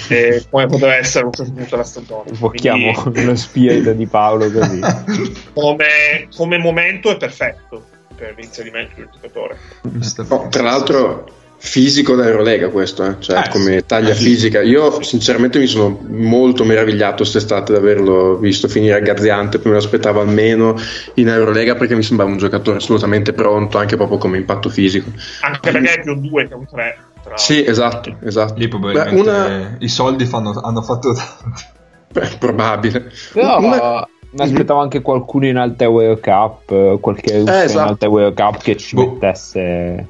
[0.10, 2.30] e come poteva essere a un certo punto della stagione.
[2.32, 4.80] Invochiamo Quindi, lo spirito di Paolo così.
[5.54, 7.86] come, come momento è perfetto
[8.16, 9.58] per l'inserimento di un giocatore.
[10.28, 13.16] Oh, tra l'altro fisico da Eurolega questo, eh?
[13.20, 14.24] cioè Eh, come taglia Eh, sì.
[14.24, 14.62] fisica.
[14.62, 19.78] Io sinceramente mi sono molto meravigliato quest'estate di averlo visto finire a Gaziante, poi me
[19.78, 20.76] lo aspettavo almeno
[21.16, 25.12] in Eurolega perché mi sembrava un giocatore assolutamente pronto, anche proprio come impatto fisico.
[25.42, 26.98] Anche perché è più un 2 che un 3.
[27.36, 28.54] Sì, esatto, esatto.
[28.58, 29.76] Lì probabilmente Beh, una...
[29.80, 31.62] i soldi fanno- hanno fatto tanto.
[32.12, 33.12] Beh, probabile.
[33.34, 37.80] Però Una- mi aspettavo anche qualcuno in Alta World Cup, eh, qualche russo esatto.
[37.82, 39.12] in Alta World Cup che ci Boh.
[39.14, 40.08] mettesse...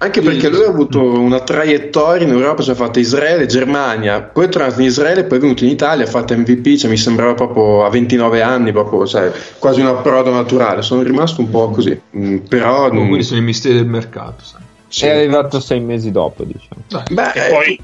[0.00, 4.44] Anche perché lui ha avuto una traiettoria in Europa, cioè ha fatto Israele, Germania, poi
[4.44, 7.34] è tornato in Israele, poi è venuto in Italia, ha fatto MVP, cioè mi sembrava
[7.34, 10.82] proprio a 29 anni, proprio, cioè, quasi un approdo naturale.
[10.82, 12.88] Sono rimasto un po' così, Mm, però...
[12.90, 14.44] Quindi sono i misteri del mercato.
[14.44, 14.60] sai.
[14.88, 15.06] Sì.
[15.06, 17.04] È arrivato sei mesi dopo, diciamo.
[17.10, 17.80] Beh, Che eh, poi,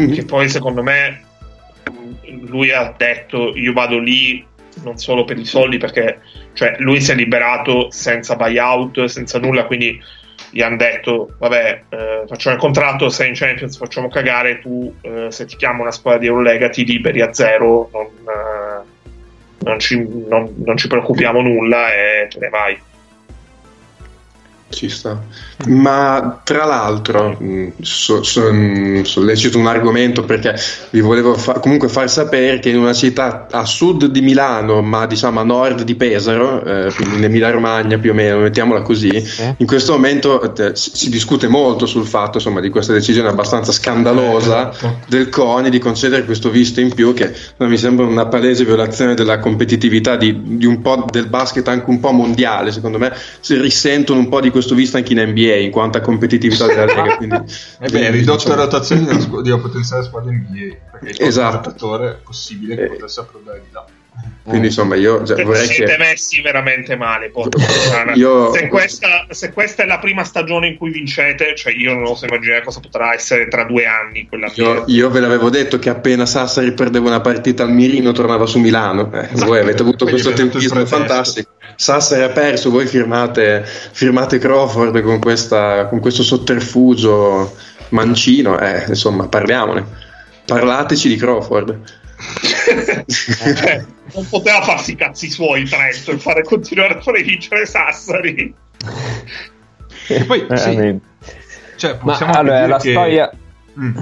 [0.00, 1.22] mm, che poi secondo me
[2.46, 4.44] lui ha detto io vado lì
[4.82, 6.20] non solo per i soldi perché
[6.52, 10.00] cioè, lui si è liberato senza buyout, senza nulla, quindi
[10.50, 15.26] gli hanno detto vabbè eh, facciamo il contratto, sei in Champions, facciamo cagare, tu eh,
[15.30, 18.86] se ti chiama una squadra di Eurolega ti liberi a zero, non, eh,
[19.64, 19.96] non ci,
[20.28, 22.78] non- non ci preoccupiamo nulla e te ne vai.
[24.70, 25.18] Ci sta.
[25.68, 28.52] Ma tra l'altro, mh, so- so-
[29.02, 30.54] sollecito un argomento perché
[30.90, 35.06] vi volevo fa- comunque far sapere che in una città a sud di Milano, ma
[35.06, 39.08] diciamo a nord di Pesaro, eh, quindi in Emilia Romagna più o meno, mettiamola così,
[39.56, 44.66] in questo momento eh, si, discute molto sul fatto insomma, di questa decisione abbastanza scandalosa
[44.68, 44.98] Eh, esatto.
[45.08, 49.14] del CONI di concedere questo visto in più che no, mi sembra una palese violazione
[49.14, 53.56] della competitività di, di un po' del basket anche un po' mondiale secondo me si
[53.58, 57.16] risentono un po' di questo visto anche in NBA in quanto a competitività della Lega
[57.18, 57.36] quindi,
[57.80, 60.76] E beh, ridotto diciamo- la rotazione squ- di una potenziale squadra NBA.
[61.00, 61.68] Perché il Esatto.
[61.70, 62.88] giocatore possibile che Eh.
[62.88, 63.84] potesse approdare di là.
[64.48, 67.30] Quindi insomma io cioè, vorrei siete che messi veramente male.
[68.14, 72.04] Io- se, questa, se questa è la prima stagione in cui vincete, cioè io non
[72.04, 75.90] oso immaginare cosa potrà essere tra due anni quella io, io ve l'avevo detto che
[75.90, 79.12] appena Sassari perdeva una partita al Mirino tornava su Milano.
[79.12, 81.50] Eh, voi avete avuto Quindi questo tempismo fantastico.
[81.76, 87.54] Sassari ha perso voi firmate, firmate Crawford con, questa, con questo sotterfugio
[87.90, 88.58] mancino.
[88.58, 90.06] Eh, insomma parliamone.
[90.46, 91.80] Parlateci di Crawford
[94.14, 98.54] non poteva farsi i cazzi suoi Trento e fare continuare a fare vincere Sassari.
[100.08, 100.98] E poi, sì,
[101.76, 103.30] cioè, Ma possiamo anche allora, dire la che- storia...
[103.80, 103.96] Mm.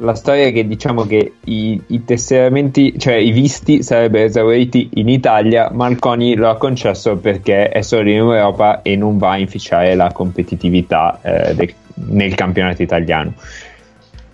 [0.00, 5.08] La storia è che diciamo che i, i tesseramenti, cioè i visti sarebbero esauriti in
[5.08, 9.30] Italia, ma il CONI lo ha concesso perché è solo in Europa e non va
[9.30, 13.32] a inficiare la competitività eh, del- nel campionato italiano.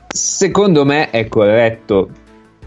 [0.09, 2.09] Secondo me è corretto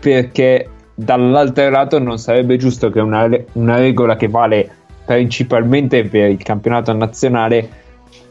[0.06, 4.69] perché dall'altro lato non sarebbe giusto che una, una regola che vale
[5.03, 7.84] principalmente per il campionato nazionale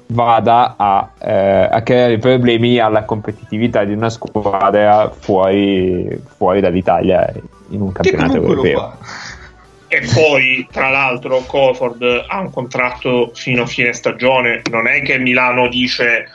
[0.07, 7.29] vada a, eh, a creare problemi alla competitività di una squadra fuori, fuori dall'Italia
[7.71, 8.97] in un campionato europeo.
[9.89, 14.63] E poi, tra l'altro, Coford ha un contratto fino a fine stagione.
[14.71, 16.27] Non è che Milano dice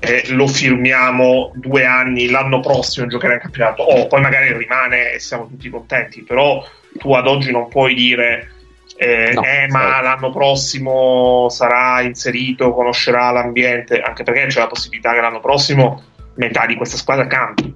[0.00, 3.82] eh, lo firmiamo due anni, l'anno prossimo giocherà in campionato.
[3.82, 6.22] Oh, poi magari rimane e siamo tutti contenti.
[6.22, 6.64] Però
[6.98, 8.48] tu ad oggi non puoi dire.
[8.96, 10.02] Eh, No, eh, ma certo.
[10.02, 16.02] l'anno prossimo sarà inserito, conoscerà l'ambiente, anche perché c'è la possibilità che l'anno prossimo
[16.34, 17.74] metà di questa squadra cambi,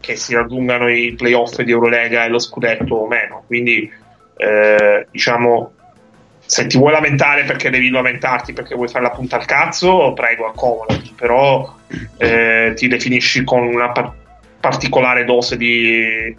[0.00, 3.44] che si raggiungano i playoff di Eurolega e lo scudetto o meno.
[3.46, 3.90] Quindi,
[4.36, 5.72] eh, diciamo,
[6.44, 10.46] se ti vuoi lamentare perché devi lamentarti perché vuoi fare la punta al cazzo, prego,
[10.46, 11.74] accomodati, però
[12.18, 14.12] eh, ti definisci con una par-
[14.60, 16.36] particolare dose di,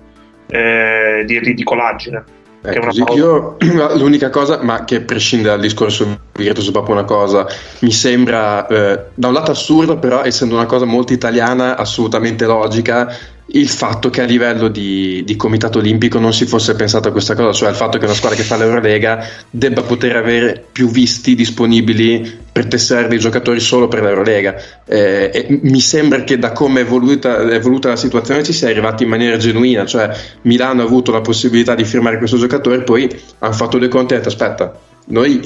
[0.48, 2.24] eh, di ridicolaggine.
[2.64, 3.16] Che è Ecco, parola.
[3.16, 3.58] io
[3.98, 7.46] l'unica cosa, ma che prescinde dal discorso Virtus, proprio una cosa,
[7.80, 13.14] mi sembra eh, da un lato assurdo, però essendo una cosa molto italiana, assolutamente logica,
[13.48, 17.36] il fatto che a livello di, di comitato olimpico non si fosse pensato a questa
[17.36, 21.36] cosa, cioè il fatto che una squadra che fa l'Eurolega debba poter avere più visti
[21.36, 24.56] disponibili per testare dei giocatori solo per l'Eurolega.
[24.86, 29.04] Eh, mi sembra che da come è evoluta, è evoluta la situazione ci sia arrivati
[29.04, 30.10] in maniera genuina, cioè
[30.44, 33.10] Milano ha avuto la possibilità di firmare questo giocatore, poi
[33.40, 35.42] hanno fatto due conti e hanno detto aspetta, noi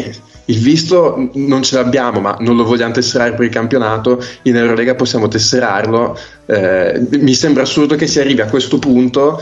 [0.47, 4.95] il visto non ce l'abbiamo, ma non lo vogliamo tesserare per il campionato, in Eurolega
[4.95, 6.17] possiamo tesserarlo.
[6.45, 9.41] Eh, mi sembra assurdo che si arrivi a questo punto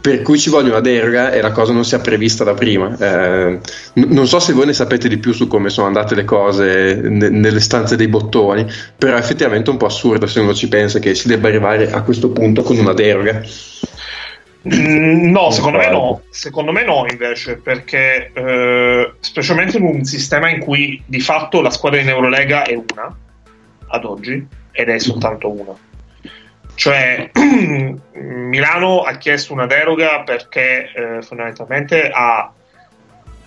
[0.00, 2.96] per cui ci vuole una deroga e la cosa non sia prevista da prima.
[2.98, 3.60] Eh,
[3.94, 6.94] n- non so se voi ne sapete di più su come sono andate le cose
[7.02, 8.66] ne- nelle stanze dei bottoni,
[8.96, 12.02] però è effettivamente un po' assurdo se uno ci pensa che si debba arrivare a
[12.02, 13.42] questo punto con una deroga.
[14.66, 20.48] Mm, No, secondo me no, secondo me no invece, perché eh, specialmente in un sistema
[20.48, 23.14] in cui di fatto la squadra in Eurolega è una
[23.88, 25.74] ad oggi ed è soltanto una.
[26.74, 27.30] Cioè
[28.12, 32.50] Milano ha chiesto una deroga perché eh, fondamentalmente ha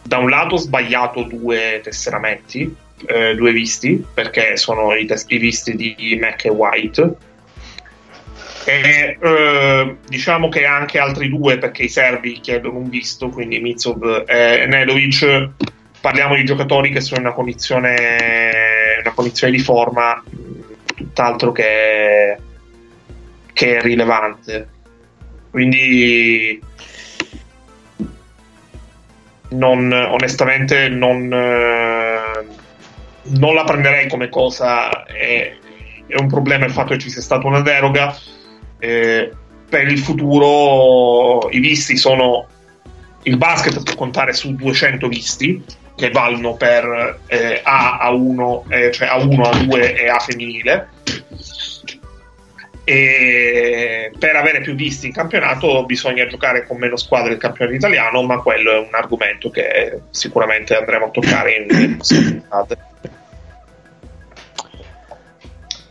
[0.02, 2.74] da un lato sbagliato due tesseramenti,
[3.06, 7.16] eh, due visti, perché sono i, tes- i visti di Mac e White,
[8.66, 14.26] e eh, diciamo che anche altri due perché i serbi chiedono un visto quindi Mitsov
[14.28, 15.50] e Nedovic
[16.02, 17.96] parliamo di giocatori che sono in una condizione
[19.02, 20.22] una condizione di forma
[20.96, 22.38] tutt'altro che
[23.60, 24.70] che rilevante.
[25.50, 26.62] Quindi
[29.50, 32.48] non, onestamente non, eh,
[33.24, 35.04] non la prenderei come cosa.
[35.04, 35.54] È,
[36.08, 38.16] è un problema il fatto che ci sia stata una deroga
[38.80, 39.32] eh,
[39.70, 42.48] per il futuro i visti sono
[43.24, 45.64] il basket può contare su 200 visti
[45.96, 50.90] che valgono per eh, A A1 eh, cioè A1 A2 e A femminile
[52.90, 58.24] e per avere più visti in campionato bisogna giocare con meno squadre del campionato italiano
[58.24, 62.78] ma quello è un argomento che sicuramente andremo a toccare in, prossime puntate.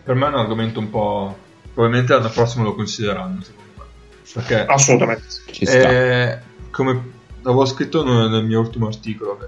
[0.03, 1.39] Per me è un argomento un po'.
[1.79, 3.85] Probabilmente l'anno prossimo lo consideranno, secondo me.
[4.33, 5.43] Perché assolutamente sì.
[5.53, 5.89] Ci sta.
[5.89, 6.41] Eh,
[6.73, 9.39] come avevo scritto nel, nel mio ultimo articolo,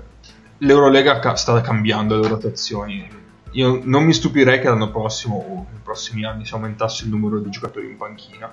[0.59, 3.05] l'Eurolega ca- sta cambiando le rotazioni.
[3.51, 7.40] Io non mi stupirei che l'anno prossimo o nei prossimi anni si aumentasse il numero
[7.40, 8.48] di giocatori in panchina.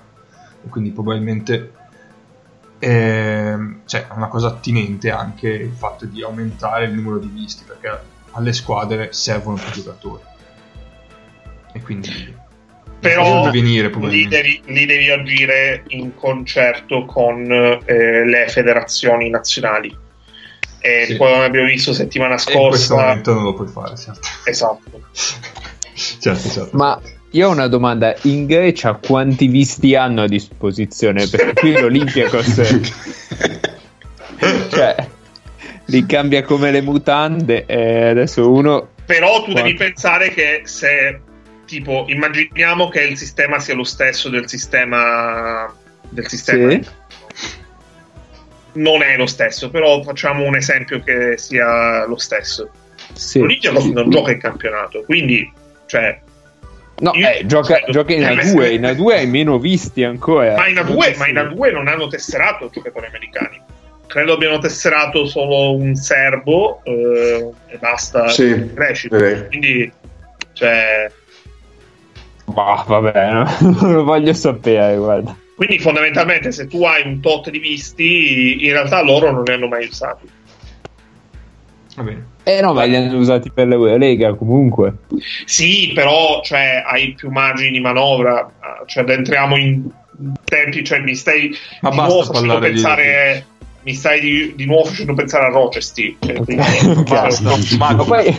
[0.64, 1.72] E quindi probabilmente
[2.80, 7.62] ehm, cioè, è una cosa attinente anche il fatto di aumentare il numero di visti
[7.62, 7.96] perché
[8.32, 10.24] alle squadre servono più giocatori.
[11.74, 12.37] E quindi
[13.00, 17.50] però venire, lì devi, lì devi agire in concerto con
[17.84, 19.96] eh, le federazioni nazionali
[20.80, 21.16] e Sì.
[21.16, 24.20] come abbiamo visto settimana E in questo scorsa momento non lo puoi fare, certo.
[24.44, 25.02] esatto
[26.20, 26.70] certo, certo.
[26.76, 27.00] Ma
[27.32, 31.26] io ho una domanda, in Grecia quanti visti hanno a disposizione?
[31.28, 32.80] Perché qui l'Olympiakos
[34.70, 34.94] cioè,
[35.86, 38.88] li cambia come le mutande e adesso uno...
[39.04, 39.84] però tu devi Quanto?
[39.84, 41.20] pensare che se
[41.68, 45.72] tipo immaginiamo che il sistema sia lo stesso del sistema
[46.08, 46.88] del sistema Sì.
[48.72, 52.70] non è lo stesso però facciamo un esempio che sia lo stesso
[53.12, 53.38] Sì.
[53.38, 55.52] l'Olympiakos non gioca in campionato quindi
[55.86, 56.18] cioè
[57.00, 60.56] No, eh, gioca, cioè, gioca in eh, A2, in A2 hai meno visti ancora.
[60.56, 63.60] Ma in A2, ma in A2 non hanno tesserato giocatori americani.
[64.08, 68.26] Credo abbiano tesserato solo un serbo eh, e basta.
[68.26, 68.72] Sì.
[69.48, 69.92] Quindi,
[70.54, 71.08] cioè,
[72.52, 73.44] Bah, vabbè, no?
[73.80, 75.36] non lo voglio sapere, guarda.
[75.54, 79.68] quindi fondamentalmente se tu hai un tot di visti, in realtà loro non li hanno
[79.68, 80.28] mai usati.
[81.96, 82.26] Va bene.
[82.44, 84.98] Eh no, ma li hanno usati per l'Eurolega comunque.
[85.44, 88.50] Sì, però cioè, hai più margini di manovra,
[88.86, 89.82] cioè entriamo in
[90.44, 93.46] tempi, cioè mi stai Ma di basta nuovo parlare di- pensare
[93.88, 96.14] mi stai di, di nuovo facendo pensare a Rochester.
[97.08, 98.38] Cioè,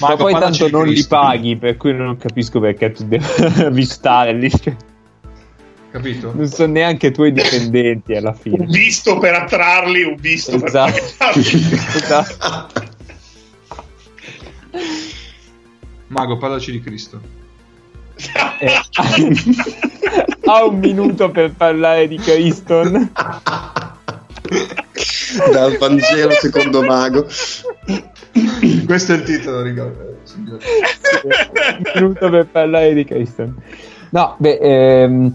[0.00, 1.16] Ma poi, ma tanto non li Cristo.
[1.16, 4.50] paghi, per cui non capisco perché tu devi stare lì.
[4.50, 4.76] Cioè,
[5.90, 6.32] Capito?
[6.34, 8.66] Non sono neanche tuoi dipendenti alla un fine.
[8.66, 10.92] visto per attrarli, un visto Esatto.
[11.18, 11.42] per.
[11.96, 12.80] Esatto.
[16.08, 17.20] Mago, parlaci di Cristo.
[18.60, 18.80] Eh,
[20.44, 23.10] ha un minuto per parlare di Criston.
[25.50, 27.26] Dal Vangelo secondo Mago.
[28.86, 30.16] Questo è il titolo, ricordo.
[31.94, 33.54] minuto per parlare di Christian.
[34.10, 35.34] No, beh, ehm,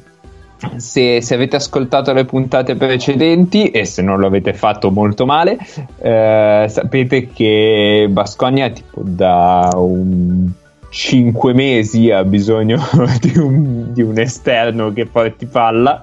[0.78, 5.58] se, se avete ascoltato le puntate precedenti e se non lo avete fatto molto male,
[6.00, 10.50] eh, sapete che Basconia tipo da un
[10.90, 12.80] 5 mesi ha bisogno
[13.22, 16.00] di un, di un esterno che porti palla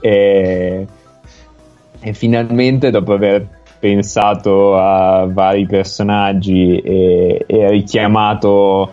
[0.00, 0.86] e,
[2.02, 8.90] e finalmente dopo aver pensato a vari personaggi e, e richiamato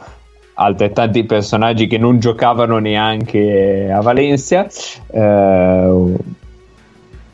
[0.54, 4.68] altrettanti personaggi che non giocavano neanche a Valencia
[5.08, 6.14] eh,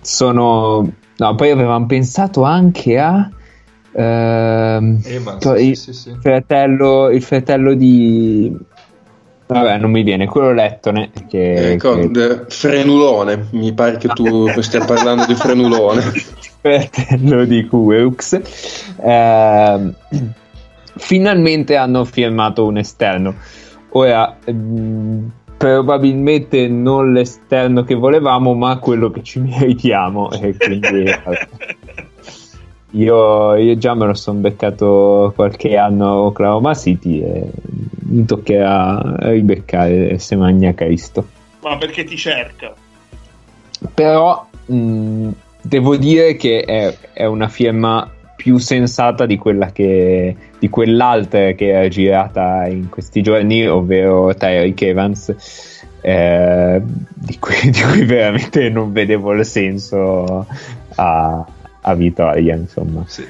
[0.01, 3.29] sono no, poi avevamo pensato anche a
[3.91, 6.15] ehm, Evans, to- sì, il, sì, sì.
[6.19, 8.55] Fratello, il fratello di
[9.47, 11.11] Vabbè, non mi viene quello lettone.
[11.27, 16.01] Che, Ecco, che- frenulone, mi pare che tu stia parlando di frenulone.
[16.61, 18.39] fratello di Queux.
[19.03, 19.93] Ehm,
[20.97, 23.35] finalmente hanno firmato un esterno.
[23.89, 30.31] Ora, ehm, probabilmente non l'esterno che volevamo, ma quello che ci meritiamo.
[30.31, 31.05] E quindi.
[32.95, 37.49] io, io già me lo sono beccato qualche anno a Oklahoma City e
[38.07, 41.27] mi toccherà ribeccare se magna Cristo
[41.61, 42.73] Ma perché ti cerca?
[43.93, 45.29] però mh,
[45.61, 51.69] devo dire che è, è una firma più sensata di quella che di quell'altra che
[51.69, 58.91] era girata in questi giorni ovvero Tyreek Evans eh, di, cui, di cui veramente non
[58.91, 60.45] vedevo il senso
[60.95, 61.45] a,
[61.87, 63.25] a vittoria insomma Sì.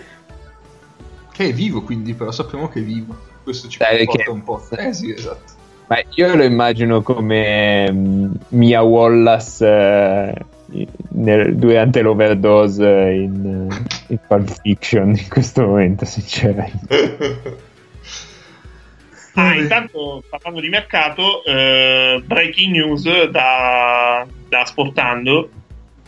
[1.32, 3.14] Che è vivo, quindi, però sappiamo che è vivo.
[3.44, 4.66] Questo ci Dai, porta che- un po'.
[4.78, 5.54] Eh sì, esatto.
[5.88, 13.68] Ma io lo immagino come mm, Mia Wallace eh, nel- durante l'overdose in,
[14.08, 17.64] in Pulp Fiction in questo momento, sinceramente.
[19.38, 25.50] Ah, intanto parlando di mercato, eh, breaking news da, da Sportando.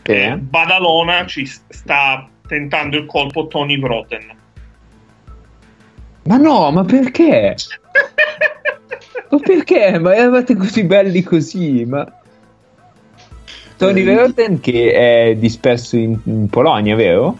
[0.03, 0.37] Eh?
[0.37, 4.35] Badalona ci sta tentando il colpo Tony Vroten.
[6.23, 7.55] Ma no, ma perché?
[9.29, 9.99] Ma perché?
[9.99, 11.83] Ma eravate così belli così?
[11.85, 12.05] Ma...
[13.75, 17.37] Tony Eh, Verden che è disperso in, in Polonia, vero?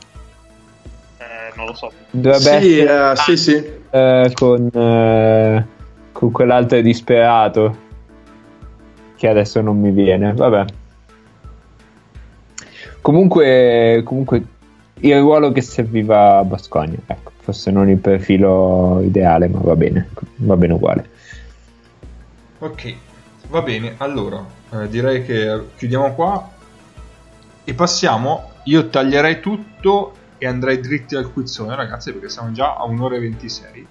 [1.18, 1.92] Eh, non lo so.
[2.12, 3.72] Dovrebbe Sì, essere eh, sì, sì.
[3.90, 5.66] eh, con, eh,
[6.12, 7.78] con quell'altro disperato
[9.16, 10.34] che adesso non mi viene.
[10.34, 10.66] Vabbè.
[13.02, 14.44] Comunque, comunque
[15.00, 20.10] il ruolo che serviva a Bascogna, ecco, forse non il profilo ideale, ma va bene,
[20.38, 21.10] va bene uguale.
[22.60, 22.96] Ok,
[23.50, 23.96] va bene.
[23.98, 24.44] Allora,
[24.74, 26.50] eh, direi che chiudiamo qua
[27.64, 28.52] e passiamo.
[28.64, 33.20] Io taglierei tutto e andrei dritti al quizzone, ragazzi, perché siamo già a un'ora e
[33.20, 33.88] 26.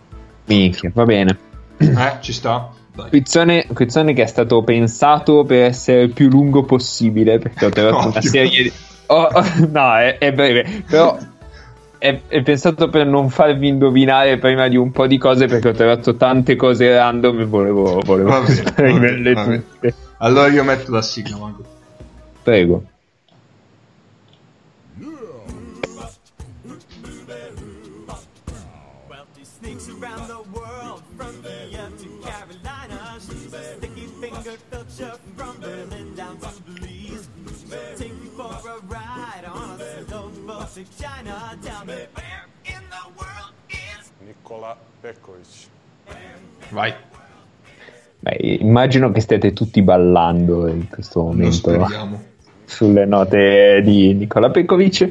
[0.47, 1.39] Minchia, va bene.
[1.79, 2.71] Eh, ci sta?
[3.11, 8.09] Quizzone, quizzone che è stato pensato per essere il più lungo possibile, perché ho trovato
[8.09, 8.73] una serie di...
[9.07, 11.17] Oh, oh, no, è, è breve, però
[11.99, 15.73] è, è pensato per non farvi indovinare prima di un po' di cose, perché ho
[15.73, 19.65] trovato tante cose random e volevo, volevo Va bene, va bene, sprimerle va bene.
[19.71, 19.95] tutte.
[20.19, 21.63] Allora io metto la sigla, Mago.
[22.43, 22.83] Prego.
[44.67, 45.69] Nikola Pekovic.
[46.71, 46.93] Vai,
[48.19, 51.87] Beh, immagino che stiate tutti ballando in questo momento.
[52.65, 55.09] sulle note di Nicola Pekovic.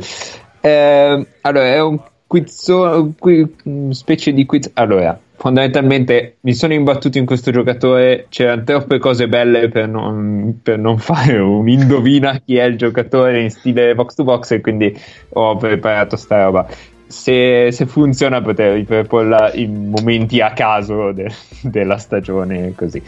[0.59, 4.71] Eh, allora, è un quiz, un qui- una specie di quiz.
[4.73, 8.25] Allora, fondamentalmente mi sono imbattuto in questo giocatore.
[8.27, 13.41] C'erano troppe cose belle per non, per non fare un indovina chi è il giocatore
[13.41, 14.93] in stile box to box, e quindi
[15.29, 16.67] ho preparato sta roba.
[17.07, 23.01] Se, se funziona, potrei riproporla in momenti a caso de- della stagione, così.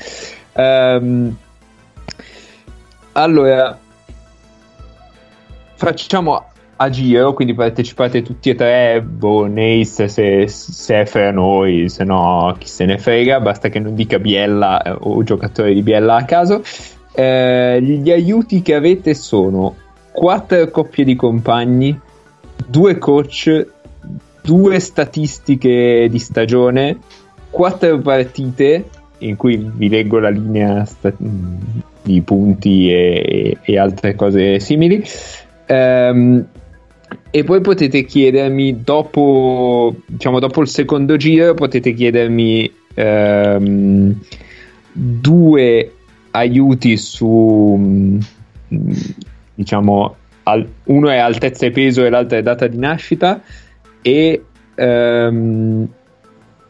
[0.53, 1.35] Ehm,
[3.13, 3.77] allora,
[5.75, 6.45] facciamo
[6.79, 12.03] a giro, quindi partecipate tutti e tre, boh, Nace se, se è fra noi, se
[12.03, 16.17] no chi se ne frega, basta che non dica Biella eh, o giocatori di Biella
[16.17, 16.61] a caso.
[17.13, 19.75] Eh, gli aiuti che avete sono
[20.11, 21.99] quattro coppie di compagni,
[22.67, 23.67] due coach,
[24.47, 26.97] due statistiche di stagione,
[27.49, 28.85] quattro partite
[29.17, 35.03] in cui vi leggo la linea sta- di punti e, e altre cose simili.
[35.65, 36.45] Ehm,
[37.29, 44.15] e poi potete chiedermi dopo, diciamo, dopo il secondo giro, potete chiedermi ehm,
[44.93, 45.91] due
[46.31, 48.17] aiuti su,
[49.55, 53.41] diciamo, al- uno è altezza e peso e l'altro è data di nascita
[54.07, 54.43] e
[54.75, 55.87] ehm,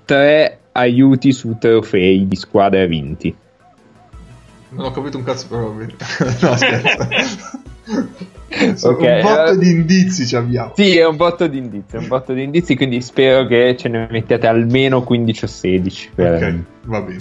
[0.06, 3.36] tre aiuti su trofei di squadre vinti.
[4.70, 5.72] Non ho capito un cazzo, però
[6.42, 7.08] no, scherzo.
[8.82, 9.58] Ok, un botto eh.
[9.58, 10.72] di indizi ci abbiamo.
[10.76, 13.88] Sì, è un botto di indizi, è un botto di indizi, quindi spero che ce
[13.90, 16.10] ne mettiate almeno 15 o 16.
[16.16, 16.54] per- Ok,
[16.86, 17.18] va bene.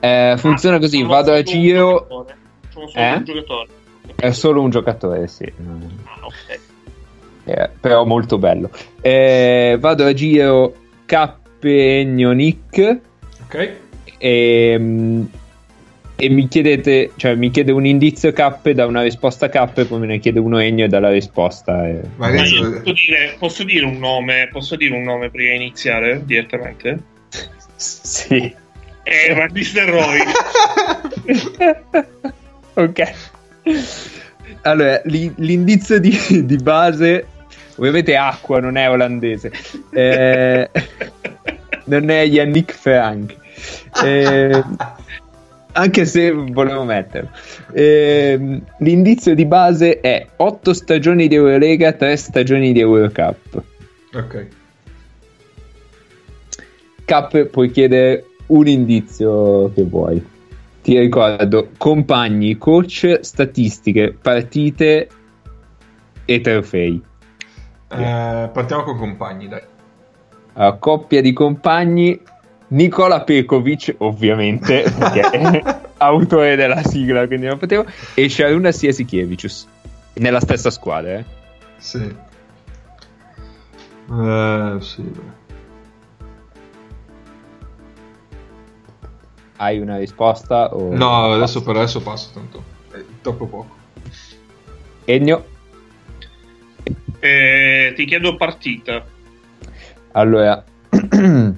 [0.00, 2.06] Eh, funziona così, Sono vado a giro.
[2.70, 3.12] Sono solo Eh?
[3.14, 3.68] un giocatore.
[4.16, 5.44] è solo un giocatore, sì,
[6.04, 6.60] Ah, ok.
[7.44, 8.70] Eh, però molto bello.
[9.00, 12.98] Eh, vado a giro Capegno Nick
[13.44, 13.70] Ok.
[14.18, 15.24] e mm,
[16.16, 20.06] e mi chiedete, cioè mi chiede un indizio K da una risposta K poi me
[20.06, 21.88] ne chiede uno Ennio e dalla risposta.
[21.88, 22.00] E...
[22.16, 24.48] Ma Ma io posso dire, posso dire un nome?
[24.52, 26.98] Posso dire un nome prima di iniziare direttamente?
[27.76, 28.54] Sì.
[29.02, 30.20] Eh, Van Nistelrooy.
[32.74, 33.12] ok.
[34.62, 36.16] Allora, l'i- l'indizio di,
[36.46, 37.26] di base,
[37.76, 39.52] ovviamente acqua, non è olandese.
[39.90, 40.70] Eh,
[41.84, 43.36] non è Yannick Frank.
[44.04, 44.62] Eh,
[45.72, 47.30] anche se volevo metterlo.
[47.72, 53.62] Eh, l'indizio di base è 8 stagioni di Eurolega, 3 stagioni di Eurocup.
[54.12, 54.46] ok.
[57.04, 60.24] Cap puoi chiedere un indizio che vuoi.
[60.82, 65.08] Ti ricordo compagni, coach, statistiche, partite
[66.24, 67.02] e trofei.
[67.88, 69.62] Eh, partiamo con compagni, dai.
[70.54, 72.20] Allora, coppia di compagni
[72.68, 77.84] Nicola Pekovic, ovviamente, perché autore della sigla, quindi non potevo,
[78.14, 79.66] e Sharuna Siesikievicius,
[80.14, 81.18] nella stessa squadra.
[81.18, 81.24] Eh.
[81.78, 82.16] Sì.
[84.10, 85.02] Eh, sì.
[85.02, 85.42] beh.
[89.56, 90.74] Hai una risposta?
[90.74, 90.94] O...
[90.94, 92.62] No, adesso per adesso passo tanto.
[92.90, 93.82] È troppo poco.
[95.04, 95.52] Ennio?
[97.24, 99.02] Eh, ti chiedo partita.
[100.12, 100.62] Allora,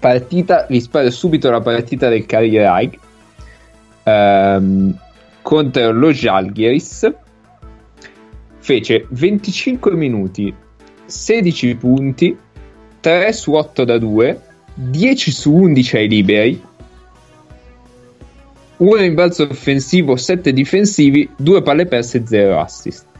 [0.00, 2.98] partita, vi sparo subito la partita del Cagliari
[4.02, 4.98] ehm,
[5.42, 7.14] contro lo Žalgiris.
[8.58, 10.52] Fece 25 minuti,
[11.04, 12.36] 16 punti,
[12.98, 14.40] 3 su 8 da 2,
[14.74, 16.60] 10 su 11 ai liberi,
[18.78, 23.14] 1 rimbalzo offensivo, 7 difensivi, 2 palle perse e 0 assist.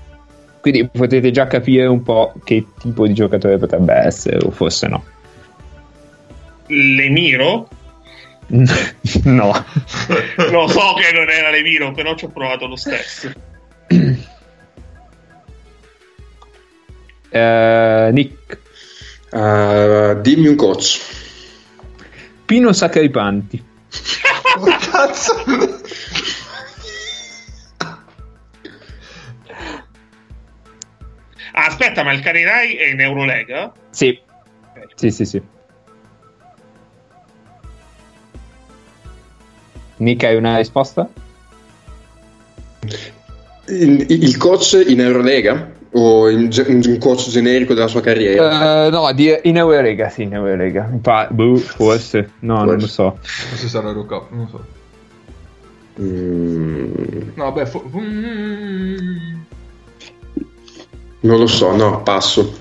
[0.66, 5.04] Quindi potete già capire un po' che tipo di giocatore potrebbe essere, o forse no.
[6.66, 7.68] Lemiro?
[8.48, 9.52] no.
[10.50, 13.30] Lo so che non era Lemiro, però ci ho provato lo stesso.
[17.28, 18.58] Eh, Nick.
[19.30, 21.00] Uh, dimmi un coach.
[22.44, 23.62] Pino Sacripanti.
[24.90, 25.44] Cazzo!
[31.58, 33.72] Ah, aspetta, ma il Carirai è in Eurolega?
[33.88, 34.20] Sì.
[34.94, 35.40] Sì, sì, sì.
[39.96, 41.08] Nick, hai una risposta?
[43.68, 45.72] Il, il coach in Eurolega?
[45.92, 48.84] O in un coach generico della sua carriera?
[48.84, 50.90] Eh, no, di- in Eurolega, sì, in Eurolega.
[51.00, 52.32] Pa- boh, forse.
[52.40, 53.16] No, non lo so.
[53.22, 54.64] Forse sarà Eurocup, non lo so.
[56.02, 59.40] Mm, No, beh, fo- mm,
[61.26, 62.58] non lo so, no, passo.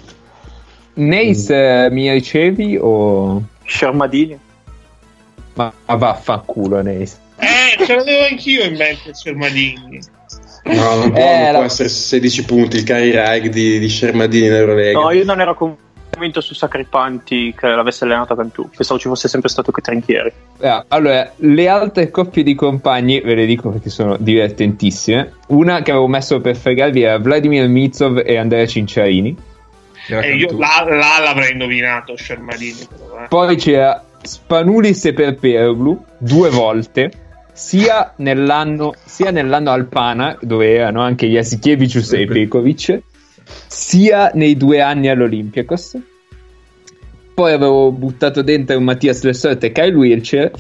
[0.96, 3.42] Nace, eh, mi ricevi o...
[3.66, 4.38] Shermadini.
[5.56, 7.18] Ma, ma vaffanculo, Nace.
[7.38, 10.00] Eh, ce l'avevo anch'io in mente Cermadini.
[10.66, 13.90] No, non può, Eh, non può la- essere 16 punti il Cari Rag di, di
[13.90, 15.00] Shermadini in Eurolega.
[15.00, 15.84] No, io non ero convinto
[16.42, 18.70] su Sacripanti che l'avesse allenato Cantù.
[18.76, 20.32] Pensavo ci fosse sempre stato che Trinchieri.
[20.60, 25.34] Eh, allora, le altre coppie di compagni, ve le dico perché sono divertentissime.
[25.48, 29.36] Una che avevo messo per fregarvi era Vladimir Mitsov e Andrea Cinciarini.
[30.08, 32.88] E Eh, io là, là l'avrei indovinato Shermadini.
[32.88, 33.28] Però, eh.
[33.28, 37.12] Poi c'era Spanulis e Perperoglu due volte,
[37.52, 43.02] sia nell'anno, sia nell'anno Alpana, dove erano anche Jasikiewicz e Pekovic,
[43.68, 45.98] sia nei due anni all'Olympiakos.
[47.34, 50.52] Poi avevo buttato dentro Mattias Lessorte e Kyle Wilcher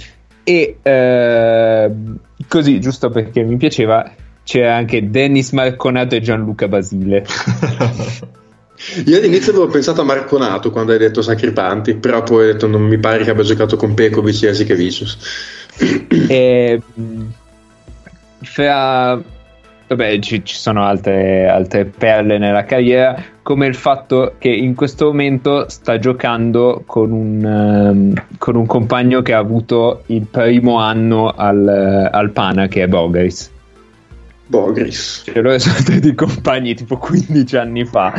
[0.44, 4.12] e ehm, così, giusto perché mi piaceva,
[4.44, 7.26] c'era anche Dennis Marconato e Gianluca Basile.
[9.06, 12.84] Io all'inizio avevo pensato a Marconato quando hai detto Sacripanti, però poi ho detto non
[12.84, 15.18] mi pare che abbia giocato con Pekovic e Jasikevicius.
[16.28, 17.24] E, mh,
[18.41, 19.20] fra
[19.88, 25.06] vabbè, ci, ci sono altre, altre perle nella carriera, come il fatto che in questo
[25.06, 31.30] momento sta giocando con un, ehm, con un compagno che ha avuto il primo anno
[31.30, 33.53] al, al Pana, che è Bogaris.
[34.48, 35.24] Bogris.
[35.26, 38.14] Cioè, loro sono stati compagni tipo 15 anni fa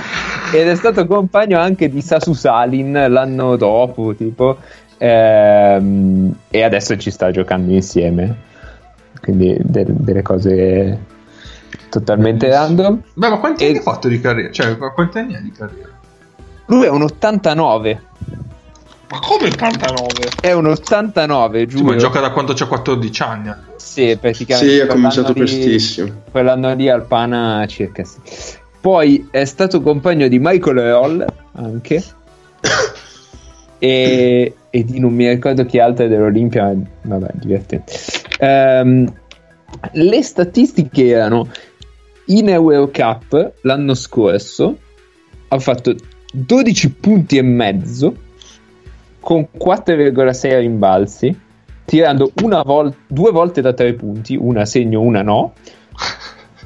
[0.53, 4.57] ed è stato compagno anche di Sasu Salin l'anno dopo tipo
[4.99, 8.37] ehm, e adesso ci sta giocando insieme
[9.21, 10.99] quindi de- delle cose
[11.91, 14.51] totalmente random Beh, ma quanti E- anni ha fatto di carriera?
[14.53, 15.89] Cioè, quanti anni ha di carriera?
[16.67, 18.01] lui è un 89
[19.09, 20.09] Ma come 89?
[20.41, 23.55] è un 89 Sì, giuro ma gioca da quando c'ha 14 anni.
[23.77, 26.13] Sì, praticamente Sì, ha cominciato lì- prestissimo.
[26.31, 28.19] Quell'anno lì al Pana circa sì.
[28.81, 32.03] Poi è stato compagno di Michael Roll anche.
[33.79, 36.65] e, e di non mi ricordo chi altro è dell'Olimpia,
[37.03, 37.93] ma vabbè, divertente.
[38.39, 39.13] Ehm,
[39.93, 41.49] le statistiche erano
[42.27, 44.79] in Eurocup l'anno scorso
[45.49, 45.95] ha fatto
[46.33, 48.15] 12 punti e mezzo
[49.21, 51.39] con 4,6 rimbalzi
[51.85, 55.53] tirando una vol- due volte da tre punti una segno una no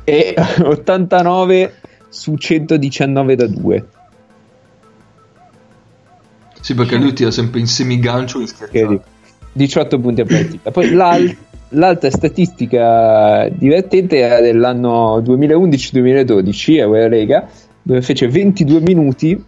[0.05, 1.74] e 89
[2.09, 3.87] su 119 da 2
[6.61, 8.89] Sì, perché lui tira sempre in semigancio che schiacciato.
[8.93, 9.01] di-
[9.53, 10.70] 18 punti a partita.
[10.70, 11.37] Poi l'al-
[11.70, 17.48] l'altra statistica divertente era dell'anno 2011-2012 Eurolega,
[17.82, 19.44] dove fece 22 minuti.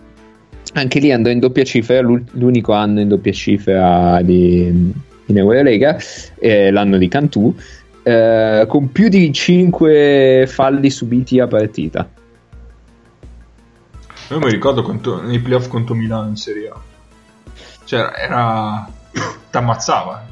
[0.74, 4.92] Anche lì andò in doppia cifra, l'unico anno in doppia cifra di,
[5.26, 5.98] in Eurolega,
[6.38, 7.54] eh, l'anno di Cantù,
[8.02, 12.08] eh, con più di 5 falli subiti a partita.
[14.30, 16.80] Io mi ricordo quanto, nei playoff contro Milano in Serie A.
[17.84, 18.88] Cioè, era...
[19.50, 20.26] t'ammazzava.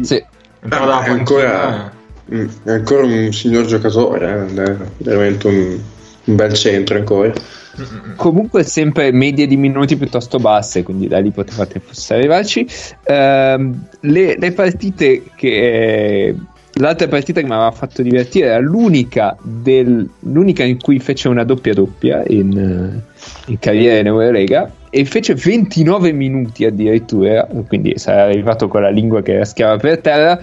[0.00, 0.24] Sì.
[0.62, 1.92] Entrava dalla è ancora,
[2.28, 5.78] è ancora un signor giocatore, eh, è veramente un,
[6.24, 7.28] un bel centro ancora.
[7.28, 8.14] eh.
[8.16, 12.66] Comunque sempre medie di minuti piuttosto basse, quindi da lì potevate forse arrivarci.
[13.04, 16.34] Ehm, le, le partite che...
[16.74, 21.44] L'altra partita che mi aveva fatto divertire era l'unica, del, l'unica in cui fece una
[21.44, 28.24] doppia doppia in, eh, in carriera in Eurolega e fece 29 minuti addirittura, quindi sarà
[28.24, 30.40] arrivato con la lingua che era schiava per terra.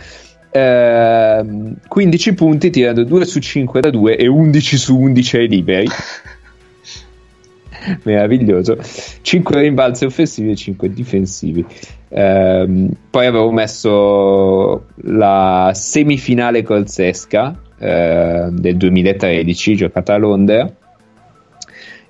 [0.49, 5.88] ehm, 15 punti tirando 2 su 5 da 2 e 11 su 11 ai liberi.
[8.03, 8.78] Meraviglioso.
[9.22, 11.65] 5 rimbalzi offensivi e 5 difensivi.
[12.10, 20.72] Ehm, poi avevo messo la semifinale col Sesca eh, del 2013 giocata a Londra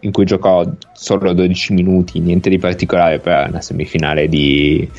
[0.08, 4.90] in cui giocò solo 12 minuti niente di particolare per una semifinale di,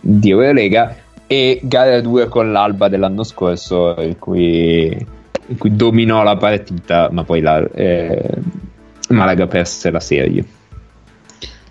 [0.00, 0.94] di Eurolega
[1.26, 7.24] e gara 2 con l'Alba dell'anno scorso in cui, in cui dominò la partita ma
[7.24, 8.30] poi la, eh,
[9.08, 10.44] Malaga perse la serie.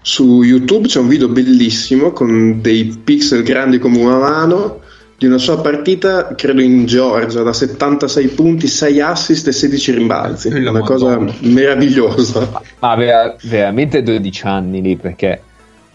[0.01, 4.79] Su YouTube c'è un video bellissimo con dei pixel grandi come una mano
[5.19, 10.47] di una sua partita, credo in Georgia, da 76 punti, 6 assist e 16 rimbalzi.
[10.47, 11.33] Una cosa Madonna.
[11.41, 12.49] meravigliosa.
[12.79, 15.41] ma aveva veramente 12 anni lì perché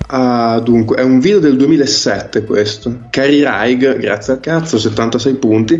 [0.07, 3.05] Ah, dunque, è un video del 2007 questo.
[3.09, 5.77] Cari Raig, grazie al cazzo, 76 punti.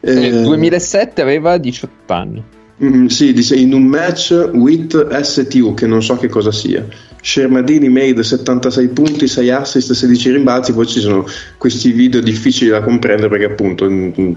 [0.00, 2.42] nel Eh, 2007 aveva 18 anni
[2.82, 6.84] Mm, sì, dice in un match with STU, che non so che cosa sia.
[7.24, 10.74] Shermadini made 76 punti, 6 assist, 16 rimbalzi.
[10.74, 11.24] Poi ci sono
[11.56, 14.32] questi video difficili da comprendere perché, appunto, mm, mm,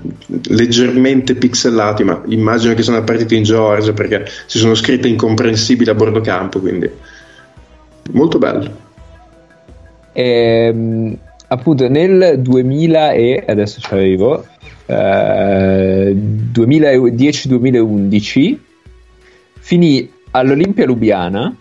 [0.51, 2.05] leggermente pixelati.
[2.05, 6.61] Ma immagino che siano partite in Georgia perché si sono scritte incomprensibili a bordo campo.
[6.61, 6.89] Quindi,
[8.11, 8.71] molto bello.
[10.13, 11.17] Ehm,
[11.49, 14.45] appunto nel 2000 e adesso ci arrivo
[14.85, 18.57] eh, 2010-2011
[19.59, 21.53] finì all'Olimpia Lubiana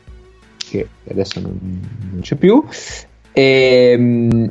[0.82, 1.58] che adesso non,
[2.10, 2.64] non c'è più.
[3.32, 4.50] E,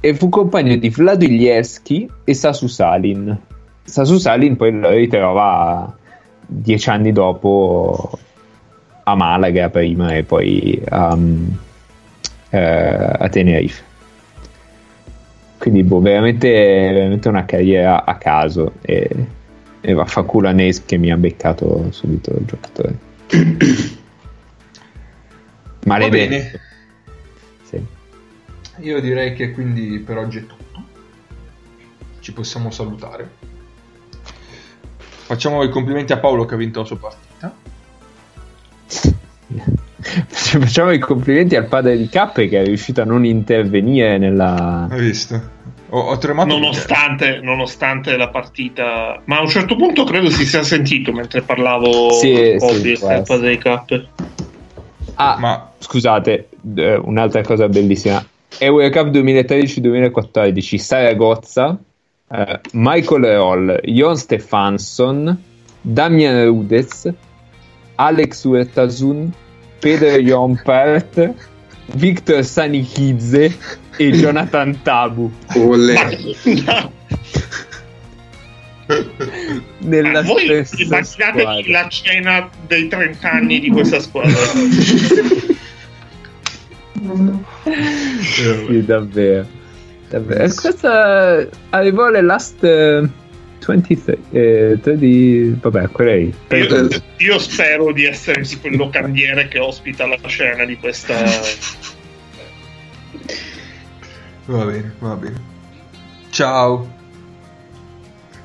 [0.00, 3.38] e fu compagno di Vlado Ilierski e Sasu Salin.
[3.84, 5.96] Sasu Salin poi lo ritrova
[6.46, 8.18] dieci anni dopo
[9.04, 11.16] a Malaga prima e poi a,
[12.50, 13.90] eh, a Tenerife.
[15.58, 19.08] Quindi boh, veramente, veramente una carriera a caso e,
[19.80, 22.98] e vaffanculo a Nes che mi ha beccato subito il giocatore
[25.86, 26.60] maledetto bene.
[27.64, 27.84] Sì.
[28.80, 30.60] Io direi che quindi per oggi è tutto.
[32.20, 33.30] Ci possiamo salutare.
[35.24, 37.54] Facciamo i complimenti a Paolo che ha vinto la sua partita.
[40.02, 44.88] Facciamo i complimenti al padre di Cappe che è riuscito a non intervenire nella.
[44.90, 45.60] Hai visto?
[45.90, 46.48] Ho, ho tremato.
[46.48, 52.10] Nonostante, nonostante la partita, ma a un certo punto credo si sia sentito mentre parlavo
[52.12, 53.22] Sì, con sì, essere.
[53.22, 54.08] padre di Cappe.
[55.14, 58.24] Ah, Ma scusate, eh, un'altra cosa bellissima.
[58.58, 61.78] Eurocup 2013-2014, Saragozza,
[62.30, 65.38] eh, Michael Roll, Jon Stefansson,
[65.80, 67.12] Damian Rudez,
[67.96, 69.32] Alex Urtasun,
[69.78, 71.34] Pedro Jompert,
[71.94, 73.56] Victor Sanichidze
[73.96, 76.36] e Jonathan Tabu Olè.
[79.78, 81.70] nella Ah, voi stessa immaginatevi squadra.
[81.82, 84.32] la cena dei 30 anni di questa squadra.
[88.22, 89.46] Sì, davvero.
[90.08, 90.44] davvero.
[90.44, 93.08] E Questa arrivò alle last eh,
[93.66, 96.34] 23, eh, 30 vabbè, quella lì.
[96.50, 96.88] Io,
[97.18, 101.14] io spero di essere tipo il locandiere che ospita la scena di questa.
[104.46, 105.40] va bene, va bene.
[106.30, 106.91] Ciao.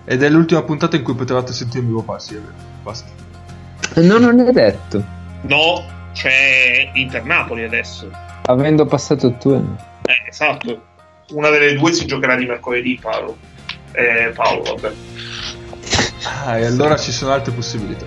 [0.10, 1.92] Ed è l'ultima puntata in cui potevate sentirmi
[2.40, 2.54] vero.
[2.82, 3.10] Basta.
[3.96, 5.04] No, non è detto.
[5.42, 8.10] No, c'è Inter-Napoli adesso.
[8.44, 9.76] Avendo passato il turno.
[10.06, 10.82] Eh, esatto.
[11.32, 13.38] Una delle due si giocherà di mercoledì, Paolo.
[13.92, 14.94] Eh, Paolo, vabbè.
[16.46, 18.06] Ah, e allora ci sono altre possibilità.